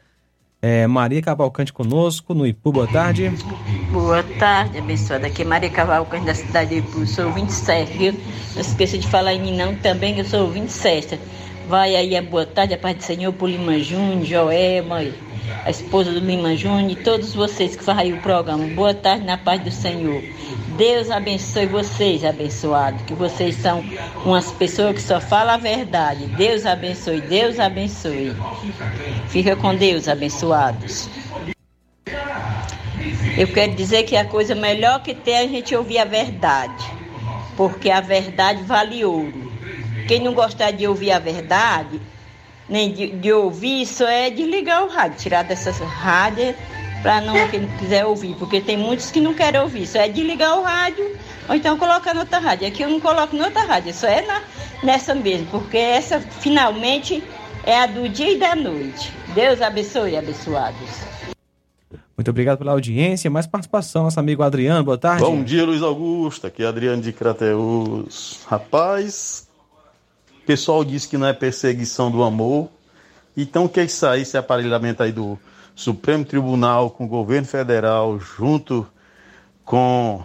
É, 0.63 0.87
Maria 0.87 1.21
Cavalcante 1.21 1.73
conosco 1.73 2.35
no 2.35 2.47
Ipu, 2.47 2.71
boa 2.71 2.87
tarde. 2.87 3.33
Boa 3.91 4.23
tarde, 4.39 4.79
abençoada. 4.79 5.27
Aqui 5.27 5.43
é 5.43 5.45
Maria 5.45 5.71
Cavalcante 5.71 6.25
da 6.25 6.37
cidade 6.37 6.71
de 6.71 6.89
Ipu, 6.89 7.05
sou 7.05 7.33
27, 7.33 7.99
viu? 7.99 8.13
Não 8.55 8.61
esqueça 8.61 8.97
de 8.97 9.09
falar 9.09 9.35
em 9.35 9.43
mim 9.43 9.57
não 9.57 9.75
também, 9.75 10.17
eu 10.17 10.25
sou 10.25 10.49
27. 10.49 11.19
Vai 11.69 11.97
aí 11.97 12.17
a 12.17 12.23
boa 12.23 12.47
tarde, 12.47 12.75
a 12.75 12.79
paz 12.79 12.97
do 12.97 13.03
Senhor 13.03 13.33
por 13.33 13.51
Lima 13.51 13.77
Júnior, 13.81 14.25
Joelma, 14.25 15.03
a 15.65 15.71
esposa 15.71 16.13
do 16.13 16.21
Lima 16.21 16.57
Júnior 16.57 16.91
e 16.91 16.97
todos 16.97 17.35
vocês 17.35 17.77
que 17.77 17.85
fazem 17.85 18.15
o 18.15 18.21
programa. 18.21 18.67
Boa 18.69 18.95
tarde 18.95 19.25
na 19.25 19.39
paz 19.39 19.63
do 19.63 19.71
Senhor. 19.71 20.23
Deus 20.77 21.11
abençoe 21.11 21.67
vocês, 21.67 22.25
abençoados, 22.25 23.03
que 23.03 23.15
vocês 23.15 23.57
são 23.57 23.85
umas 24.25 24.51
pessoas 24.53 24.95
que 24.95 25.03
só 25.03 25.21
falam 25.21 25.55
a 25.55 25.59
verdade. 25.59 26.27
Deus 26.27 26.67
abençoe, 26.67 27.21
Deus 27.21 27.59
abençoe. 27.59 28.37
Fica 29.29 29.57
com 29.57 29.75
Deus, 29.75 30.09
abençoados. 30.09 31.09
Eu 33.37 33.49
quero 33.49 33.75
dizer 33.75 34.05
que 34.05 34.17
a 34.17 34.25
coisa 34.25 34.55
melhor 34.55 35.03
que 35.03 35.15
tem 35.15 35.35
é 35.35 35.41
a 35.41 35.49
gente 35.49 35.75
ouvir 35.75 35.99
a 35.99 36.05
verdade, 36.05 36.85
porque 37.57 37.91
a 37.91 38.01
verdade 38.01 38.63
vale 38.63 39.05
ouro. 39.05 39.53
Quem 40.09 40.21
não 40.21 40.33
gostar 40.33 40.71
de 40.71 40.87
ouvir 40.87 41.11
a 41.11 41.19
verdade, 41.19 42.01
nem 42.69 42.93
de, 42.93 43.09
de 43.09 43.33
ouvir, 43.33 43.83
isso 43.83 44.05
é 44.05 44.31
desligar 44.31 44.85
o 44.85 44.89
rádio, 44.89 45.19
tirar 45.19 45.45
dessas 45.45 45.79
rádios 45.79 46.55
para 47.03 47.21
não 47.21 47.35
quem 47.49 47.61
não 47.61 47.69
quiser 47.79 48.05
ouvir, 48.05 48.35
porque 48.39 48.61
tem 48.61 48.77
muitos 48.77 49.11
que 49.11 49.21
não 49.21 49.35
querem 49.35 49.61
ouvir. 49.61 49.83
Isso 49.83 49.99
é 49.99 50.09
desligar 50.09 50.59
o 50.59 50.63
rádio 50.63 51.17
ou 51.49 51.55
então 51.55 51.79
colocar 51.79 52.15
noutra 52.15 52.39
rádio. 52.39 52.67
Aqui 52.67 52.83
eu 52.83 52.91
não 52.91 53.01
coloco 53.01 53.37
noutra 53.37 53.63
rádio, 53.63 53.93
só 53.95 54.07
é 54.07 54.23
na, 54.23 54.43
nessa 54.83 55.15
mesmo, 55.15 55.47
porque 55.47 55.77
essa 55.77 56.21
finalmente 56.21 57.23
é 57.65 57.81
a 57.81 57.87
do 57.87 58.09
dia 58.09 58.33
e 58.33 58.39
da 58.39 58.55
noite. 58.55 59.13
Deus 59.35 59.61
abençoe, 59.61 60.17
abençoados. 60.17 61.17
Muito 62.17 62.31
obrigado 62.31 62.59
pela 62.59 62.73
audiência. 62.73 63.31
Mais 63.31 63.47
participação, 63.47 64.05
nosso 64.05 64.19
amigo 64.19 64.43
Adriano, 64.43 64.83
boa 64.83 64.97
tarde. 64.97 65.23
Bom 65.23 65.43
dia, 65.43 65.67
Luiz 65.67 65.83
Augusto. 65.83 66.47
Aqui 66.47 66.63
é 66.63 66.67
Adriano 66.67 67.03
de 67.03 67.13
Crateus. 67.13 68.41
Rapaz, 68.47 69.46
o 70.47 70.53
pessoal 70.57 70.85
diz 70.85 71.05
que 71.07 71.19
não 71.19 71.27
é 71.27 71.33
perseguição 71.33 72.09
do 72.09 72.23
amor. 72.23 72.69
Então, 73.37 73.65
o 73.65 73.69
que 73.69 73.81
é 73.81 73.87
aí, 74.09 74.23
esse 74.23 74.39
aparelhamento 74.39 75.03
aí 75.03 75.11
do 75.11 75.37
Supremo 75.75 76.25
Tribunal 76.25 76.89
com 76.89 77.05
o 77.05 77.09
governo 77.09 77.49
federal, 77.49 78.21
junto 78.21 78.87
com 79.65 80.25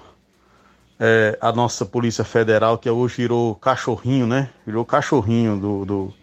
é, 1.00 1.40
a 1.42 1.52
nossa 1.52 1.88
Polícia 1.88 2.24
Federal, 2.24 2.78
que 2.78 2.88
hoje 2.88 3.16
virou 3.18 3.56
cachorrinho, 3.56 4.28
né? 4.28 4.52
Virou 4.64 4.86
cachorrinho 4.86 5.58
do, 5.58 5.86
do, 5.86 6.14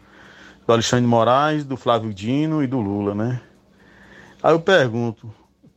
do 0.65 0.73
Alexandre 0.73 1.05
Moraes, 1.05 1.65
do 1.65 1.77
Flávio 1.77 2.15
Dino 2.15 2.63
e 2.63 2.69
do 2.69 2.79
Lula, 2.79 3.17
né? 3.17 3.41
Aí 4.41 4.53
eu 4.53 4.61
pergunto, 4.61 5.29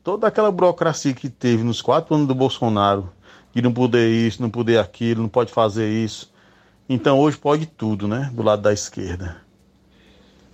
toda 0.04 0.28
aquela 0.28 0.52
burocracia 0.52 1.16
que 1.16 1.28
teve 1.28 1.64
nos 1.64 1.82
quatro 1.82 2.14
anos 2.14 2.28
do 2.28 2.36
Bolsonaro, 2.36 3.12
de 3.52 3.64
não 3.64 3.74
poder 3.74 4.12
isso, 4.12 4.40
não 4.40 4.50
poder 4.52 4.78
aquilo, 4.78 5.24
não 5.24 5.30
pode 5.30 5.52
fazer 5.52 5.90
isso. 5.90 6.31
Então 6.94 7.18
hoje 7.22 7.38
pode 7.38 7.66
tudo, 7.66 8.06
né? 8.06 8.30
Do 8.34 8.44
lado 8.44 8.64
da 8.64 8.74
esquerda. 8.74 9.38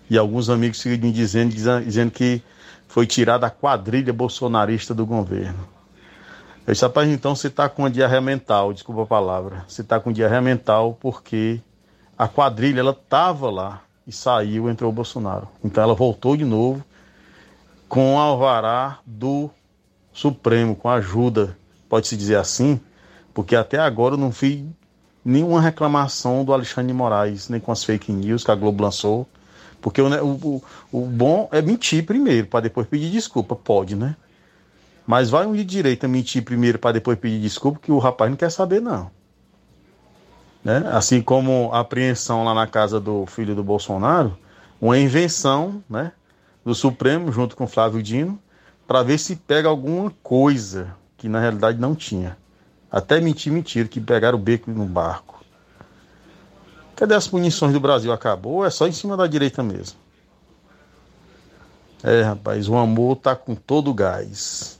E 0.07 0.15
alguns 0.15 0.51
amigos 0.51 0.79
seguem 0.79 1.11
dizendo, 1.11 1.51
dizendo 1.51 2.11
que 2.11 2.43
foi 2.87 3.07
tirada 3.07 3.47
a 3.47 3.49
quadrilha 3.49 4.13
bolsonarista 4.13 4.93
do 4.93 5.03
governo. 5.03 5.67
Eu 6.67 6.73
disse, 6.73 6.85
rapaz, 6.85 7.09
então 7.09 7.35
você 7.35 7.47
está 7.47 7.67
com 7.67 7.81
uma 7.81 7.89
diarreia 7.89 8.21
mental, 8.21 8.71
desculpa 8.71 9.01
a 9.01 9.05
palavra. 9.07 9.65
Você 9.67 9.81
está 9.81 9.99
com 9.99 10.11
diarreia 10.11 10.39
mental 10.39 10.95
porque 11.01 11.59
a 12.15 12.27
quadrilha 12.27 12.81
ela 12.81 12.91
estava 12.91 13.49
lá 13.49 13.81
e 14.05 14.11
saiu, 14.11 14.69
entrou 14.69 14.91
o 14.91 14.93
Bolsonaro. 14.93 15.47
Então 15.63 15.83
ela 15.83 15.95
voltou 15.95 16.37
de 16.37 16.45
novo 16.45 16.85
com 17.89 18.19
alvará 18.19 18.99
do 19.03 19.49
Supremo, 20.13 20.75
com 20.75 20.87
ajuda, 20.87 21.57
pode-se 21.89 22.15
dizer 22.15 22.35
assim, 22.35 22.79
porque 23.33 23.55
até 23.55 23.79
agora 23.79 24.13
eu 24.13 24.19
não 24.19 24.31
fiz 24.31 24.63
nenhuma 25.27 25.59
reclamação 25.59 26.45
do 26.45 26.53
Alexandre 26.53 26.87
de 26.87 26.93
Moraes, 26.93 27.49
nem 27.49 27.59
com 27.59 27.69
as 27.69 27.83
fake 27.83 28.13
news 28.13 28.45
que 28.45 28.51
a 28.51 28.55
Globo 28.55 28.81
lançou. 28.81 29.27
Porque 29.81 30.01
o, 30.01 30.07
o, 30.07 30.63
o 30.89 31.01
bom 31.05 31.49
é 31.51 31.61
mentir 31.61 32.05
primeiro, 32.05 32.47
para 32.47 32.61
depois 32.61 32.87
pedir 32.87 33.11
desculpa. 33.11 33.53
Pode, 33.53 33.93
né? 33.93 34.15
Mas 35.05 35.29
vai 35.29 35.45
um 35.45 35.53
de 35.53 35.65
direita 35.65 36.07
mentir 36.07 36.43
primeiro 36.43 36.79
para 36.79 36.93
depois 36.93 37.19
pedir 37.19 37.41
desculpa, 37.41 37.79
que 37.81 37.91
o 37.91 37.97
rapaz 37.97 38.29
não 38.31 38.37
quer 38.37 38.49
saber, 38.49 38.81
não. 38.81 39.11
Né? 40.63 40.83
Assim 40.91 41.21
como 41.21 41.69
a 41.73 41.81
apreensão 41.81 42.45
lá 42.45 42.53
na 42.53 42.65
casa 42.65 42.99
do 42.99 43.25
filho 43.25 43.53
do 43.53 43.63
Bolsonaro, 43.63 44.37
uma 44.79 44.97
invenção 44.97 45.83
né, 45.89 46.13
do 46.63 46.73
Supremo, 46.73 47.31
junto 47.33 47.55
com 47.55 47.67
Flávio 47.67 48.01
Dino, 48.01 48.39
para 48.87 49.03
ver 49.03 49.17
se 49.17 49.35
pega 49.35 49.67
alguma 49.67 50.11
coisa 50.23 50.95
que 51.17 51.27
na 51.27 51.39
realidade 51.39 51.79
não 51.79 51.93
tinha. 51.93 52.37
Até 52.91 53.19
mentir, 53.19 53.51
mentira, 53.51 53.87
que 53.87 53.99
pegaram 53.99 54.37
o 54.37 54.41
beco 54.41 54.71
no 54.71 54.85
barco. 54.85 55.43
Cadê 56.95 57.13
as 57.13 57.27
punições 57.27 57.73
do 57.73 57.79
Brasil? 57.79 58.11
Acabou? 58.11 58.65
É 58.65 58.69
só 58.69 58.87
em 58.87 58.91
cima 58.91 59.15
da 59.15 59.27
direita 59.27 59.61
mesmo. 59.61 59.97
É, 62.03 62.21
rapaz, 62.21 62.67
o 62.67 62.75
amor 62.75 63.17
tá 63.17 63.35
com 63.35 63.53
todo 63.53 63.91
o 63.91 63.93
gás. 63.93 64.79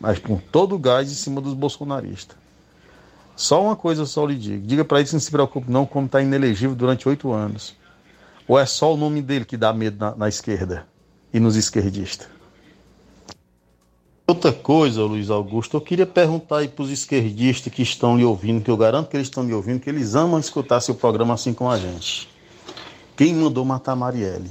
Mas 0.00 0.18
com 0.18 0.36
todo 0.36 0.74
o 0.74 0.78
gás 0.78 1.10
em 1.10 1.14
cima 1.14 1.40
dos 1.40 1.54
bolsonaristas. 1.54 2.36
Só 3.36 3.62
uma 3.62 3.76
coisa 3.76 4.02
eu 4.02 4.06
só 4.06 4.24
lhe 4.26 4.36
digo. 4.36 4.66
Diga 4.66 4.84
para 4.84 4.98
eles 4.98 5.10
que 5.10 5.16
não 5.16 5.20
se 5.20 5.30
preocupe 5.30 5.70
não, 5.70 5.86
como 5.86 6.08
tá 6.08 6.22
inelegível 6.22 6.74
durante 6.74 7.08
oito 7.08 7.32
anos. 7.32 7.76
Ou 8.46 8.58
é 8.58 8.66
só 8.66 8.92
o 8.92 8.96
nome 8.96 9.22
dele 9.22 9.44
que 9.44 9.56
dá 9.56 9.72
medo 9.72 9.98
na, 9.98 10.14
na 10.14 10.28
esquerda 10.28 10.86
e 11.32 11.40
nos 11.40 11.56
esquerdistas? 11.56 12.33
Outra 14.26 14.54
coisa, 14.54 15.02
Luiz 15.02 15.28
Augusto, 15.28 15.76
eu 15.76 15.82
queria 15.82 16.06
perguntar 16.06 16.58
aí 16.58 16.68
para 16.68 16.82
os 16.82 16.90
esquerdistas 16.90 17.70
que 17.70 17.82
estão 17.82 18.16
lhe 18.16 18.24
ouvindo, 18.24 18.64
que 18.64 18.70
eu 18.70 18.76
garanto 18.76 19.10
que 19.10 19.16
eles 19.18 19.26
estão 19.26 19.44
lhe 19.44 19.52
ouvindo, 19.52 19.80
que 19.80 19.90
eles 19.90 20.14
amam 20.14 20.40
escutar 20.40 20.80
seu 20.80 20.94
programa 20.94 21.34
assim 21.34 21.52
como 21.52 21.70
a 21.70 21.78
gente. 21.78 22.26
Quem 23.14 23.34
mandou 23.34 23.66
matar 23.66 23.94
Marielle? 23.94 24.50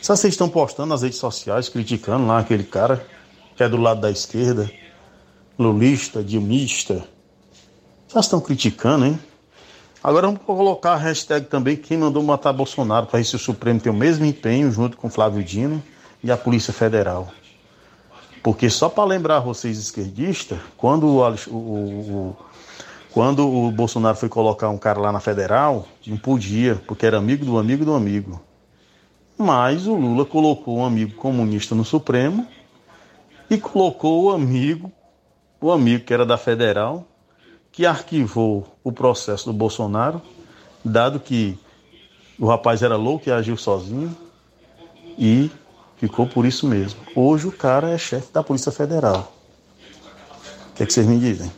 Só 0.00 0.16
vocês 0.16 0.32
estão 0.32 0.48
postando 0.48 0.88
nas 0.88 1.02
redes 1.02 1.18
sociais, 1.18 1.68
criticando 1.68 2.26
lá 2.26 2.38
aquele 2.38 2.64
cara 2.64 3.06
que 3.54 3.62
é 3.62 3.68
do 3.68 3.76
lado 3.76 4.00
da 4.00 4.10
esquerda, 4.10 4.70
lulista, 5.58 6.24
dilmista. 6.24 7.06
Vocês 8.08 8.24
estão 8.24 8.40
criticando, 8.40 9.04
hein? 9.04 9.20
Agora 10.02 10.26
vamos 10.26 10.40
colocar 10.46 10.94
a 10.94 10.96
hashtag 10.96 11.48
também 11.48 11.76
quem 11.76 11.98
mandou 11.98 12.22
matar 12.22 12.54
Bolsonaro, 12.54 13.06
para 13.06 13.18
ver 13.18 13.26
se 13.26 13.36
o 13.36 13.38
Supremo 13.38 13.78
tem 13.78 13.92
o 13.92 13.94
mesmo 13.94 14.24
empenho 14.24 14.72
junto 14.72 14.96
com 14.96 15.10
Flávio 15.10 15.44
Dino 15.44 15.82
e 16.24 16.32
a 16.32 16.36
Polícia 16.38 16.72
Federal. 16.72 17.30
Porque 18.42 18.70
só 18.70 18.88
para 18.88 19.04
lembrar 19.04 19.40
vocês 19.40 19.78
esquerdistas, 19.78 20.58
quando 20.76 21.06
o, 21.06 21.20
o, 21.48 21.56
o, 21.56 22.36
quando 23.12 23.46
o 23.46 23.70
Bolsonaro 23.70 24.16
foi 24.16 24.28
colocar 24.28 24.68
um 24.70 24.78
cara 24.78 24.98
lá 25.00 25.12
na 25.12 25.20
federal, 25.20 25.86
não 26.06 26.16
podia, 26.16 26.76
porque 26.86 27.04
era 27.04 27.18
amigo 27.18 27.44
do 27.44 27.58
amigo 27.58 27.84
do 27.84 27.94
amigo. 27.94 28.40
Mas 29.36 29.86
o 29.86 29.94
Lula 29.94 30.24
colocou 30.24 30.78
um 30.78 30.84
amigo 30.84 31.14
comunista 31.14 31.74
no 31.74 31.84
Supremo 31.84 32.46
e 33.48 33.58
colocou 33.58 34.24
o 34.24 34.30
amigo, 34.30 34.90
o 35.60 35.70
amigo 35.70 36.04
que 36.04 36.14
era 36.14 36.24
da 36.24 36.38
federal, 36.38 37.06
que 37.72 37.84
arquivou 37.84 38.66
o 38.82 38.92
processo 38.92 39.46
do 39.46 39.52
Bolsonaro 39.52 40.20
dado 40.84 41.20
que 41.20 41.58
o 42.38 42.46
rapaz 42.46 42.82
era 42.82 42.96
louco 42.96 43.28
e 43.28 43.32
agiu 43.32 43.56
sozinho 43.56 44.16
e 45.18 45.50
ficou 46.00 46.26
por 46.26 46.46
isso 46.46 46.66
mesmo. 46.66 46.98
Hoje 47.14 47.46
o 47.46 47.52
cara 47.52 47.90
é 47.90 47.98
chefe 47.98 48.32
da 48.32 48.42
Polícia 48.42 48.72
Federal. 48.72 49.36
O 50.70 50.74
que, 50.74 50.82
é 50.82 50.86
que 50.86 50.92
vocês 50.92 51.06
me 51.06 51.18
dizem? 51.18 51.52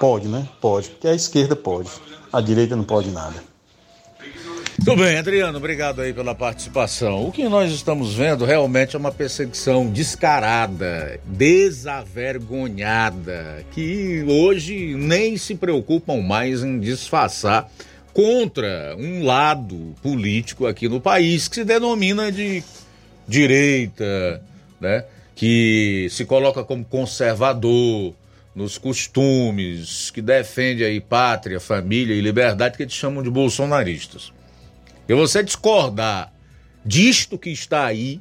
Pode, 0.00 0.26
né? 0.26 0.48
Pode, 0.60 0.88
porque 0.88 1.06
a 1.06 1.14
esquerda 1.14 1.54
pode, 1.54 1.90
a 2.32 2.40
direita 2.40 2.74
não 2.74 2.84
pode 2.84 3.10
nada. 3.10 3.44
Tudo 4.84 5.02
bem, 5.02 5.18
Adriano, 5.18 5.58
obrigado 5.58 6.00
aí 6.00 6.12
pela 6.12 6.34
participação. 6.34 7.26
O 7.26 7.32
que 7.32 7.48
nós 7.48 7.72
estamos 7.72 8.14
vendo 8.14 8.44
realmente 8.44 8.94
é 8.94 8.98
uma 8.98 9.10
perseguição 9.10 9.86
descarada, 9.86 11.18
desavergonhada, 11.24 13.64
que 13.72 14.24
hoje 14.28 14.94
nem 14.94 15.36
se 15.36 15.54
preocupam 15.54 16.22
mais 16.22 16.62
em 16.62 16.78
disfarçar 16.78 17.70
contra 18.12 18.94
um 18.98 19.24
lado 19.24 19.94
político 20.02 20.66
aqui 20.66 20.88
no 20.88 21.00
país 21.00 21.48
que 21.48 21.56
se 21.56 21.64
denomina 21.64 22.30
de 22.30 22.62
direita, 23.26 24.42
né? 24.80 25.04
Que 25.34 26.08
se 26.10 26.24
coloca 26.24 26.64
como 26.64 26.84
conservador 26.84 28.14
nos 28.54 28.78
costumes, 28.78 30.10
que 30.10 30.22
defende 30.22 30.82
aí 30.82 31.00
pátria, 31.00 31.60
família 31.60 32.14
e 32.14 32.20
liberdade, 32.20 32.76
que 32.76 32.84
eles 32.84 32.94
chamam 32.94 33.22
de 33.22 33.30
bolsonaristas. 33.30 34.32
E 35.06 35.14
você 35.14 35.42
discordar 35.42 36.32
disto 36.84 37.38
que 37.38 37.50
está 37.50 37.84
aí 37.84 38.20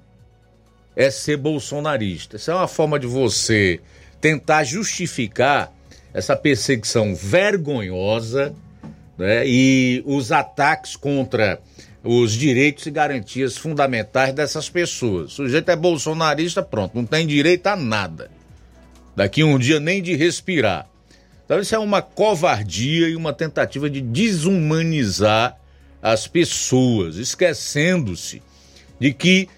é 0.96 1.10
ser 1.10 1.38
bolsonarista. 1.38 2.36
Essa 2.36 2.52
é 2.52 2.56
uma 2.56 2.68
forma 2.68 3.00
de 3.00 3.08
você 3.08 3.80
tentar 4.20 4.64
justificar 4.64 5.72
essa 6.14 6.36
perseguição 6.36 7.14
vergonhosa 7.14 8.54
né, 9.18 9.46
e 9.46 10.02
os 10.06 10.32
ataques 10.32 10.96
contra 10.96 11.60
os 12.06 12.34
direitos 12.34 12.86
e 12.86 12.92
garantias 12.92 13.58
fundamentais 13.58 14.32
dessas 14.32 14.70
pessoas. 14.70 15.32
O 15.34 15.36
sujeito 15.36 15.70
é 15.70 15.76
bolsonarista, 15.76 16.62
pronto, 16.62 16.96
não 16.96 17.06
tem 17.06 17.26
direito 17.26 17.66
a 17.66 17.76
nada. 17.76 18.30
Daqui 19.16 19.44
um 19.44 19.58
dia 19.58 19.80
nem 19.80 20.04
de 20.04 20.16
respirar. 20.16 20.88
Então 21.44 21.60
isso 21.60 21.74
é 21.74 21.80
uma 21.80 22.02
covardia 22.02 23.10
e 23.10 23.16
uma 23.16 23.34
tentativa 23.34 23.90
de 23.90 24.02
desumanizar 24.02 25.58
as 26.02 26.28
pessoas, 26.28 27.16
esquecendo-se 27.16 28.42
de 29.00 29.12
que 29.12 29.50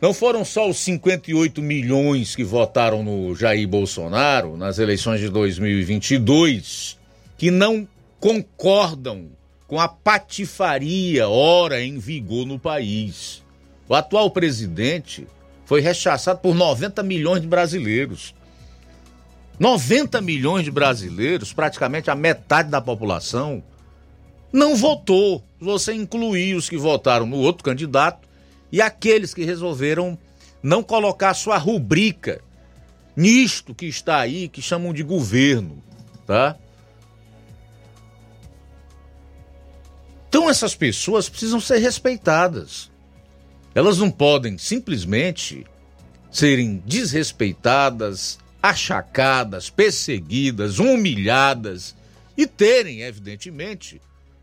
não 0.00 0.14
foram 0.14 0.44
só 0.44 0.68
os 0.68 0.78
58 0.78 1.60
milhões 1.60 2.34
que 2.34 2.42
votaram 2.42 3.02
no 3.04 3.36
Jair 3.36 3.68
Bolsonaro 3.68 4.56
nas 4.56 4.78
eleições 4.78 5.20
de 5.20 5.28
2022 5.28 6.98
que 7.36 7.50
não 7.50 7.86
concordam 8.18 9.26
com 9.72 9.80
a 9.80 9.88
patifaria 9.88 11.30
ora 11.30 11.80
em 11.80 11.96
vigor 11.98 12.44
no 12.44 12.58
país. 12.58 13.42
O 13.88 13.94
atual 13.94 14.30
presidente 14.30 15.26
foi 15.64 15.80
rechaçado 15.80 16.40
por 16.40 16.54
90 16.54 17.02
milhões 17.02 17.40
de 17.40 17.48
brasileiros. 17.48 18.34
90 19.58 20.20
milhões 20.20 20.66
de 20.66 20.70
brasileiros, 20.70 21.54
praticamente 21.54 22.10
a 22.10 22.14
metade 22.14 22.68
da 22.68 22.82
população, 22.82 23.62
não 24.52 24.76
votou. 24.76 25.42
Você 25.58 25.94
incluir 25.94 26.54
os 26.54 26.68
que 26.68 26.76
votaram 26.76 27.24
no 27.24 27.38
outro 27.38 27.64
candidato 27.64 28.28
e 28.70 28.82
aqueles 28.82 29.32
que 29.32 29.42
resolveram 29.42 30.18
não 30.62 30.82
colocar 30.82 31.32
sua 31.32 31.56
rubrica 31.56 32.42
nisto 33.16 33.74
que 33.74 33.86
está 33.86 34.18
aí, 34.18 34.48
que 34.48 34.60
chamam 34.60 34.92
de 34.92 35.02
governo, 35.02 35.82
tá? 36.26 36.58
Então 40.32 40.48
essas 40.48 40.74
pessoas 40.74 41.28
precisam 41.28 41.60
ser 41.60 41.76
respeitadas. 41.76 42.90
Elas 43.74 43.98
não 43.98 44.10
podem 44.10 44.56
simplesmente 44.56 45.66
serem 46.30 46.82
desrespeitadas, 46.86 48.38
achacadas, 48.62 49.68
perseguidas, 49.68 50.78
humilhadas 50.78 51.94
e 52.34 52.46
terem, 52.46 53.02
evidentemente, 53.02 54.00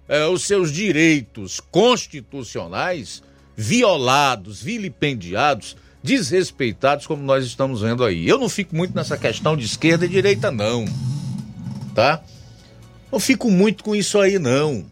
eh, 0.07 0.28
os 0.28 0.44
seus 0.44 0.72
direitos 0.72 1.60
constitucionais 1.60 3.24
violados, 3.57 4.61
vilipendiados, 4.61 5.76
desrespeitados, 6.03 7.07
como 7.07 7.24
nós 7.24 7.44
estamos 7.44 7.82
vendo 7.82 8.06
aí. 8.06 8.30
Eu 8.30 8.38
não 8.38 8.48
fico 8.48 8.76
muito 8.76 8.94
nessa 8.94 9.18
questão 9.18 9.57
de 9.57 9.66
esquerda 9.66 10.06
e 10.06 10.10
direita, 10.10 10.52
não. 10.52 10.86
Tá? 11.95 12.22
Não 13.11 13.20
fico 13.20 13.49
muito 13.49 13.84
com 13.84 13.95
isso 13.95 14.20
aí, 14.20 14.38
não. 14.38 14.86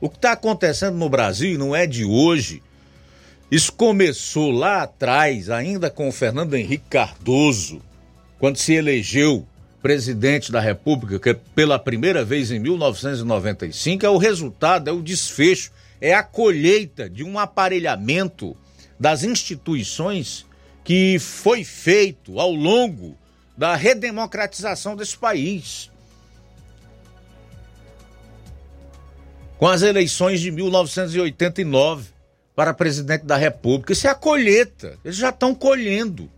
O 0.00 0.08
que 0.08 0.16
está 0.16 0.32
acontecendo 0.32 0.96
no 0.96 1.08
Brasil 1.08 1.58
não 1.58 1.74
é 1.74 1.86
de 1.86 2.04
hoje. 2.04 2.62
Isso 3.50 3.72
começou 3.72 4.50
lá 4.50 4.82
atrás, 4.82 5.50
ainda 5.50 5.90
com 5.90 6.08
o 6.08 6.12
Fernando 6.12 6.54
Henrique 6.54 6.84
Cardoso, 6.90 7.80
quando 8.38 8.58
se 8.58 8.74
elegeu 8.74 9.46
presidente 9.82 10.52
da 10.52 10.60
República, 10.60 11.18
que 11.18 11.34
pela 11.54 11.78
primeira 11.78 12.24
vez 12.24 12.50
em 12.50 12.58
1995, 12.58 14.04
é 14.04 14.10
o 14.10 14.18
resultado, 14.18 14.88
é 14.88 14.92
o 14.92 15.02
desfecho, 15.02 15.72
é 16.00 16.14
a 16.14 16.22
colheita 16.22 17.08
de 17.08 17.24
um 17.24 17.38
aparelhamento 17.38 18.56
das 18.98 19.24
instituições 19.24 20.44
que 20.84 21.18
foi 21.18 21.64
feito 21.64 22.38
ao 22.38 22.52
longo 22.52 23.16
da 23.56 23.74
redemocratização 23.74 24.94
desse 24.94 25.16
país. 25.16 25.90
Com 29.58 29.66
as 29.66 29.82
eleições 29.82 30.40
de 30.40 30.50
1989 30.50 32.10
para 32.54 32.72
presidente 32.72 33.24
da 33.24 33.36
República. 33.36 33.92
Isso 33.92 34.06
é 34.06 34.10
a 34.10 34.14
colheita. 34.14 34.98
Eles 35.04 35.16
já 35.16 35.28
estão 35.28 35.54
colhendo. 35.54 36.30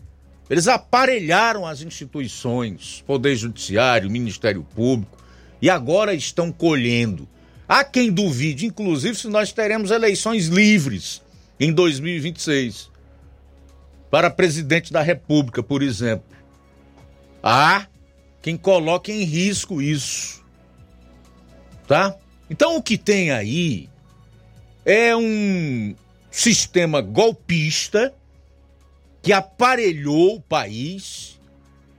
Eles 0.51 0.67
aparelharam 0.67 1.65
as 1.65 1.81
instituições, 1.81 3.05
Poder 3.07 3.37
Judiciário, 3.37 4.11
Ministério 4.11 4.67
Público, 4.75 5.17
e 5.63 5.71
agora 5.71 6.13
estão 6.13 6.51
colhendo. 6.51 7.29
Há 7.69 7.85
quem 7.85 8.11
duvide, 8.11 8.67
inclusive, 8.67 9.15
se 9.15 9.29
nós 9.29 9.53
teremos 9.53 9.91
eleições 9.91 10.49
livres 10.49 11.23
em 11.61 11.73
2026 11.73 12.91
para 14.11 14.29
presidente 14.29 14.93
da 14.93 15.03
República, 15.03 15.63
por 15.63 15.83
exemplo. 15.83 16.37
Há 17.43 17.87
quem 18.43 18.57
coloque 18.57 19.13
em 19.13 19.23
risco 19.23 19.81
isso. 19.81 20.45
Tá? 21.87 22.17
Então 22.51 22.77
o 22.77 22.83
que 22.83 22.99
tem 22.99 23.31
aí 23.31 23.89
é 24.85 25.15
um 25.15 25.95
sistema 26.33 27.01
golpista 27.01 28.13
que 29.23 29.33
aparelhou 29.33 30.37
o 30.37 30.41
país, 30.41 31.39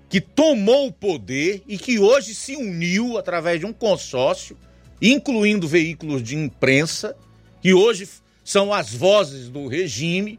que 0.10 0.20
tomou 0.20 0.88
o 0.88 0.92
poder 0.92 1.64
e 1.66 1.78
que 1.78 2.00
hoje 2.00 2.36
se 2.36 2.58
uniu 2.58 3.18
através 3.18 3.62
de 3.62 3.66
um 3.66 3.72
consórcio, 3.72 4.58
incluindo 5.02 5.70
veículos 5.70 6.22
de 6.22 6.36
imprensa, 6.36 7.16
que 7.62 7.74
hoje 7.74 8.10
são 8.44 8.74
as 8.74 8.94
vozes 8.94 9.48
do 9.48 9.68
regime, 9.68 10.38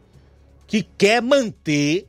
que 0.67 0.83
quer 0.83 1.23
manter 1.23 2.05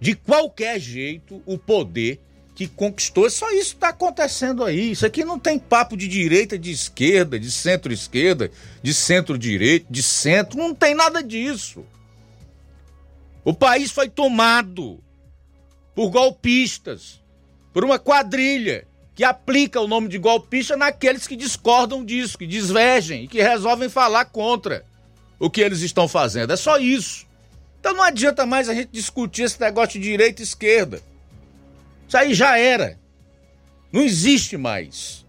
de 0.00 0.14
qualquer 0.14 0.80
jeito 0.80 1.42
o 1.44 1.58
poder 1.58 2.20
que 2.58 2.66
conquistou. 2.66 3.30
Só 3.30 3.48
isso 3.52 3.74
está 3.74 3.90
acontecendo 3.90 4.64
aí. 4.64 4.90
Isso 4.90 5.06
aqui 5.06 5.24
não 5.24 5.38
tem 5.38 5.60
papo 5.60 5.96
de 5.96 6.08
direita, 6.08 6.58
de 6.58 6.72
esquerda, 6.72 7.38
de 7.38 7.52
centro-esquerda, 7.52 8.50
de 8.82 8.92
centro-direita, 8.92 9.86
de 9.88 10.02
centro. 10.02 10.58
Não 10.58 10.74
tem 10.74 10.92
nada 10.92 11.22
disso. 11.22 11.86
O 13.44 13.54
país 13.54 13.92
foi 13.92 14.08
tomado 14.08 14.98
por 15.94 16.10
golpistas, 16.10 17.20
por 17.72 17.84
uma 17.84 17.96
quadrilha 17.96 18.84
que 19.14 19.22
aplica 19.22 19.80
o 19.80 19.86
nome 19.86 20.08
de 20.08 20.18
golpista 20.18 20.76
naqueles 20.76 21.28
que 21.28 21.36
discordam 21.36 22.04
disso, 22.04 22.36
que 22.36 22.46
desvegem 22.46 23.22
e 23.22 23.28
que 23.28 23.40
resolvem 23.40 23.88
falar 23.88 24.24
contra 24.24 24.84
o 25.38 25.48
que 25.48 25.60
eles 25.60 25.80
estão 25.82 26.08
fazendo. 26.08 26.52
É 26.52 26.56
só 26.56 26.76
isso. 26.76 27.24
Então 27.78 27.94
não 27.94 28.02
adianta 28.02 28.44
mais 28.44 28.68
a 28.68 28.74
gente 28.74 28.88
discutir 28.90 29.44
esse 29.44 29.60
negócio 29.60 30.00
de 30.00 30.08
direita 30.08 30.42
e 30.42 30.44
esquerda. 30.44 31.00
Isso 32.08 32.16
aí 32.16 32.32
já 32.32 32.58
era. 32.58 32.98
Não 33.92 34.02
existe 34.02 34.56
mais. 34.56 35.26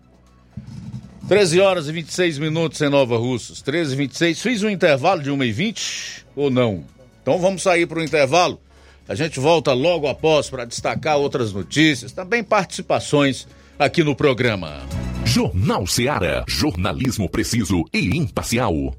13 1.27 1.59
horas 1.59 1.87
e 1.87 1.91
26 1.91 2.39
minutos 2.39 2.81
em 2.81 2.89
Nova 2.89 3.17
Russas. 3.17 3.61
13 3.61 3.93
e 3.93 3.97
26. 3.97 4.41
Fiz 4.41 4.63
um 4.63 4.69
intervalo 4.69 5.21
de 5.21 5.29
1 5.29 5.43
e 5.43 5.51
20 5.51 6.25
ou 6.35 6.49
não? 6.49 6.85
Então 7.21 7.37
vamos 7.37 7.61
sair 7.61 7.85
para 7.85 7.99
o 7.99 8.03
intervalo. 8.03 8.59
A 9.07 9.13
gente 9.13 9.39
volta 9.39 9.73
logo 9.73 10.07
após 10.07 10.49
para 10.49 10.65
destacar 10.65 11.17
outras 11.17 11.51
notícias, 11.51 12.11
também 12.11 12.43
participações 12.43 13.47
aqui 13.77 14.03
no 14.03 14.15
programa. 14.15 14.81
Jornal 15.25 15.85
Seara. 15.85 16.45
Jornalismo 16.47 17.29
preciso 17.29 17.83
e 17.93 18.17
imparcial. 18.17 18.95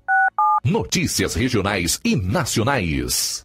Notícias 0.64 1.34
regionais 1.34 1.98
e 2.04 2.14
nacionais. 2.14 3.44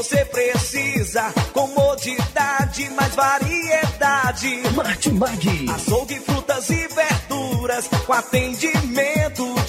Você 0.00 0.24
precisa. 0.24 1.30
Comodidade, 1.52 2.88
mais 2.90 3.14
variedade. 3.14 4.62
Martimag. 4.74 5.66
Açougue, 5.74 6.18
frutas 6.20 6.70
e 6.70 6.88
verduras. 6.88 7.86
Com 8.06 8.12
atendimento 8.14 9.49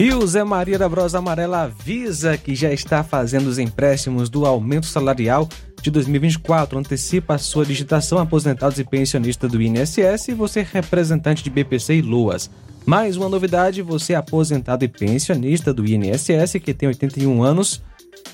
E 0.00 0.14
o 0.14 0.24
Zé 0.24 0.44
Maria 0.44 0.78
da 0.78 0.88
Brosa 0.88 1.18
Amarela 1.18 1.62
avisa 1.62 2.38
que 2.38 2.54
já 2.54 2.72
está 2.72 3.02
fazendo 3.02 3.48
os 3.48 3.58
empréstimos 3.58 4.30
do 4.30 4.46
aumento 4.46 4.86
salarial 4.86 5.48
de 5.82 5.90
2024. 5.90 6.78
Antecipa 6.78 7.34
a 7.34 7.38
sua 7.38 7.66
digitação 7.66 8.18
aposentados 8.18 8.78
e 8.78 8.84
pensionistas 8.84 9.50
do 9.50 9.60
INSS 9.60 10.28
e 10.28 10.34
você 10.34 10.64
representante 10.72 11.42
de 11.42 11.50
BPC 11.50 11.96
e 11.96 12.02
Luas. 12.02 12.48
Mais 12.86 13.16
uma 13.16 13.28
novidade, 13.28 13.82
você 13.82 14.14
aposentado 14.14 14.84
e 14.84 14.88
pensionista 14.88 15.74
do 15.74 15.84
INSS 15.84 16.60
que 16.62 16.72
tem 16.72 16.88
81 16.88 17.42
anos 17.42 17.82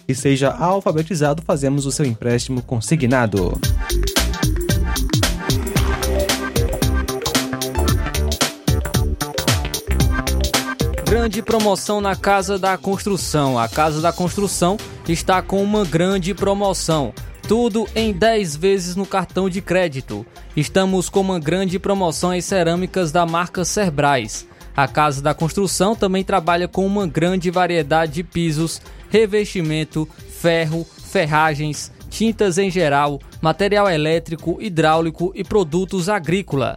e 0.07 0.15
seja 0.15 0.51
alfabetizado, 0.51 1.43
fazemos 1.47 1.87
o 1.87 1.91
seu 1.91 2.05
empréstimo 2.05 2.61
consignado. 2.61 3.59
Grande 11.25 11.41
promoção 11.41 12.03
na 12.03 12.15
Casa 12.15 12.59
da 12.59 12.77
Construção. 12.77 13.59
A 13.59 13.67
Casa 13.67 13.99
da 14.03 14.13
Construção 14.13 14.77
está 15.09 15.41
com 15.41 15.63
uma 15.63 15.83
grande 15.83 16.35
promoção. 16.35 17.15
Tudo 17.49 17.89
em 17.97 18.13
10 18.13 18.57
vezes 18.57 18.95
no 18.95 19.07
cartão 19.07 19.49
de 19.49 19.63
crédito. 19.63 20.27
Estamos 20.55 21.09
com 21.09 21.23
uma 21.23 21.41
grande 21.41 21.79
promoção 21.79 22.35
em 22.35 22.43
cerâmicas 22.43 23.11
da 23.11 23.25
marca 23.25 23.65
Cerbrais. 23.65 24.47
A 24.77 24.87
Casa 24.87 25.23
da 25.23 25.33
Construção 25.33 25.97
também 25.97 26.23
trabalha 26.23 26.69
com 26.69 26.87
uma 26.87 27.07
grande 27.07 27.51
variedade 27.51 28.13
de 28.13 28.23
pisos, 28.23 28.83
revestimento, 29.09 30.07
ferro, 30.29 30.87
ferragens, 31.11 31.91
tintas 32.11 32.59
em 32.59 32.71
geral, 32.71 33.19
material 33.41 33.89
elétrico, 33.89 34.59
hidráulico 34.61 35.33
e 35.35 35.43
produtos 35.43 36.11
agrícola. 36.11 36.77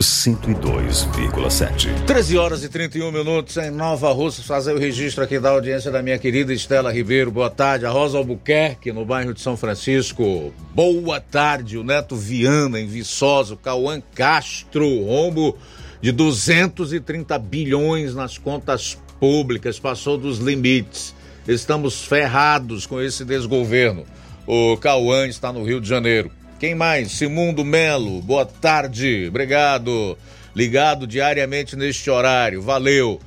102,7. 0.00 2.04
13 2.06 2.38
horas 2.38 2.64
e 2.64 2.68
31 2.68 3.12
minutos 3.12 3.56
em 3.56 3.70
Nova 3.70 4.12
Russa. 4.12 4.42
Fazer 4.42 4.74
o 4.74 4.78
registro 4.78 5.22
aqui 5.22 5.38
da 5.38 5.50
audiência 5.50 5.90
da 5.90 6.02
minha 6.02 6.18
querida 6.18 6.52
Estela 6.52 6.92
Ribeiro. 6.92 7.30
Boa 7.30 7.50
tarde. 7.50 7.86
A 7.86 7.90
Rosa 7.90 8.18
Albuquerque, 8.18 8.92
no 8.92 9.04
bairro 9.04 9.32
de 9.32 9.40
São 9.40 9.56
Francisco. 9.56 10.52
Boa 10.74 11.20
tarde. 11.20 11.78
O 11.78 11.84
Neto 11.84 12.16
Viana, 12.16 12.80
em 12.80 12.86
Viçosa. 12.86 13.56
Cauã 13.56 14.02
Castro, 14.14 15.04
rombo 15.04 15.56
de 16.00 16.12
230 16.12 17.38
bilhões 17.38 18.14
nas 18.14 18.36
contas 18.36 18.98
públicas. 19.20 19.78
Passou 19.78 20.18
dos 20.18 20.38
limites. 20.38 21.14
Estamos 21.46 22.04
ferrados 22.04 22.86
com 22.86 23.00
esse 23.00 23.24
desgoverno. 23.24 24.04
O 24.46 24.76
Cauã 24.76 25.26
está 25.26 25.52
no 25.52 25.64
Rio 25.64 25.80
de 25.80 25.88
Janeiro. 25.88 26.30
Quem 26.58 26.74
mais? 26.74 27.10
Simundo 27.12 27.64
Melo, 27.64 28.22
boa 28.22 28.46
tarde, 28.46 29.26
obrigado. 29.28 30.16
Ligado 30.54 31.04
diariamente 31.04 31.74
neste 31.74 32.08
horário, 32.08 32.62
valeu. 32.62 33.20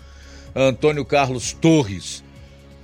Antônio 0.55 1.03
Carlos 1.03 1.51
Torres, 1.51 2.23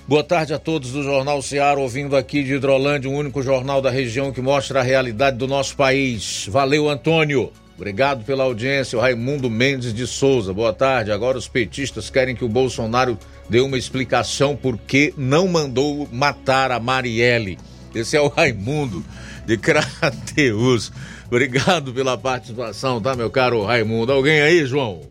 boa 0.05 0.23
tarde 0.23 0.53
a 0.53 0.59
todos 0.59 0.91
do 0.91 1.01
Jornal 1.01 1.41
Ceará, 1.41 1.79
ouvindo 1.79 2.15
aqui 2.15 2.43
de 2.43 2.55
Hidrolândia, 2.55 3.09
o 3.09 3.13
único 3.13 3.41
jornal 3.41 3.81
da 3.81 3.89
região 3.89 4.33
que 4.33 4.41
mostra 4.41 4.81
a 4.81 4.83
realidade 4.83 5.37
do 5.37 5.47
nosso 5.47 5.77
país. 5.77 6.45
Valeu, 6.51 6.89
Antônio. 6.89 7.51
Obrigado 7.75 8.23
pela 8.25 8.43
audiência. 8.43 8.97
O 8.97 9.01
Raimundo 9.01 9.49
Mendes 9.49 9.93
de 9.93 10.05
Souza, 10.05 10.53
boa 10.53 10.73
tarde. 10.73 11.11
Agora 11.11 11.37
os 11.37 11.47
petistas 11.47 12.09
querem 12.09 12.35
que 12.35 12.45
o 12.45 12.49
Bolsonaro 12.49 13.17
dê 13.49 13.61
uma 13.61 13.77
explicação 13.77 14.55
por 14.55 14.77
que 14.77 15.13
não 15.17 15.47
mandou 15.47 16.07
matar 16.11 16.69
a 16.69 16.79
Marielle. 16.79 17.57
Esse 17.95 18.17
é 18.17 18.21
o 18.21 18.27
Raimundo 18.27 19.03
de 19.45 19.57
Crateus. 19.57 20.91
Obrigado 21.27 21.93
pela 21.93 22.17
participação, 22.17 23.01
tá, 23.01 23.15
meu 23.15 23.29
caro 23.29 23.65
Raimundo? 23.65 24.11
Alguém 24.11 24.41
aí, 24.41 24.65
João? 24.65 25.01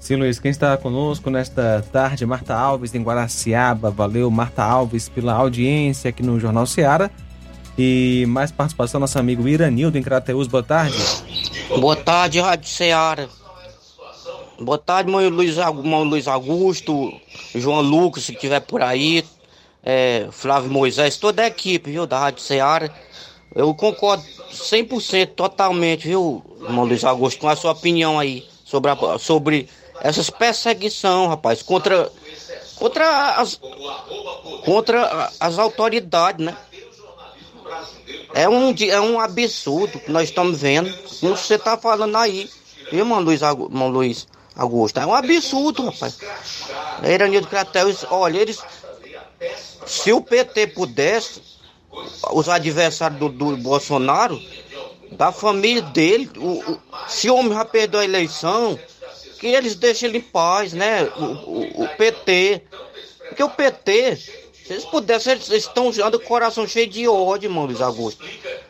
Sim, 0.00 0.16
Luiz, 0.16 0.38
quem 0.38 0.50
está 0.50 0.76
conosco 0.76 1.28
nesta 1.28 1.84
tarde, 1.92 2.24
Marta 2.24 2.54
Alves, 2.54 2.94
em 2.94 3.02
Guaraciaba. 3.02 3.90
Valeu, 3.90 4.30
Marta 4.30 4.62
Alves, 4.62 5.08
pela 5.08 5.34
audiência 5.34 6.08
aqui 6.08 6.22
no 6.22 6.38
Jornal 6.40 6.66
Seara. 6.66 7.10
E 7.76 8.24
mais 8.28 8.50
participação, 8.50 9.00
nosso 9.00 9.18
amigo 9.18 9.46
Iranildo, 9.46 9.98
em 9.98 10.02
Crateus. 10.02 10.46
Boa 10.46 10.62
tarde. 10.62 10.96
Boa 11.78 11.94
tarde, 11.94 12.40
Rádio 12.40 12.68
Seara. 12.68 13.28
Boa 14.60 14.78
tarde, 14.78 15.10
meu 15.10 15.28
Luiz, 15.30 15.56
meu 15.56 16.02
Luiz 16.02 16.26
Augusto, 16.26 17.12
João 17.54 17.80
Lucas, 17.80 18.24
se 18.24 18.32
estiver 18.32 18.60
por 18.60 18.82
aí, 18.82 19.24
é, 19.82 20.28
Flávio 20.30 20.70
Moisés, 20.70 21.16
toda 21.16 21.42
a 21.42 21.46
equipe, 21.46 21.90
viu, 21.90 22.06
da 22.06 22.18
Rádio 22.18 22.42
Seara. 22.42 22.92
Eu 23.54 23.74
concordo 23.74 24.22
100% 24.52 25.28
totalmente, 25.34 26.06
viu, 26.06 26.44
irmão 26.62 26.84
Luiz 26.84 27.04
Augusto, 27.04 27.40
com 27.40 27.48
a 27.48 27.56
sua 27.56 27.72
opinião 27.72 28.18
aí 28.18 28.46
sobre, 28.64 28.90
a, 28.90 29.18
sobre 29.18 29.68
essas 30.00 30.30
perseguição, 30.30 31.28
rapaz, 31.28 31.62
contra 31.62 32.10
contra 32.76 33.32
as 33.32 33.60
contra 34.64 35.32
as 35.40 35.58
autoridades, 35.58 36.44
né? 36.44 36.56
É 38.34 38.48
um 38.48 38.74
é 38.78 39.00
um 39.00 39.18
absurdo 39.18 39.98
que 39.98 40.10
nós 40.10 40.28
estamos 40.28 40.60
vendo, 40.60 40.92
como 41.20 41.36
você 41.36 41.54
está 41.54 41.76
falando 41.76 42.16
aí, 42.16 42.48
viu, 42.90 43.00
irmão 43.00 43.20
Luiz, 43.20 43.42
irmão 43.42 43.88
Luiz 43.88 44.28
Augusto? 44.54 45.00
É 45.00 45.06
um 45.06 45.14
absurdo, 45.14 45.86
rapaz. 45.86 46.18
Iranildo 47.02 47.48
Crateus, 47.48 48.04
olha, 48.10 48.38
eles 48.38 48.62
se 49.86 50.12
o 50.12 50.20
PT 50.20 50.68
pudesse 50.68 51.42
os 52.32 52.48
adversários 52.48 53.18
do, 53.18 53.28
do 53.28 53.56
Bolsonaro, 53.56 54.40
da 55.12 55.32
família 55.32 55.82
dele, 55.82 56.30
o, 56.36 56.72
o, 56.72 56.80
se 57.08 57.30
o 57.30 57.36
homem 57.36 57.52
já 57.52 57.64
perdeu 57.64 58.00
a 58.00 58.04
eleição, 58.04 58.78
que 59.38 59.46
eles 59.46 59.74
deixem 59.74 60.08
ele 60.08 60.18
em 60.18 60.22
paz, 60.22 60.72
né? 60.72 61.04
O, 61.04 61.84
o, 61.84 61.88
PT. 61.96 62.62
Porque 63.28 63.42
o 63.42 63.48
PT, 63.48 64.16
se 64.16 64.72
eles 64.72 64.84
pudessem, 64.84 65.32
eles, 65.32 65.48
estão 65.48 65.88
usando 65.88 66.16
o 66.16 66.20
coração 66.20 66.66
cheio 66.66 66.86
de 66.86 67.06
ódio, 67.08 67.46
irmão 67.46 67.64
Luiz 67.64 67.80
Augusto. 67.80 68.24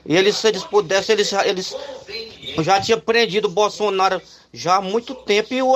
E 0.05 0.17
eles, 0.17 0.37
se 0.37 0.49
eles 0.49 0.63
pudessem, 0.65 1.15
eles, 1.15 1.33
eles 1.45 1.75
já 2.61 2.81
tinham 2.81 3.01
prendido 3.01 3.47
o 3.47 3.51
Bolsonaro 3.51 4.21
já 4.53 4.77
há 4.77 4.81
muito 4.81 5.15
tempo 5.15 5.53
e, 5.55 5.63
o, 5.63 5.75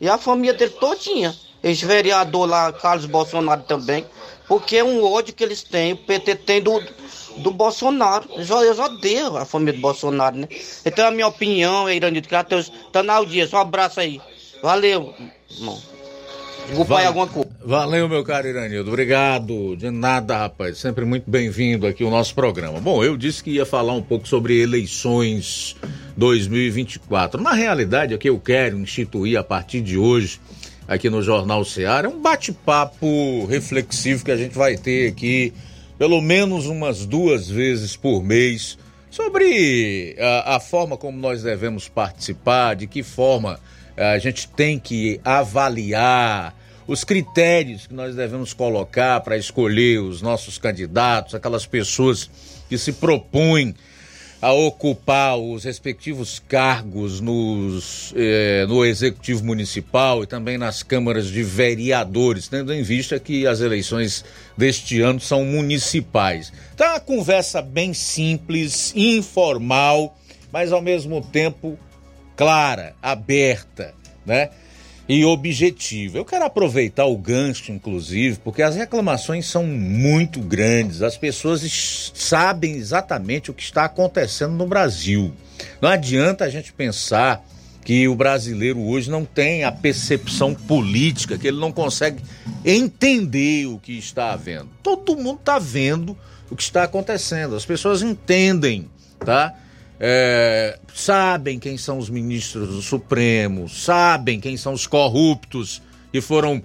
e 0.00 0.08
a 0.08 0.18
família 0.18 0.54
dele 0.54 0.72
todinha. 0.72 1.36
Esse 1.62 1.84
vereador 1.84 2.48
lá, 2.48 2.72
Carlos 2.72 3.06
Bolsonaro 3.06 3.62
também. 3.62 4.06
Porque 4.50 4.78
é 4.78 4.82
um 4.82 5.04
ódio 5.04 5.32
que 5.32 5.44
eles 5.44 5.62
têm, 5.62 5.92
o 5.92 5.96
PT 5.96 6.34
tem 6.34 6.60
do, 6.60 6.82
do 7.36 7.52
Bolsonaro. 7.52 8.28
Eles, 8.34 8.50
eles 8.50 8.80
odeiam 8.80 9.36
a 9.36 9.44
família 9.44 9.74
do 9.74 9.80
Bolsonaro, 9.80 10.36
né? 10.36 10.48
Então 10.84 11.06
a 11.06 11.12
minha 11.12 11.28
opinião 11.28 11.88
é 11.88 11.94
Iranito 11.94 12.28
Kratos, 12.28 12.72
tá 12.90 13.00
na 13.00 13.12
audiência. 13.12 13.56
Um 13.56 13.60
abraço 13.60 14.00
aí. 14.00 14.20
Valeu, 14.60 15.14
irmão. 15.48 15.80
Desculpa 16.66 17.00
alguma 17.00 17.28
coisa. 17.28 17.48
Valeu, 17.64 18.08
meu 18.08 18.24
caro 18.24 18.48
Iranildo. 18.48 18.90
Obrigado. 18.90 19.76
De 19.76 19.88
nada, 19.88 20.36
rapaz. 20.36 20.78
Sempre 20.78 21.04
muito 21.04 21.30
bem-vindo 21.30 21.86
aqui 21.86 22.02
ao 22.02 22.10
nosso 22.10 22.34
programa. 22.34 22.80
Bom, 22.80 23.04
eu 23.04 23.16
disse 23.16 23.44
que 23.44 23.52
ia 23.52 23.64
falar 23.64 23.92
um 23.92 24.02
pouco 24.02 24.26
sobre 24.26 24.60
eleições 24.60 25.76
2024. 26.16 27.40
Na 27.40 27.52
realidade, 27.52 28.14
o 28.14 28.18
que 28.18 28.28
eu 28.28 28.40
quero 28.40 28.80
instituir 28.80 29.38
a 29.38 29.44
partir 29.44 29.80
de 29.80 29.96
hoje 29.96 30.40
aqui 30.90 31.08
no 31.08 31.22
Jornal 31.22 31.64
Seara. 31.64 32.08
É 32.08 32.10
um 32.10 32.20
bate-papo 32.20 33.46
reflexivo 33.46 34.24
que 34.24 34.32
a 34.32 34.36
gente 34.36 34.58
vai 34.58 34.76
ter 34.76 35.08
aqui 35.08 35.54
pelo 35.96 36.20
menos 36.20 36.66
umas 36.66 37.06
duas 37.06 37.48
vezes 37.48 37.94
por 37.94 38.24
mês 38.24 38.76
sobre 39.08 40.16
a, 40.18 40.56
a 40.56 40.60
forma 40.60 40.96
como 40.96 41.16
nós 41.16 41.44
devemos 41.44 41.88
participar, 41.88 42.74
de 42.74 42.88
que 42.88 43.04
forma 43.04 43.60
a 43.96 44.18
gente 44.18 44.48
tem 44.48 44.80
que 44.80 45.20
avaliar 45.24 46.56
os 46.88 47.04
critérios 47.04 47.86
que 47.86 47.94
nós 47.94 48.16
devemos 48.16 48.52
colocar 48.52 49.20
para 49.20 49.36
escolher 49.36 50.00
os 50.00 50.20
nossos 50.20 50.58
candidatos, 50.58 51.36
aquelas 51.36 51.66
pessoas 51.66 52.28
que 52.68 52.76
se 52.76 52.94
propõem 52.94 53.76
a 54.40 54.52
ocupar 54.52 55.36
os 55.36 55.64
respectivos 55.64 56.42
cargos 56.48 57.20
nos, 57.20 58.14
eh, 58.16 58.64
no 58.66 58.84
Executivo 58.84 59.44
Municipal 59.44 60.22
e 60.22 60.26
também 60.26 60.56
nas 60.56 60.82
câmaras 60.82 61.26
de 61.26 61.42
vereadores, 61.42 62.48
tendo 62.48 62.72
em 62.72 62.82
vista 62.82 63.18
que 63.18 63.46
as 63.46 63.60
eleições 63.60 64.24
deste 64.56 65.00
ano 65.02 65.20
são 65.20 65.44
municipais. 65.44 66.50
Então 66.74 66.86
é 66.86 66.90
uma 66.90 67.00
conversa 67.00 67.60
bem 67.60 67.92
simples, 67.92 68.94
informal, 68.96 70.16
mas 70.50 70.72
ao 70.72 70.80
mesmo 70.80 71.20
tempo 71.20 71.78
clara, 72.34 72.94
aberta, 73.02 73.92
né? 74.24 74.48
E 75.12 75.24
objetivo. 75.24 76.18
Eu 76.18 76.24
quero 76.24 76.44
aproveitar 76.44 77.04
o 77.04 77.18
gancho, 77.18 77.72
inclusive, 77.72 78.38
porque 78.44 78.62
as 78.62 78.76
reclamações 78.76 79.44
são 79.44 79.66
muito 79.66 80.38
grandes. 80.38 81.02
As 81.02 81.16
pessoas 81.16 82.12
sabem 82.14 82.76
exatamente 82.76 83.50
o 83.50 83.54
que 83.54 83.64
está 83.64 83.86
acontecendo 83.86 84.52
no 84.52 84.68
Brasil. 84.68 85.32
Não 85.80 85.88
adianta 85.88 86.44
a 86.44 86.48
gente 86.48 86.72
pensar 86.72 87.44
que 87.84 88.06
o 88.06 88.14
brasileiro 88.14 88.78
hoje 88.78 89.10
não 89.10 89.24
tem 89.24 89.64
a 89.64 89.72
percepção 89.72 90.54
política, 90.54 91.36
que 91.36 91.48
ele 91.48 91.58
não 91.58 91.72
consegue 91.72 92.22
entender 92.64 93.66
o 93.66 93.80
que 93.80 93.98
está 93.98 94.30
havendo. 94.30 94.68
Todo 94.80 95.16
mundo 95.16 95.40
está 95.40 95.58
vendo 95.58 96.16
o 96.48 96.54
que 96.54 96.62
está 96.62 96.84
acontecendo. 96.84 97.56
As 97.56 97.66
pessoas 97.66 98.00
entendem, 98.00 98.88
tá? 99.18 99.56
É, 100.02 100.78
sabem 100.94 101.58
quem 101.58 101.76
são 101.76 101.98
os 101.98 102.08
ministros 102.08 102.68
do 102.68 102.80
Supremo, 102.80 103.68
sabem 103.68 104.40
quem 104.40 104.56
são 104.56 104.72
os 104.72 104.86
corruptos 104.86 105.82
que 106.10 106.22
foram 106.22 106.62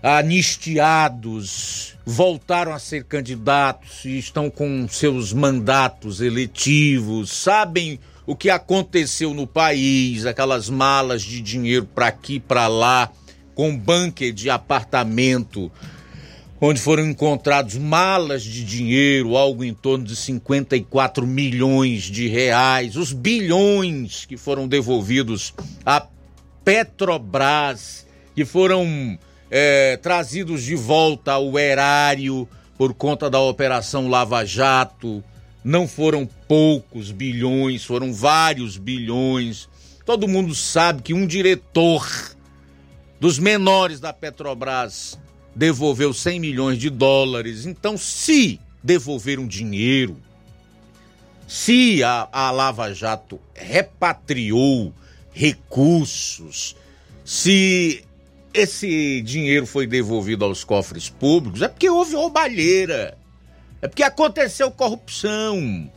anistiados, 0.00 1.96
voltaram 2.06 2.72
a 2.72 2.78
ser 2.78 3.04
candidatos 3.04 4.04
e 4.04 4.18
estão 4.18 4.48
com 4.48 4.86
seus 4.88 5.32
mandatos 5.32 6.20
eletivos, 6.20 7.32
sabem 7.32 7.98
o 8.24 8.36
que 8.36 8.48
aconteceu 8.48 9.34
no 9.34 9.48
país, 9.48 10.24
aquelas 10.24 10.70
malas 10.70 11.22
de 11.22 11.40
dinheiro 11.40 11.86
para 11.86 12.06
aqui, 12.06 12.38
para 12.38 12.68
lá, 12.68 13.10
com 13.52 13.76
bunker 13.76 14.32
de 14.32 14.48
apartamento 14.48 15.70
onde 16.60 16.78
foram 16.78 17.08
encontrados 17.08 17.76
malas 17.76 18.42
de 18.42 18.62
dinheiro, 18.64 19.36
algo 19.36 19.64
em 19.64 19.72
torno 19.72 20.04
de 20.04 20.14
54 20.14 21.26
milhões 21.26 22.02
de 22.02 22.28
reais, 22.28 22.96
os 22.96 23.12
bilhões 23.12 24.26
que 24.26 24.36
foram 24.36 24.68
devolvidos 24.68 25.54
à 25.86 26.06
Petrobras, 26.62 28.06
que 28.34 28.44
foram 28.44 29.18
é, 29.50 29.96
trazidos 29.96 30.62
de 30.62 30.76
volta 30.76 31.32
ao 31.32 31.58
erário 31.58 32.46
por 32.76 32.92
conta 32.92 33.30
da 33.30 33.40
Operação 33.40 34.08
Lava 34.08 34.44
Jato. 34.44 35.24
Não 35.64 35.88
foram 35.88 36.28
poucos 36.46 37.10
bilhões, 37.10 37.84
foram 37.84 38.12
vários 38.12 38.76
bilhões. 38.76 39.68
Todo 40.04 40.28
mundo 40.28 40.54
sabe 40.54 41.02
que 41.02 41.14
um 41.14 41.26
diretor 41.26 42.06
dos 43.18 43.38
menores 43.38 44.00
da 44.00 44.12
Petrobras 44.12 45.18
devolveu 45.54 46.12
100 46.12 46.40
milhões 46.40 46.78
de 46.78 46.90
dólares. 46.90 47.66
Então, 47.66 47.96
se 47.96 48.60
devolveram 48.82 49.46
dinheiro, 49.46 50.16
se 51.46 52.02
a, 52.02 52.28
a 52.32 52.50
Lava 52.50 52.94
Jato 52.94 53.40
repatriou 53.54 54.94
recursos, 55.32 56.76
se 57.24 58.04
esse 58.52 59.22
dinheiro 59.22 59.66
foi 59.66 59.86
devolvido 59.86 60.44
aos 60.44 60.64
cofres 60.64 61.08
públicos, 61.08 61.62
é 61.62 61.68
porque 61.68 61.88
houve 61.88 62.14
roubalheira, 62.14 63.16
é 63.82 63.88
porque 63.88 64.02
aconteceu 64.02 64.70
corrupção. 64.70 65.90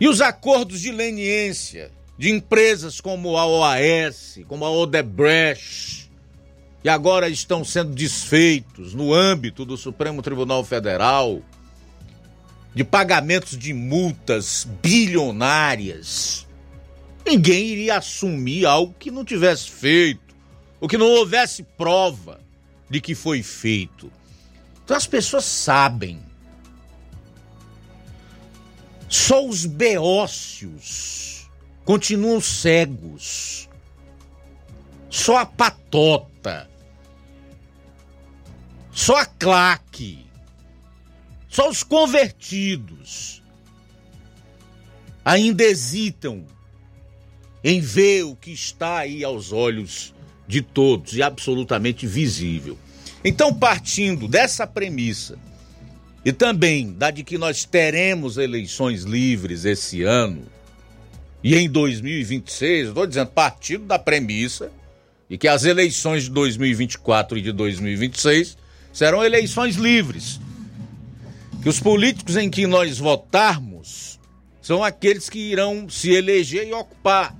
E 0.00 0.08
os 0.08 0.20
acordos 0.20 0.80
de 0.80 0.90
leniência 0.90 1.90
de 2.18 2.30
empresas 2.30 3.00
como 3.00 3.36
a 3.36 3.46
OAS, 3.46 4.40
como 4.46 4.64
a 4.64 4.70
Odebrecht, 4.70 6.03
e 6.84 6.88
agora 6.90 7.30
estão 7.30 7.64
sendo 7.64 7.94
desfeitos 7.94 8.92
no 8.92 9.14
âmbito 9.14 9.64
do 9.64 9.74
Supremo 9.74 10.20
Tribunal 10.20 10.62
Federal. 10.62 11.42
de 12.74 12.82
pagamentos 12.82 13.56
de 13.56 13.72
multas 13.72 14.66
bilionárias. 14.82 16.44
Ninguém 17.24 17.66
iria 17.68 17.98
assumir 17.98 18.66
algo 18.66 18.92
que 18.98 19.12
não 19.12 19.24
tivesse 19.24 19.70
feito, 19.70 20.34
ou 20.80 20.88
que 20.88 20.98
não 20.98 21.06
houvesse 21.06 21.62
prova 21.62 22.40
de 22.90 23.00
que 23.00 23.14
foi 23.14 23.44
feito. 23.44 24.10
Então 24.84 24.96
as 24.96 25.06
pessoas 25.06 25.44
sabem. 25.44 26.20
Só 29.08 29.46
os 29.46 29.64
beócios 29.64 31.48
continuam 31.84 32.40
cegos. 32.40 33.68
Só 35.08 35.36
a 35.36 35.46
patota. 35.46 36.33
Só 38.94 39.16
a 39.16 39.26
claque. 39.26 40.24
Só 41.48 41.68
os 41.68 41.82
convertidos 41.82 43.42
ainda 45.24 45.64
hesitam 45.64 46.44
em 47.62 47.80
ver 47.80 48.24
o 48.24 48.36
que 48.36 48.52
está 48.52 48.98
aí 48.98 49.24
aos 49.24 49.52
olhos 49.52 50.14
de 50.46 50.62
todos 50.62 51.16
e 51.16 51.22
absolutamente 51.22 52.06
visível. 52.06 52.78
Então, 53.24 53.52
partindo 53.52 54.28
dessa 54.28 54.66
premissa 54.66 55.38
e 56.24 56.32
também 56.32 56.92
da 56.92 57.10
de 57.10 57.24
que 57.24 57.38
nós 57.38 57.64
teremos 57.64 58.36
eleições 58.36 59.02
livres 59.02 59.64
esse 59.64 60.02
ano 60.02 60.42
e 61.42 61.56
em 61.56 61.68
2026, 61.68 62.88
estou 62.88 63.06
dizendo, 63.06 63.30
partindo 63.30 63.86
da 63.86 63.98
premissa 63.98 64.70
e 65.28 65.38
que 65.38 65.48
as 65.48 65.64
eleições 65.64 66.24
de 66.24 66.30
2024 66.30 67.38
e 67.38 67.42
de 67.42 67.52
2026 67.52 68.63
serão 68.94 69.22
eleições 69.22 69.76
livres. 69.76 70.40
Que 71.62 71.68
os 71.68 71.78
políticos 71.78 72.38
em 72.38 72.48
que 72.48 72.66
nós 72.66 72.98
votarmos 72.98 74.18
são 74.62 74.82
aqueles 74.82 75.28
que 75.28 75.38
irão 75.38 75.90
se 75.90 76.10
eleger 76.10 76.66
e 76.66 76.72
ocupar 76.72 77.36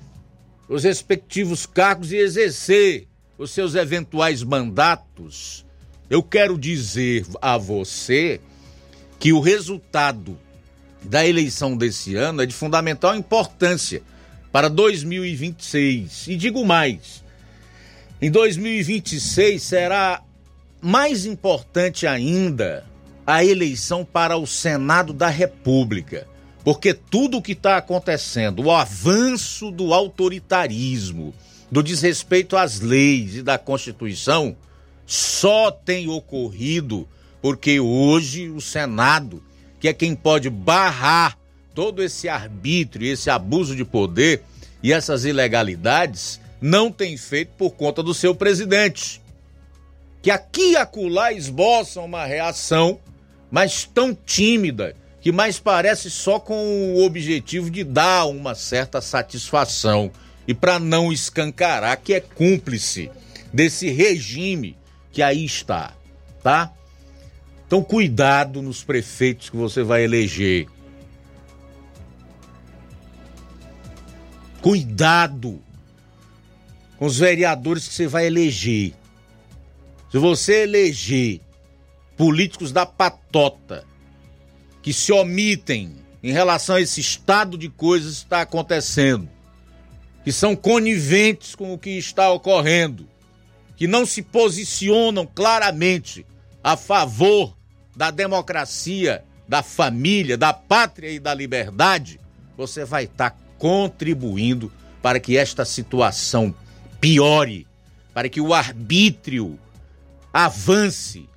os 0.69 0.85
respectivos 0.85 1.65
cargos 1.65 2.13
e 2.13 2.17
exercer 2.17 3.09
os 3.39 3.51
seus 3.51 3.75
eventuais 3.75 4.43
mandatos 4.43 5.65
eu 6.11 6.23
quero 6.23 6.59
dizer 6.59 7.27
a 7.41 7.57
você 7.57 8.41
que 9.19 9.33
o 9.33 9.41
resultado 9.41 10.39
da 11.03 11.27
eleição 11.27 11.77
desse 11.77 12.15
ano 12.15 12.43
é 12.43 12.47
de 12.47 12.55
fundamental 12.55 13.17
importância 13.17 14.03
para 14.53 14.69
2026. 14.69 16.29
E 16.29 16.37
digo 16.37 16.65
mais: 16.65 17.25
em 18.21 18.31
2026 18.31 19.63
será 19.63 20.23
mais 20.85 21.25
importante 21.25 22.07
ainda 22.07 22.85
a 23.27 23.43
eleição 23.43 24.05
para 24.05 24.37
o 24.37 24.47
Senado 24.47 25.15
da 25.15 25.29
República. 25.29 26.29
Porque 26.63 26.93
tudo 26.93 27.39
o 27.39 27.43
que 27.43 27.53
está 27.53 27.79
acontecendo, 27.79 28.65
o 28.65 28.71
avanço 28.71 29.71
do 29.71 29.95
autoritarismo, 29.95 31.33
do 31.71 31.83
desrespeito 31.83 32.55
às 32.55 32.81
leis 32.81 33.37
e 33.37 33.43
da 33.43 33.57
Constituição, 33.57 34.55
só 35.07 35.71
tem 35.71 36.07
ocorrido 36.11 37.09
porque 37.41 37.81
hoje 37.81 38.51
o 38.51 38.61
Senado, 38.61 39.43
que 39.81 39.89
é 39.89 39.93
quem 39.95 40.15
pode 40.15 40.51
barrar 40.51 41.39
todo 41.75 42.03
esse 42.03 42.29
arbítrio, 42.29 43.11
esse 43.11 43.31
abuso 43.31 43.75
de 43.75 43.87
poder 43.87 44.43
e 44.83 44.93
essas 44.93 45.25
ilegalidades, 45.25 46.39
não 46.61 46.93
tem 46.93 47.17
feito 47.17 47.53
por 47.57 47.71
conta 47.71 48.03
do 48.03 48.13
seu 48.13 48.35
presidente. 48.35 49.24
Que 50.25 50.31
aqui 50.31 50.71
e 50.71 50.77
acolá 50.79 51.35
esboçam 51.35 52.07
uma 52.07 52.25
reação, 52.25 52.99
mas 53.51 53.85
tão 53.85 54.15
tímida, 54.15 54.97
que 55.21 55.31
mais 55.31 55.59
parece 55.59 56.11
só 56.11 56.41
com 56.41 56.95
o 56.95 57.05
objetivo 57.05 57.71
de 57.71 57.85
dar 57.85 58.25
uma 58.25 58.55
certa 58.55 59.03
satisfação 59.03 60.11
e 60.49 60.55
para 60.55 60.79
não 60.79 61.13
escancarar 61.13 62.01
que 62.01 62.15
é 62.15 62.21
cúmplice 62.21 63.11
desse 63.53 63.91
regime 63.91 64.79
que 65.13 65.21
aí 65.21 65.45
está, 65.45 65.93
tá? 66.43 66.73
Então 67.67 67.83
cuidado 67.83 68.63
nos 68.63 68.83
prefeitos 68.83 69.51
que 69.51 69.57
você 69.59 69.83
vai 69.83 70.05
eleger. 70.05 70.67
Cuidado 74.63 75.61
com 76.97 77.05
os 77.05 77.19
vereadores 77.19 77.87
que 77.87 77.93
você 77.93 78.07
vai 78.07 78.27
eleger. 78.27 78.95
Se 80.15 80.19
você 80.19 80.63
eleger 80.63 81.41
políticos 82.17 82.71
da 82.71 82.87
patota 82.87 83.85
que 84.81 84.93
se 84.93 85.11
omitem 85.13 85.97
em 86.23 86.31
relação 86.31 86.77
a 86.77 86.81
esse 86.81 87.01
estado 87.01 87.59
de 87.59 87.69
coisas 87.69 88.19
que 88.19 88.23
está 88.23 88.43
acontecendo, 88.43 89.29
que 90.23 90.31
são 90.31 90.55
coniventes 90.55 91.57
com 91.57 91.75
o 91.75 91.79
que 91.79 91.99
está 91.99 92.31
ocorrendo, 92.31 93.09
que 93.77 93.89
não 93.89 94.07
se 94.07 94.23
posicionam 94.23 95.27
claramente 95.27 96.25
a 96.63 96.77
favor 96.77 97.53
da 97.97 98.13
democracia, 98.13 99.25
da 99.49 99.65
família, 99.65 100.39
da 100.39 100.53
pátria 100.53 101.11
e 101.11 101.19
da 101.19 101.35
liberdade, 101.35 102.21
você 102.57 102.85
vai 102.85 103.07
estar 103.07 103.31
tá 103.31 103.37
contribuindo 103.59 104.73
para 105.03 105.19
que 105.19 105.37
esta 105.37 105.65
situação 105.65 106.55
piore, 107.01 107.67
para 108.15 108.29
que 108.29 108.41
o 108.41 108.55
arbítrio 108.55 109.59
avance, 110.35 111.29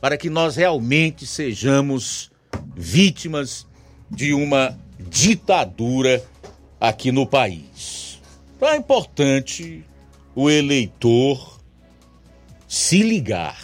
para 0.00 0.16
que 0.16 0.30
nós 0.30 0.56
realmente 0.56 1.26
sejamos 1.26 2.30
vítimas 2.74 3.66
de 4.10 4.32
uma 4.32 4.78
ditadura 4.98 6.24
aqui 6.80 7.12
no 7.12 7.26
país. 7.26 8.18
Então 8.56 8.70
é 8.70 8.76
importante 8.76 9.84
o 10.34 10.48
eleitor 10.48 11.60
se 12.66 13.02
ligar, 13.02 13.58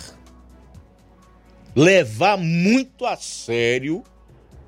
levar 1.74 2.36
muito 2.36 3.06
a 3.06 3.16
sério 3.16 4.04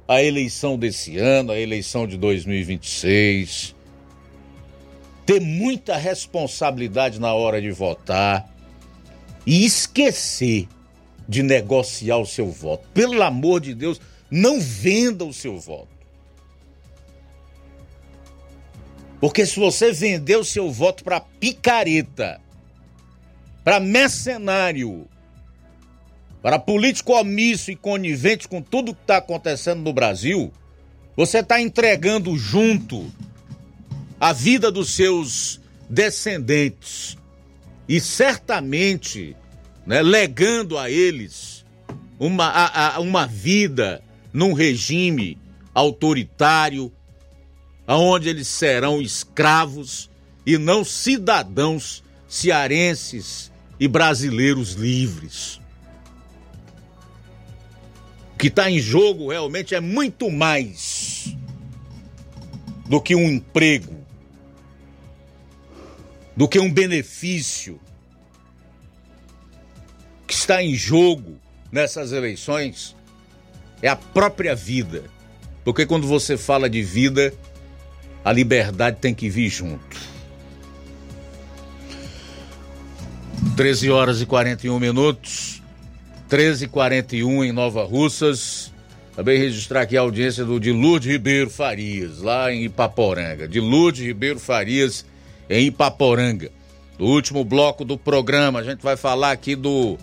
a 0.08 0.22
eleição 0.22 0.78
desse 0.78 1.18
ano, 1.18 1.52
a 1.52 1.58
eleição 1.58 2.06
de 2.06 2.16
2026, 2.16 3.74
ter 5.26 5.40
muita 5.40 5.96
responsabilidade 5.96 7.20
na 7.20 7.34
hora 7.34 7.60
de 7.60 7.70
votar 7.70 8.53
e 9.46 9.64
esquecer 9.64 10.68
de 11.28 11.42
negociar 11.42 12.18
o 12.18 12.26
seu 12.26 12.50
voto. 12.50 12.86
Pelo 12.92 13.22
amor 13.22 13.60
de 13.60 13.74
Deus, 13.74 14.00
não 14.30 14.60
venda 14.60 15.24
o 15.24 15.32
seu 15.32 15.58
voto. 15.58 15.88
Porque 19.20 19.46
se 19.46 19.58
você 19.58 19.92
vender 19.92 20.36
o 20.36 20.44
seu 20.44 20.70
voto 20.70 21.02
para 21.02 21.20
picareta, 21.20 22.40
para 23.62 23.80
mercenário, 23.80 25.08
para 26.42 26.58
político 26.58 27.14
omisso 27.18 27.70
e 27.70 27.76
conivente 27.76 28.46
com 28.46 28.60
tudo 28.60 28.94
que 28.94 29.00
está 29.00 29.16
acontecendo 29.16 29.80
no 29.80 29.94
Brasil, 29.94 30.52
você 31.16 31.38
está 31.38 31.58
entregando 31.60 32.36
junto 32.36 33.10
a 34.20 34.32
vida 34.32 34.70
dos 34.70 34.90
seus 34.94 35.60
descendentes 35.88 37.16
e 37.88 38.00
certamente 38.00 39.36
né, 39.86 40.02
legando 40.02 40.78
a 40.78 40.90
eles 40.90 41.64
uma, 42.18 42.46
a, 42.46 42.96
a, 42.96 43.00
uma 43.00 43.26
vida 43.26 44.02
num 44.32 44.52
regime 44.52 45.38
autoritário, 45.74 46.92
onde 47.86 48.28
eles 48.28 48.48
serão 48.48 49.02
escravos 49.02 50.10
e 50.46 50.56
não 50.56 50.84
cidadãos 50.84 52.02
cearenses 52.28 53.52
e 53.78 53.86
brasileiros 53.86 54.72
livres. 54.72 55.60
O 58.32 58.36
que 58.38 58.48
está 58.48 58.70
em 58.70 58.80
jogo 58.80 59.30
realmente 59.30 59.74
é 59.74 59.80
muito 59.80 60.30
mais 60.30 61.34
do 62.88 63.00
que 63.00 63.14
um 63.14 63.28
emprego, 63.28 63.93
do 66.36 66.48
que 66.48 66.58
um 66.58 66.72
benefício. 66.72 67.80
Que 70.26 70.34
está 70.34 70.62
em 70.62 70.74
jogo 70.74 71.38
nessas 71.70 72.12
eleições 72.12 72.96
é 73.82 73.88
a 73.88 73.96
própria 73.96 74.54
vida. 74.54 75.04
Porque 75.64 75.86
quando 75.86 76.06
você 76.06 76.36
fala 76.36 76.68
de 76.68 76.82
vida, 76.82 77.32
a 78.24 78.32
liberdade 78.32 78.98
tem 79.00 79.14
que 79.14 79.28
vir 79.28 79.48
junto. 79.48 80.14
13 83.56 83.90
horas 83.90 84.20
e 84.20 84.26
41 84.26 84.78
minutos. 84.78 85.62
13 86.28 86.64
e 86.64 86.68
41 86.68 87.44
em 87.44 87.52
Nova 87.52 87.84
Russas. 87.84 88.72
Também 89.14 89.38
registrar 89.38 89.82
aqui 89.82 89.96
a 89.96 90.00
audiência 90.00 90.44
do 90.44 90.58
de 90.58 90.72
Lourdes 90.72 91.08
Ribeiro 91.08 91.48
Farias, 91.48 92.18
lá 92.18 92.52
em 92.52 92.64
Ipaporanga. 92.64 93.46
De 93.46 93.60
Lourdes 93.60 94.04
Ribeiro 94.04 94.40
Farias, 94.40 95.06
em 95.48 95.66
Ipaporanga. 95.66 96.50
Do 96.98 97.06
último 97.06 97.44
bloco 97.44 97.84
do 97.84 97.98
programa, 97.98 98.60
a 98.60 98.62
gente 98.62 98.82
vai 98.82 98.96
falar 98.96 99.32
aqui 99.32 99.56
do 99.56 99.98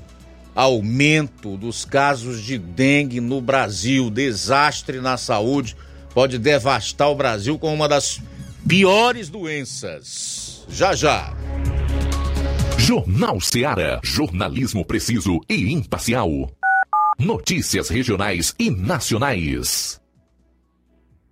aumento 0.54 1.56
dos 1.56 1.86
casos 1.86 2.42
de 2.44 2.58
dengue 2.58 3.22
no 3.22 3.40
Brasil. 3.40 4.10
Desastre 4.10 5.00
na 5.00 5.18
saúde 5.18 5.76
pode 6.14 6.38
devastar 6.38 7.10
o 7.10 7.16
Brasil 7.16 7.58
com 7.58 7.74
uma 7.74 7.88
das 7.88 8.22
piores 8.68 9.30
doenças. 9.30 10.66
Já 10.70 10.94
já. 10.94 11.34
Jornal 12.78 13.40
Seara. 13.40 14.00
Jornalismo 14.04 14.84
preciso 14.84 15.40
e 15.48 15.72
imparcial. 15.72 16.30
Notícias 17.18 17.90
regionais 17.90 18.56
e 18.58 18.70
nacionais. 18.70 20.01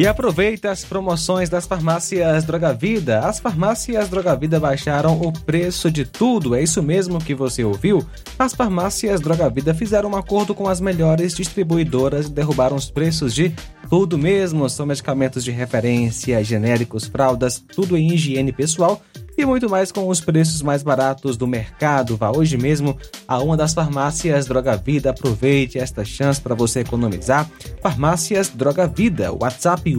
E 0.00 0.06
aproveita 0.06 0.70
as 0.70 0.82
promoções 0.82 1.50
das 1.50 1.66
farmácias 1.66 2.44
Droga 2.44 2.72
Vida. 2.72 3.18
As 3.18 3.38
farmácias 3.38 4.08
Droga 4.08 4.34
Vida 4.34 4.58
baixaram 4.58 5.20
o 5.20 5.30
preço 5.30 5.90
de 5.90 6.06
tudo. 6.06 6.54
É 6.54 6.62
isso 6.62 6.82
mesmo 6.82 7.22
que 7.22 7.34
você 7.34 7.62
ouviu? 7.64 8.02
As 8.38 8.54
farmácias 8.54 9.20
Droga 9.20 9.50
Vida 9.50 9.74
fizeram 9.74 10.08
um 10.08 10.16
acordo 10.16 10.54
com 10.54 10.66
as 10.66 10.80
melhores 10.80 11.36
distribuidoras 11.36 12.28
e 12.28 12.30
derrubaram 12.30 12.76
os 12.76 12.90
preços 12.90 13.34
de 13.34 13.54
tudo 13.90 14.16
mesmo. 14.16 14.70
São 14.70 14.86
medicamentos 14.86 15.44
de 15.44 15.50
referência, 15.50 16.42
genéricos, 16.42 17.04
fraldas, 17.04 17.58
tudo 17.58 17.94
em 17.94 18.14
higiene 18.14 18.52
pessoal 18.52 19.02
e 19.40 19.46
muito 19.46 19.70
mais 19.70 19.90
com 19.90 20.06
os 20.08 20.20
preços 20.20 20.62
mais 20.62 20.82
baratos 20.82 21.36
do 21.36 21.46
mercado. 21.46 22.16
Vá 22.16 22.30
hoje 22.30 22.56
mesmo 22.56 22.96
a 23.26 23.38
uma 23.38 23.56
das 23.56 23.72
farmácias 23.72 24.46
Droga 24.46 24.76
Vida. 24.76 25.10
Aproveite 25.10 25.78
esta 25.78 26.04
chance 26.04 26.40
para 26.40 26.54
você 26.54 26.80
economizar. 26.80 27.48
Farmácias 27.82 28.50
Droga 28.50 28.86
Vida. 28.86 29.32
WhatsApp 29.32 29.90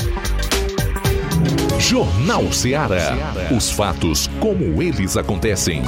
Jornal 1.80 2.52
Seara. 2.52 3.16
Os 3.56 3.70
fatos 3.70 4.28
como 4.40 4.82
eles 4.82 5.16
acontecem. 5.18 5.84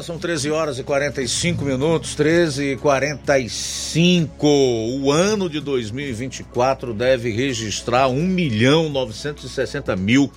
Agora 0.00 0.02
são 0.02 0.18
13 0.18 0.50
horas 0.50 0.78
e 0.78 0.82
45 0.82 1.64
minutos, 1.64 2.14
13 2.14 2.72
e 2.72 2.76
45. 2.76 4.46
O 4.46 5.12
ano 5.12 5.48
de 5.48 5.60
2024 5.60 6.94
deve 6.94 7.30
registrar 7.30 8.08
1 8.08 8.14
milhão 8.14 8.88
960 8.88 9.94
mil 9.96 10.32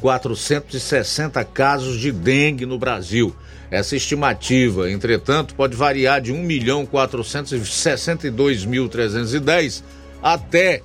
460 0.00 1.44
casos 1.44 1.98
de 2.00 2.12
dengue 2.12 2.64
no 2.64 2.78
Brasil. 2.78 3.34
Essa 3.70 3.96
estimativa, 3.96 4.90
entretanto, 4.90 5.54
pode 5.54 5.76
variar 5.76 6.20
de 6.20 6.32
1 6.32 6.42
milhão 6.42 6.86
462 6.86 8.64
mil 8.64 8.88
310 8.88 9.82
até, 10.22 10.80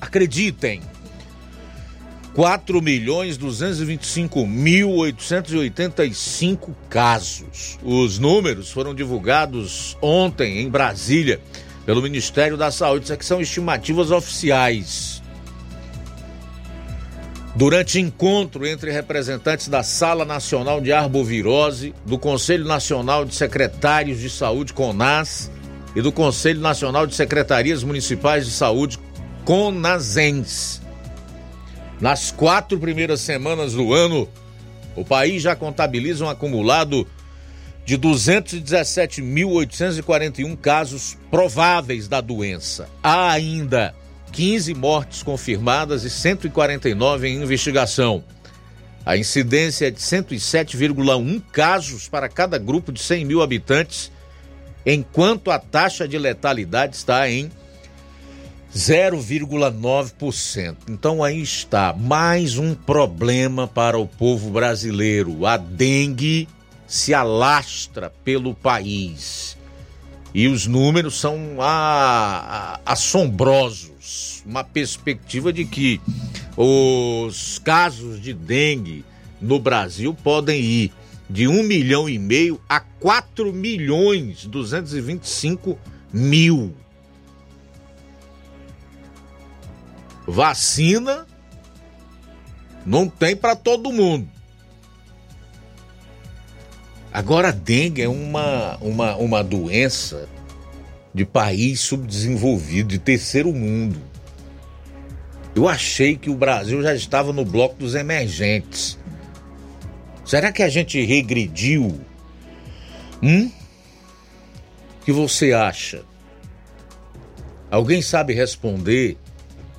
acreditem, 0.00 0.80
4 2.34 2.82
milhões 2.82 3.36
225 3.36 4.44
mil 4.44 4.90
885 4.90 6.74
casos. 6.90 7.78
Os 7.80 8.18
números 8.18 8.72
foram 8.72 8.92
divulgados 8.92 9.96
ontem 10.02 10.58
em 10.60 10.68
Brasília 10.68 11.40
pelo 11.86 12.02
Ministério 12.02 12.56
da 12.56 12.72
Saúde. 12.72 13.04
Isso 13.04 13.12
aqui 13.12 13.24
são 13.24 13.40
estimativas 13.40 14.10
oficiais. 14.10 15.22
Durante 17.54 18.00
encontro 18.00 18.66
entre 18.66 18.90
representantes 18.90 19.68
da 19.68 19.84
Sala 19.84 20.24
Nacional 20.24 20.80
de 20.80 20.92
Arbovirose, 20.92 21.94
do 22.04 22.18
Conselho 22.18 22.64
Nacional 22.64 23.24
de 23.24 23.32
Secretários 23.32 24.18
de 24.18 24.28
Saúde, 24.28 24.72
CONAS, 24.72 25.52
e 25.94 26.02
do 26.02 26.10
Conselho 26.10 26.60
Nacional 26.60 27.06
de 27.06 27.14
Secretarias 27.14 27.84
Municipais 27.84 28.44
de 28.44 28.50
Saúde, 28.50 28.98
CONASENS. 29.44 30.83
Nas 32.04 32.30
quatro 32.30 32.78
primeiras 32.78 33.22
semanas 33.22 33.72
do 33.72 33.94
ano, 33.94 34.28
o 34.94 35.02
país 35.02 35.42
já 35.42 35.56
contabiliza 35.56 36.22
um 36.22 36.28
acumulado 36.28 37.08
de 37.86 37.96
217.841 37.96 40.54
casos 40.58 41.16
prováveis 41.30 42.06
da 42.06 42.20
doença. 42.20 42.90
Há 43.02 43.32
ainda 43.32 43.94
15 44.32 44.74
mortes 44.74 45.22
confirmadas 45.22 46.04
e 46.04 46.10
149 46.10 47.26
em 47.26 47.42
investigação. 47.42 48.22
A 49.06 49.16
incidência 49.16 49.86
é 49.86 49.90
de 49.90 50.00
107,1 50.00 51.42
casos 51.52 52.06
para 52.06 52.28
cada 52.28 52.58
grupo 52.58 52.92
de 52.92 53.00
100 53.00 53.24
mil 53.24 53.40
habitantes, 53.40 54.12
enquanto 54.84 55.50
a 55.50 55.58
taxa 55.58 56.06
de 56.06 56.18
letalidade 56.18 56.96
está 56.96 57.30
em 57.30 57.50
0,9%. 58.74 60.76
Então 60.88 61.22
aí 61.22 61.40
está 61.40 61.92
mais 61.92 62.58
um 62.58 62.74
problema 62.74 63.68
para 63.68 63.96
o 63.96 64.06
povo 64.06 64.50
brasileiro. 64.50 65.46
A 65.46 65.56
dengue 65.56 66.48
se 66.86 67.14
alastra 67.14 68.12
pelo 68.24 68.52
país. 68.52 69.56
E 70.34 70.48
os 70.48 70.66
números 70.66 71.20
são 71.20 71.38
assombrosos. 72.84 74.42
Uma 74.44 74.64
perspectiva 74.64 75.52
de 75.52 75.64
que 75.64 76.00
os 76.56 77.60
casos 77.60 78.20
de 78.20 78.34
dengue 78.34 79.04
no 79.40 79.60
Brasil 79.60 80.12
podem 80.12 80.60
ir 80.60 80.92
de 81.30 81.46
1 81.46 81.62
milhão 81.62 82.08
e 82.08 82.18
meio 82.18 82.60
a 82.68 82.80
4 82.80 83.52
milhões 83.52 84.44
225 84.46 85.78
mil. 86.12 86.74
Vacina 90.26 91.26
não 92.84 93.08
tem 93.08 93.36
para 93.36 93.54
todo 93.54 93.92
mundo. 93.92 94.28
Agora, 97.12 97.48
a 97.48 97.52
dengue 97.52 98.02
é 98.02 98.08
uma, 98.08 98.76
uma, 98.78 99.16
uma 99.16 99.44
doença 99.44 100.28
de 101.14 101.24
país 101.24 101.80
subdesenvolvido, 101.80 102.88
de 102.88 102.98
terceiro 102.98 103.52
mundo. 103.52 104.02
Eu 105.54 105.68
achei 105.68 106.16
que 106.16 106.28
o 106.28 106.34
Brasil 106.34 106.82
já 106.82 106.92
estava 106.92 107.32
no 107.32 107.44
bloco 107.44 107.76
dos 107.76 107.94
emergentes. 107.94 108.98
Será 110.24 110.50
que 110.50 110.62
a 110.62 110.68
gente 110.68 111.00
regrediu? 111.04 112.00
Hum? 113.22 113.48
O 115.00 115.04
que 115.04 115.12
você 115.12 115.52
acha? 115.52 116.02
Alguém 117.70 118.02
sabe 118.02 118.34
responder? 118.34 119.16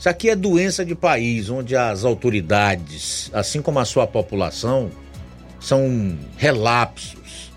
Isso 0.06 0.10
aqui 0.12 0.30
é 0.30 0.36
doença 0.36 0.86
de 0.86 0.94
país 0.94 1.50
onde 1.50 1.76
as 1.76 2.04
autoridades, 2.04 3.32
assim 3.34 3.60
como 3.60 3.80
a 3.80 3.86
sua 3.86 4.06
população, 4.06 4.92
são 5.60 6.16
relapsos 6.38 7.52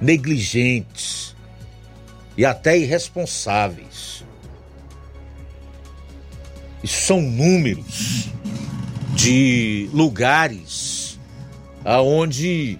negligentes 0.00 1.36
e 2.36 2.44
até 2.44 2.76
irresponsáveis. 2.76 4.24
Isso 6.82 7.06
são 7.06 7.20
números 7.20 8.28
de 9.14 9.88
lugares 9.92 11.16
aonde 11.84 12.76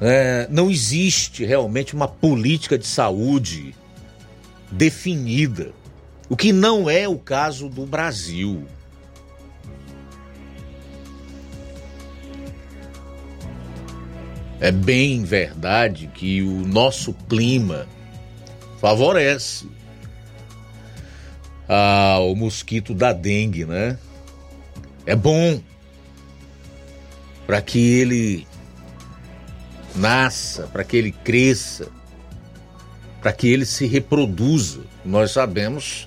é, 0.00 0.48
não 0.50 0.70
existe 0.70 1.44
realmente 1.44 1.94
uma 1.94 2.08
política 2.08 2.78
de 2.78 2.86
saúde 2.86 3.74
definida, 4.72 5.72
o 6.28 6.36
que 6.36 6.52
não 6.52 6.88
é 6.90 7.08
o 7.08 7.18
caso 7.18 7.68
do 7.68 7.86
Brasil. 7.86 8.66
É 14.60 14.72
bem 14.72 15.24
verdade 15.24 16.10
que 16.12 16.42
o 16.42 16.66
nosso 16.66 17.14
clima 17.28 17.86
favorece 18.80 19.68
ao 21.68 22.34
mosquito 22.34 22.92
da 22.92 23.12
dengue, 23.12 23.64
né? 23.64 23.96
É 25.06 25.14
bom 25.14 25.60
para 27.46 27.62
que 27.62 27.78
ele 27.78 28.46
nasça, 29.94 30.66
para 30.66 30.84
que 30.84 30.96
ele 30.96 31.12
cresça, 31.12 31.88
para 33.22 33.32
que 33.32 33.48
ele 33.48 33.64
se 33.64 33.86
reproduza. 33.86 34.82
Nós 35.04 35.30
sabemos 35.30 36.06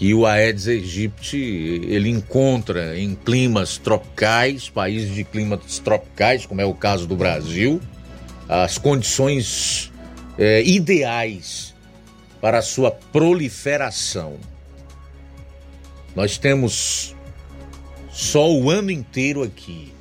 que 0.00 0.14
o 0.14 0.24
Aedes 0.24 0.66
aegypti 0.66 1.36
ele 1.36 2.08
encontra 2.08 2.98
em 2.98 3.14
climas 3.14 3.76
tropicais, 3.76 4.66
países 4.66 5.14
de 5.14 5.22
climas 5.24 5.78
tropicais, 5.78 6.46
como 6.46 6.58
é 6.58 6.64
o 6.64 6.72
caso 6.72 7.06
do 7.06 7.14
Brasil, 7.14 7.78
as 8.48 8.78
condições 8.78 9.92
é, 10.38 10.62
ideais 10.62 11.74
para 12.40 12.60
a 12.60 12.62
sua 12.62 12.90
proliferação. 12.90 14.38
Nós 16.16 16.38
temos 16.38 17.14
só 18.10 18.50
o 18.50 18.70
ano 18.70 18.90
inteiro 18.90 19.42
aqui. 19.42 19.92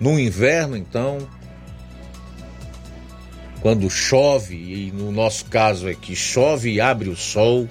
No 0.00 0.18
inverno, 0.18 0.76
então, 0.76 1.18
quando 3.62 3.88
chove, 3.88 4.56
e 4.56 4.90
no 4.90 5.12
nosso 5.12 5.44
caso 5.44 5.86
aqui 5.86 6.16
chove 6.16 6.72
e 6.72 6.80
abre 6.80 7.08
o 7.08 7.14
sol, 7.14 7.68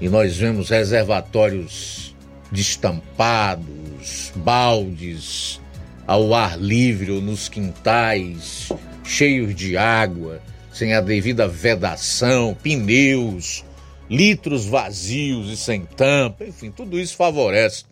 e 0.00 0.08
nós 0.08 0.36
vemos 0.36 0.70
reservatórios 0.70 2.14
destampados, 2.50 4.32
baldes 4.36 5.60
ao 6.06 6.34
ar 6.34 6.58
livre 6.58 7.10
ou 7.10 7.20
nos 7.20 7.48
quintais, 7.48 8.70
cheios 9.02 9.54
de 9.54 9.76
água, 9.76 10.40
sem 10.72 10.94
a 10.94 11.00
devida 11.00 11.48
vedação, 11.48 12.56
pneus, 12.62 13.64
litros 14.08 14.66
vazios 14.66 15.50
e 15.50 15.56
sem 15.56 15.82
tampa, 15.82 16.44
enfim, 16.44 16.70
tudo 16.70 16.98
isso 16.98 17.16
favorece, 17.16 17.84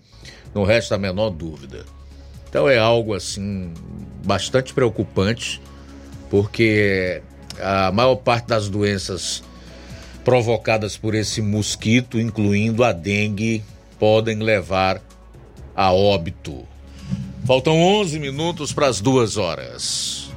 não 0.54 0.64
resta 0.64 0.96
a 0.96 0.98
menor 0.98 1.30
dúvida. 1.30 1.84
Então 2.48 2.68
é 2.68 2.78
algo 2.78 3.14
assim 3.14 3.72
bastante 4.24 4.74
preocupante, 4.74 5.60
porque 6.28 7.22
a 7.58 7.90
maior 7.92 8.16
parte 8.16 8.48
das 8.48 8.68
doenças 8.68 9.42
provocadas 10.24 10.96
por 10.96 11.14
esse 11.14 11.42
mosquito, 11.42 12.20
incluindo 12.20 12.84
a 12.84 12.92
dengue, 12.92 13.62
podem 13.98 14.38
levar 14.38 15.02
a 15.74 15.92
óbito. 15.92 16.66
Faltam 17.44 17.80
11 17.80 18.18
minutos 18.18 18.72
para 18.72 18.86
as 18.86 19.00
duas 19.00 19.36
horas. 19.36 20.30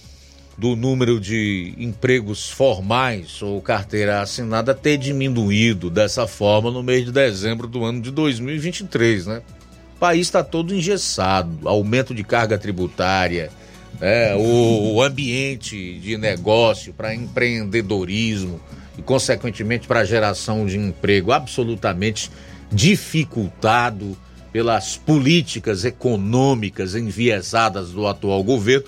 do 0.62 0.76
número 0.76 1.20
de 1.20 1.74
empregos 1.76 2.48
formais 2.48 3.42
ou 3.42 3.60
carteira 3.60 4.22
assinada 4.22 4.76
ter 4.76 4.96
diminuído 4.96 5.90
dessa 5.90 6.28
forma 6.28 6.70
no 6.70 6.84
mês 6.84 7.04
de 7.04 7.12
dezembro 7.12 7.68
do 7.68 7.84
ano 7.84 8.00
de 8.00 8.12
2023, 8.12 9.26
né? 9.26 9.42
O 9.96 10.00
país 10.00 10.28
está 10.28 10.44
todo 10.44 10.76
engessado, 10.76 11.68
aumento 11.68 12.14
de 12.14 12.24
carga 12.24 12.60
tributária, 12.60 13.50
né? 14.00 14.36
o, 14.36 14.94
o 14.94 15.02
ambiente 15.02 15.98
de 15.98 16.16
negócio 16.16 16.94
para 16.94 17.16
empreendedorismo 17.16 18.62
e, 19.00 19.02
consequentemente, 19.02 19.88
para 19.88 20.06
geração 20.06 20.68
de 20.68 20.78
emprego 20.78 21.32
absolutamente 21.32 22.30
dificultado 22.72 24.16
pelas 24.54 24.96
políticas 24.96 25.86
econômicas 25.86 26.94
enviesadas 26.94 27.90
do 27.90 28.06
atual 28.06 28.44
governo. 28.44 28.86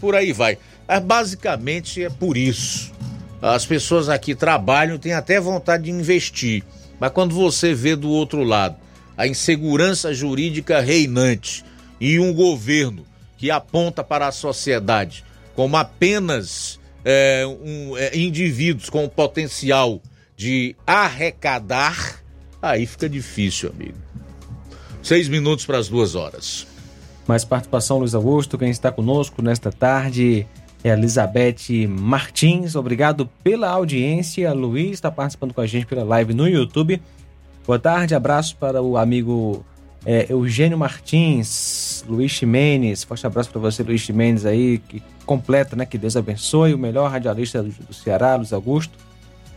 Por 0.00 0.14
aí 0.14 0.32
vai. 0.32 0.56
Mas 0.86 1.02
basicamente 1.02 2.02
é 2.02 2.10
por 2.10 2.36
isso. 2.36 2.92
As 3.40 3.66
pessoas 3.66 4.08
aqui 4.08 4.34
trabalham, 4.34 4.98
têm 4.98 5.12
até 5.12 5.40
vontade 5.40 5.84
de 5.84 5.90
investir, 5.90 6.64
mas 6.98 7.12
quando 7.12 7.34
você 7.34 7.74
vê 7.74 7.94
do 7.94 8.08
outro 8.08 8.42
lado 8.42 8.76
a 9.16 9.26
insegurança 9.26 10.12
jurídica 10.12 10.80
reinante 10.80 11.64
e 12.00 12.18
um 12.18 12.32
governo 12.32 13.04
que 13.36 13.50
aponta 13.50 14.02
para 14.04 14.28
a 14.28 14.32
sociedade 14.32 15.24
como 15.54 15.76
apenas 15.76 16.78
é, 17.02 17.44
um, 17.46 17.96
é, 17.96 18.16
indivíduos 18.16 18.90
com 18.90 19.08
potencial 19.08 20.02
de 20.36 20.76
arrecadar, 20.86 22.22
aí 22.60 22.84
fica 22.84 23.08
difícil, 23.08 23.70
amigo. 23.70 23.96
Seis 25.02 25.28
minutos 25.28 25.64
para 25.64 25.78
as 25.78 25.88
duas 25.88 26.14
horas. 26.14 26.66
Mais 27.26 27.44
participação, 27.44 27.98
Luiz 27.98 28.14
Augusto, 28.14 28.58
quem 28.58 28.70
está 28.70 28.92
conosco 28.92 29.40
nesta 29.40 29.72
tarde 29.72 30.40
é 30.42 30.55
Elizabeth 30.88 31.88
Martins. 31.88 32.76
Obrigado 32.76 33.28
pela 33.42 33.68
audiência. 33.68 34.52
Luiz 34.52 34.92
está 34.92 35.10
participando 35.10 35.52
com 35.52 35.60
a 35.60 35.66
gente 35.66 35.86
pela 35.86 36.04
live 36.04 36.32
no 36.32 36.48
YouTube. 36.48 37.02
Boa 37.66 37.78
tarde, 37.78 38.14
abraço 38.14 38.56
para 38.56 38.80
o 38.80 38.96
amigo 38.96 39.64
é, 40.04 40.26
Eugênio 40.30 40.78
Martins, 40.78 42.04
Luiz 42.08 42.30
Ximenes. 42.30 43.02
Forte 43.02 43.26
abraço 43.26 43.50
para 43.50 43.60
você, 43.60 43.82
Luiz 43.82 44.00
Ximenes, 44.00 44.46
aí, 44.46 44.78
que 44.78 45.02
completa, 45.24 45.74
né? 45.74 45.84
Que 45.84 45.98
Deus 45.98 46.16
abençoe. 46.16 46.72
O 46.72 46.78
melhor 46.78 47.10
radialista 47.10 47.60
do, 47.60 47.70
do 47.70 47.92
Ceará, 47.92 48.36
Luiz 48.36 48.52
Augusto. 48.52 48.96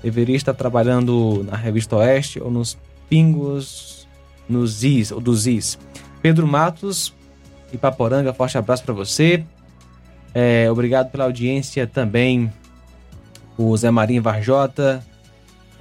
Deveria 0.01 0.35
estar 0.35 0.56
trabalhando 0.56 1.45
na 1.47 1.56
Revista 1.56 1.97
Oeste 1.97 2.41
ou 2.41 2.49
nos 2.49 2.76
Pingos, 3.07 4.07
nos 4.47 4.84
Is, 4.84 5.11
ou 5.11 5.22
dos 5.22 5.45
Is. 5.45 5.77
Pedro 6.23 6.47
Matos, 6.47 7.14
Ipaporanga, 7.72 8.34
forte 8.34 8.57
abraço 8.57 8.84
para 8.84 8.93
você. 8.95 9.43
É, 10.34 10.69
obrigado 10.72 11.10
pela 11.11 11.23
audiência 11.23 11.88
também, 11.88 12.51
o 13.57 13.76
Zé 13.76 13.89
Marinho 13.89 14.22
Varjota. 14.22 15.03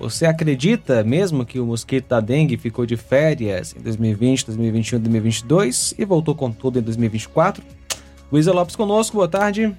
Você 0.00 0.26
acredita 0.26 1.02
mesmo 1.02 1.44
que 1.44 1.58
o 1.58 1.66
mosquito 1.66 2.08
da 2.08 2.20
dengue 2.20 2.56
ficou 2.56 2.86
de 2.86 2.96
férias 2.96 3.74
em 3.76 3.80
2020, 3.80 4.46
2021, 4.46 4.98
2022 5.00 5.94
e 5.98 6.04
voltou 6.04 6.34
com 6.34 6.52
tudo 6.52 6.78
em 6.78 6.82
2024? 6.82 7.62
Luísa 8.30 8.52
Lopes 8.52 8.76
conosco, 8.76 9.16
boa 9.16 9.28
tarde. 9.28 9.74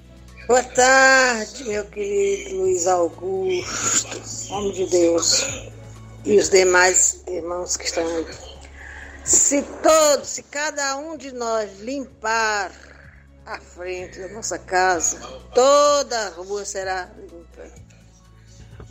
Boa 0.46 0.62
tarde, 0.62 1.64
meu 1.64 1.84
querido 1.84 2.56
Luiz 2.56 2.86
Augusto, 2.86 4.52
homem 4.52 4.72
de 4.72 4.86
Deus, 4.86 5.70
e 6.24 6.36
os 6.36 6.50
demais 6.50 7.22
irmãos 7.28 7.76
que 7.76 7.84
estão 7.84 8.04
aí. 8.04 8.26
Se 9.24 9.62
todos, 9.82 10.28
se 10.28 10.42
cada 10.42 10.96
um 10.98 11.16
de 11.16 11.32
nós 11.32 11.80
limpar 11.80 12.72
à 13.50 13.58
frente 13.58 14.20
da 14.20 14.28
nossa 14.28 14.56
casa, 14.58 15.18
toda 15.52 16.16
a 16.16 16.28
rua 16.30 16.64
será 16.64 17.08
limpa. 17.18 17.68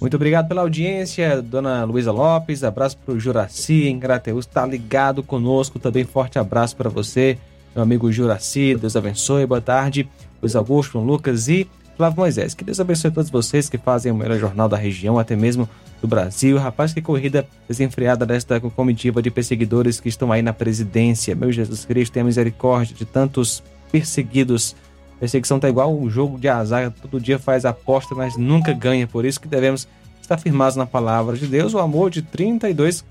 Muito 0.02 0.16
obrigado 0.16 0.50
pela 0.50 0.62
audiência, 0.62 1.42
dona 1.42 1.86
Luísa 1.86 2.12
Lopes. 2.12 2.64
Abraço 2.64 2.98
para 2.98 3.14
o 3.14 3.20
Juraci 3.20 3.88
em 3.88 4.00
Crateus, 4.00 4.46
está 4.46 4.66
ligado 4.66 5.24
conosco. 5.24 5.80
Também 5.80 6.04
forte 6.04 6.38
abraço 6.38 6.76
para 6.76 6.90
você, 6.90 7.38
meu 7.74 7.84
amigo 7.84 8.12
Juraci. 8.12 8.76
Deus 8.76 8.98
abençoe. 8.98 9.46
Boa 9.46 9.62
tarde, 9.62 10.10
Luiz 10.42 10.56
Augusto, 10.56 11.00
Lucas 11.00 11.48
e 11.48 11.66
Flávio 11.96 12.20
Moisés. 12.20 12.54
Que 12.54 12.66
Deus 12.66 12.82
abençoe 12.82 13.12
todos 13.12 13.30
vocês 13.30 13.70
que 13.70 13.78
fazem 13.78 14.12
o 14.12 14.16
melhor 14.16 14.38
jornal 14.40 14.68
da 14.68 14.78
região, 14.78 15.18
até 15.18 15.38
mesmo 15.38 15.70
do 16.02 16.08
Brasil. 16.08 16.58
Rapaz, 16.58 16.94
que 16.94 17.02
corrida 17.02 17.48
desenfreada 17.68 18.26
desta 18.26 18.60
comitiva 18.60 19.22
de 19.22 19.32
perseguidores 19.32 20.02
que 20.02 20.10
estão 20.10 20.34
aí 20.34 20.42
na 20.42 20.52
presidência. 20.52 21.34
Meu 21.34 21.50
Jesus 21.50 21.86
Cristo, 21.86 22.14
tenha 22.14 22.26
misericórdia 22.26 22.94
de 22.96 23.06
tantos 23.06 23.64
perseguidos. 23.92 24.76
Perseguição 25.20 25.60
tá 25.60 25.68
igual 25.68 25.94
um 25.94 26.10
jogo 26.10 26.40
de 26.40 26.48
azar, 26.48 26.92
todo 26.92 27.20
dia 27.20 27.38
faz 27.38 27.66
aposta, 27.66 28.16
mas 28.16 28.38
nunca 28.38 28.72
ganha. 28.72 29.06
Por 29.06 29.26
isso 29.26 29.40
que 29.40 29.48
devemos 29.48 29.88
estar 30.22 30.38
firmados 30.38 30.76
na 30.76 30.86
palavra 30.86 31.36
de 31.36 31.48
Deus. 31.48 31.74
O 31.74 31.80
amor 31.80 32.10
de 32.10 32.22
32, 32.22 33.04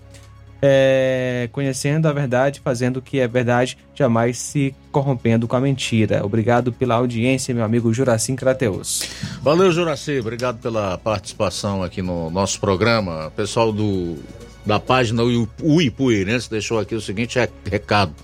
é, 0.62 1.48
conhecendo 1.52 2.06
a 2.06 2.12
verdade, 2.12 2.60
fazendo 2.64 2.98
o 2.98 3.02
que 3.02 3.20
é 3.20 3.28
verdade, 3.28 3.76
jamais 3.94 4.38
se 4.38 4.74
corrompendo 4.90 5.46
com 5.46 5.56
a 5.56 5.60
mentira. 5.60 6.24
Obrigado 6.24 6.72
pela 6.72 6.94
audiência, 6.94 7.54
meu 7.54 7.64
amigo 7.64 7.92
Juracim 7.92 8.34
Crateus. 8.34 9.08
Valeu, 9.42 9.70
Juraci. 9.70 10.18
Obrigado 10.18 10.58
pela 10.58 10.96
participação 10.96 11.82
aqui 11.82 12.00
no 12.00 12.30
nosso 12.30 12.58
programa. 12.58 13.30
Pessoal 13.36 13.72
do, 13.72 14.16
da 14.64 14.78
página 14.78 15.22
Uipuirense 15.62 16.50
deixou 16.50 16.78
aqui 16.78 16.94
o 16.94 17.00
seguinte 17.00 17.38
recado. 17.64 18.14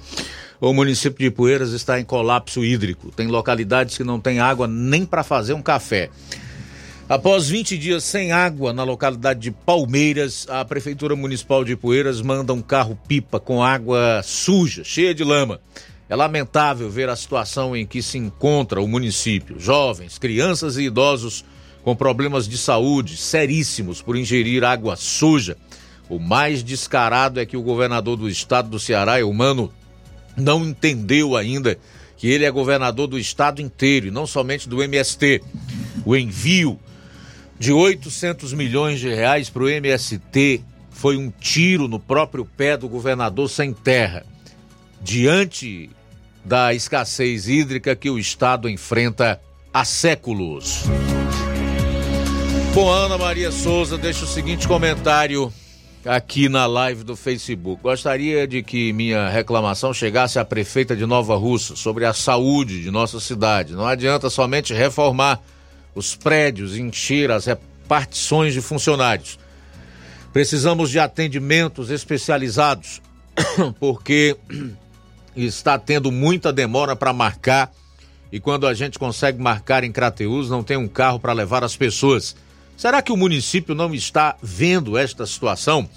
O 0.61 0.73
município 0.73 1.29
de 1.29 1.35
Poeiras 1.35 1.73
está 1.73 1.99
em 2.01 2.05
colapso 2.05 2.65
hídrico. 2.65 3.11
Tem 3.11 3.27
localidades 3.27 3.97
que 3.97 4.05
não 4.05 4.21
tem 4.21 4.39
água 4.39 4.67
nem 4.69 5.05
para 5.05 5.23
fazer 5.23 5.53
um 5.53 5.63
café. 5.63 6.11
Após 7.09 7.49
20 7.49 7.77
dias 7.77 8.03
sem 8.03 8.33
água 8.33 8.73
na 8.73 8.83
localidade 8.83 9.41
de 9.41 9.51
Palmeiras, 9.51 10.47
a 10.49 10.65
Prefeitura 10.65 11.15
Municipal 11.15 11.63
de 11.63 11.77
Poeiras 11.77 12.23
manda 12.23 12.55
um 12.55 12.63
carro-pipa 12.63 13.39
com 13.39 13.63
água 13.63 14.23
suja, 14.25 14.83
cheia 14.85 15.15
de 15.15 15.23
lama. 15.23 15.61
É 16.09 16.17
lamentável 16.17 16.89
ver 16.89 17.09
a 17.09 17.17
situação 17.17 17.77
em 17.77 17.85
que 17.85 18.01
se 18.01 18.17
encontra 18.17 18.81
o 18.81 18.89
município. 18.89 19.61
Jovens, 19.61 20.17
crianças 20.17 20.77
e 20.79 20.85
idosos 20.85 21.45
com 21.83 21.95
problemas 21.95 22.49
de 22.49 22.57
saúde 22.57 23.19
seríssimos 23.19 24.01
por 24.01 24.17
ingerir 24.17 24.65
água 24.65 24.97
suja. 24.97 25.59
O 26.09 26.19
mais 26.19 26.63
descarado 26.63 27.39
é 27.39 27.45
que 27.45 27.57
o 27.57 27.63
governador 27.63 28.17
do 28.17 28.29
estado 28.31 28.71
do 28.71 28.79
Ceará, 28.79 29.21
Eumano 29.21 29.71
não 30.37 30.65
entendeu 30.65 31.37
ainda 31.37 31.79
que 32.17 32.29
ele 32.29 32.45
é 32.45 32.51
governador 32.51 33.07
do 33.07 33.19
estado 33.19 33.61
inteiro 33.61 34.07
e 34.07 34.11
não 34.11 34.27
somente 34.27 34.69
do 34.69 34.83
MST. 34.83 35.43
O 36.05 36.17
envio 36.17 36.79
de 37.59 37.73
800 37.73 38.53
milhões 38.53 39.01
de 39.01 39.09
reais 39.09 39.51
para 39.51 39.63
o 39.63 39.69
MST 39.69 40.63
foi 40.91 41.17
um 41.17 41.31
tiro 41.31 41.89
no 41.89 41.99
próprio 41.99 42.45
pé 42.45 42.77
do 42.77 42.89
governador 42.89 43.49
sem 43.51 43.73
terra. 43.73 44.25
diante 45.03 45.91
da 46.45 46.75
escassez 46.75 47.49
hídrica 47.49 47.95
que 47.97 48.09
o 48.11 48.19
estado 48.19 48.69
enfrenta 48.69 49.41
há 49.73 49.85
séculos. 49.85 50.85
Bom, 52.75 52.91
Ana 52.91 53.17
Maria 53.17 53.51
Souza 53.51 53.97
deixa 53.97 54.25
o 54.25 54.29
seguinte 54.29 54.67
comentário 54.67 55.53
aqui 56.05 56.49
na 56.49 56.67
live 56.67 57.03
do 57.03 57.17
Facebook. 57.17 57.83
Gostaria 57.83 58.47
de 58.47 58.63
que 58.63 58.93
minha 58.93 59.29
reclamação 59.29 59.93
chegasse 59.95 60.39
à 60.39 60.45
prefeita 60.45 60.95
de 60.95 61.07
Nova 61.07 61.37
Russa 61.37 61.77
sobre 61.77 62.05
a 62.05 62.13
saúde 62.13 62.83
de 62.83 62.91
nossa 62.91 63.19
cidade. 63.21 63.75
Não 63.75 63.87
adianta 63.87 64.29
somente 64.29 64.75
reformar 64.75 65.41
os 65.95 66.15
prédios, 66.15 66.77
encher 66.77 67.31
as 67.31 67.47
repartições 67.47 68.53
de 68.53 68.61
funcionários. 68.61 69.39
Precisamos 70.33 70.91
de 70.91 70.99
atendimentos 70.99 71.91
especializados, 71.91 73.01
porque 73.81 74.37
está 75.35 75.79
tendo 75.79 76.11
muita 76.11 76.53
demora 76.53 76.95
para 76.95 77.13
marcar 77.13 77.73
e 78.35 78.41
quando 78.41 78.67
a 78.67 78.75
gente 78.75 78.99
consegue 78.99 79.41
marcar 79.41 79.85
em 79.85 79.93
Crateus, 79.93 80.51
não 80.51 80.65
tem 80.65 80.77
um 80.77 80.89
carro 80.89 81.21
para 81.21 81.33
levar 81.33 81.63
as 81.63 81.77
pessoas. 81.77 82.35
Será 82.77 83.01
que 83.01 83.13
o 83.13 83.17
município 83.17 83.75
não 83.75 83.95
está 83.95 84.37
vendo 84.43 84.99
esta 84.99 85.25
situação? 85.27 85.89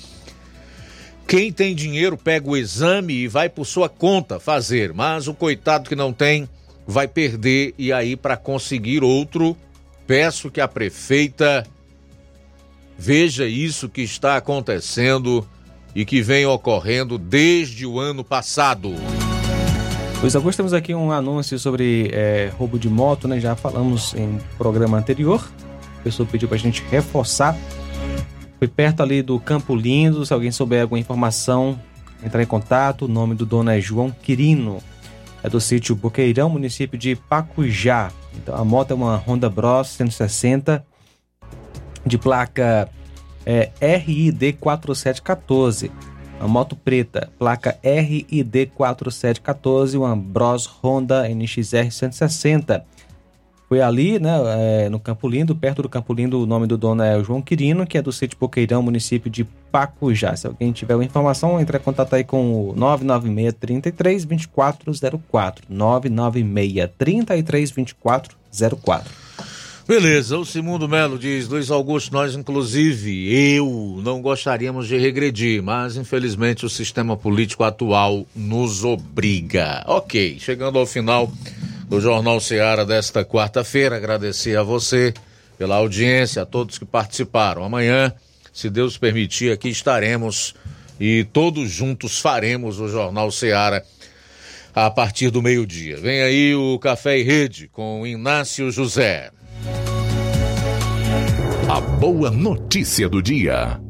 Quem 1.27 1.51
tem 1.51 1.75
dinheiro 1.75 2.17
pega 2.17 2.49
o 2.49 2.55
exame 2.55 3.13
e 3.13 3.27
vai 3.27 3.49
por 3.49 3.65
sua 3.65 3.89
conta 3.89 4.39
fazer, 4.39 4.93
mas 4.93 5.27
o 5.27 5.33
coitado 5.33 5.89
que 5.89 5.95
não 5.95 6.13
tem 6.13 6.47
vai 6.85 7.07
perder 7.07 7.73
e 7.77 7.91
aí 7.91 8.15
para 8.15 8.37
conseguir 8.37 9.03
outro, 9.03 9.57
peço 10.05 10.49
que 10.49 10.61
a 10.61 10.67
prefeita 10.67 11.65
veja 12.97 13.45
isso 13.45 13.89
que 13.89 14.01
está 14.01 14.37
acontecendo 14.37 15.45
e 15.93 16.05
que 16.05 16.21
vem 16.21 16.45
ocorrendo 16.45 17.17
desde 17.17 17.85
o 17.85 17.99
ano 17.99 18.23
passado. 18.23 18.93
Luiz 20.21 20.35
Augusto, 20.35 20.57
temos 20.57 20.73
aqui 20.73 20.95
um 20.95 21.11
anúncio 21.11 21.59
sobre 21.59 22.09
é, 22.13 22.51
roubo 22.57 22.79
de 22.79 22.89
moto, 22.89 23.27
né? 23.27 23.39
Já 23.39 23.55
falamos 23.55 24.13
em 24.15 24.39
programa 24.57 24.97
anterior 24.97 25.43
pessoa 26.07 26.27
pediu 26.27 26.47
pra 26.47 26.57
gente 26.57 26.83
reforçar. 26.89 27.57
Foi 28.57 28.67
perto 28.67 29.03
ali 29.03 29.21
do 29.21 29.39
Campo 29.39 29.75
Lindo. 29.75 30.25
Se 30.25 30.33
alguém 30.33 30.51
souber 30.51 30.81
alguma 30.81 30.99
informação, 30.99 31.79
entrar 32.23 32.41
em 32.41 32.45
contato. 32.45 33.05
O 33.05 33.07
nome 33.07 33.35
do 33.35 33.45
dono 33.45 33.69
é 33.69 33.79
João 33.79 34.09
Quirino. 34.09 34.81
É 35.43 35.49
do 35.49 35.61
sítio 35.61 35.95
Boqueirão, 35.95 36.49
município 36.49 36.97
de 36.97 37.15
Pacujá. 37.15 38.11
Então 38.35 38.55
a 38.55 38.65
moto 38.65 38.91
é 38.91 38.93
uma 38.95 39.17
Honda 39.17 39.49
Bros 39.49 39.89
160 39.89 40.85
de 42.05 42.17
placa 42.17 42.89
é, 43.45 43.69
RID 43.97 44.53
4714. 44.59 45.91
Uma 46.39 46.47
moto 46.47 46.75
preta, 46.75 47.29
placa 47.37 47.77
RID 47.83 48.71
4714, 48.75 49.97
uma 49.97 50.15
Bros 50.15 50.65
Honda 50.65 51.27
NXR 51.27 51.91
160 51.91 52.85
foi 53.67 53.81
ali, 53.81 54.17
né, 54.17 54.31
é, 54.85 54.89
no 54.89 54.97
Campo 54.97 55.27
Lindo, 55.27 55.53
perto 55.53 55.81
do 55.81 55.89
Campo 55.89 56.13
Lindo, 56.13 56.41
o 56.41 56.45
nome 56.45 56.67
do 56.67 56.77
dono 56.77 57.03
é 57.03 57.21
João 57.21 57.41
Quirino, 57.41 57.85
que 57.85 57.97
é 57.97 58.01
do 58.01 58.13
sítio 58.13 58.37
Poqueirão, 58.37 58.81
município 58.81 59.29
de 59.29 59.43
Pacujá. 59.69 60.35
Se 60.37 60.47
alguém 60.47 60.71
tiver 60.71 60.95
uma 60.95 61.03
informação, 61.03 61.59
entre 61.59 61.77
em 61.77 61.81
contato 61.81 62.13
aí 62.13 62.23
com 62.23 62.69
o 62.69 62.73
996 62.75 63.53
33 63.59 64.25
2404. 64.25 65.65
996 65.69 66.89
33 66.97 67.71
2404. 67.71 69.13
Beleza, 69.85 70.37
o 70.37 70.45
Simundo 70.45 70.87
Melo 70.87 71.17
diz, 71.17 71.47
Luiz 71.47 71.71
Augusto, 71.71 72.11
nós 72.11 72.35
inclusive, 72.35 73.33
eu, 73.33 74.01
não 74.03 74.21
gostaríamos 74.21 74.85
de 74.85 74.97
regredir, 74.97 75.63
mas 75.63 75.95
infelizmente 75.95 76.65
o 76.65 76.69
sistema 76.69 77.15
político 77.15 77.63
atual 77.63 78.25
nos 78.35 78.83
obriga. 78.83 79.83
Ok, 79.87 80.39
chegando 80.39 80.77
ao 80.77 80.85
final 80.85 81.31
do 81.87 82.01
Jornal 82.01 82.39
Seara 82.39 82.85
desta 82.85 83.23
quarta-feira. 83.23 83.95
Agradecer 83.95 84.57
a 84.57 84.63
você 84.63 85.13
pela 85.57 85.77
audiência, 85.77 86.41
a 86.41 86.45
todos 86.45 86.77
que 86.77 86.85
participaram. 86.85 87.63
Amanhã, 87.63 88.13
se 88.53 88.69
Deus 88.69 88.97
permitir, 88.97 89.51
aqui 89.51 89.69
estaremos 89.69 90.53
e 90.99 91.25
todos 91.31 91.69
juntos 91.69 92.19
faremos 92.19 92.79
o 92.79 92.87
Jornal 92.87 93.31
Seara 93.31 93.83
a 94.75 94.91
partir 94.91 95.31
do 95.31 95.41
meio-dia. 95.41 95.97
Vem 95.97 96.21
aí 96.21 96.55
o 96.55 96.77
Café 96.77 97.17
e 97.17 97.23
Rede 97.23 97.67
com 97.67 98.05
Inácio 98.05 98.69
José. 98.69 99.31
A 101.69 101.81
boa 101.81 102.29
notícia 102.29 103.09
do 103.09 103.21
dia. 103.21 103.86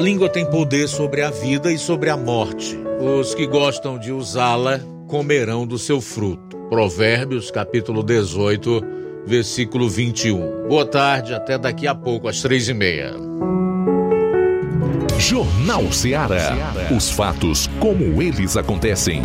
A 0.00 0.02
língua 0.02 0.30
tem 0.30 0.46
poder 0.46 0.88
sobre 0.88 1.20
a 1.20 1.28
vida 1.28 1.70
e 1.70 1.76
sobre 1.76 2.08
a 2.08 2.16
morte. 2.16 2.74
Os 2.98 3.34
que 3.34 3.46
gostam 3.46 3.98
de 3.98 4.10
usá-la 4.10 4.80
comerão 5.06 5.66
do 5.66 5.78
seu 5.78 6.00
fruto. 6.00 6.56
Provérbios, 6.70 7.50
capítulo 7.50 8.02
18, 8.02 8.82
versículo 9.26 9.90
21. 9.90 10.68
Boa 10.68 10.86
tarde, 10.86 11.34
até 11.34 11.58
daqui 11.58 11.86
a 11.86 11.94
pouco, 11.94 12.28
às 12.28 12.40
três 12.40 12.66
e 12.66 12.72
meia. 12.72 13.12
Jornal 15.18 15.92
Ceará. 15.92 16.56
Os 16.96 17.10
fatos 17.10 17.68
como 17.78 18.22
eles 18.22 18.56
acontecem. 18.56 19.20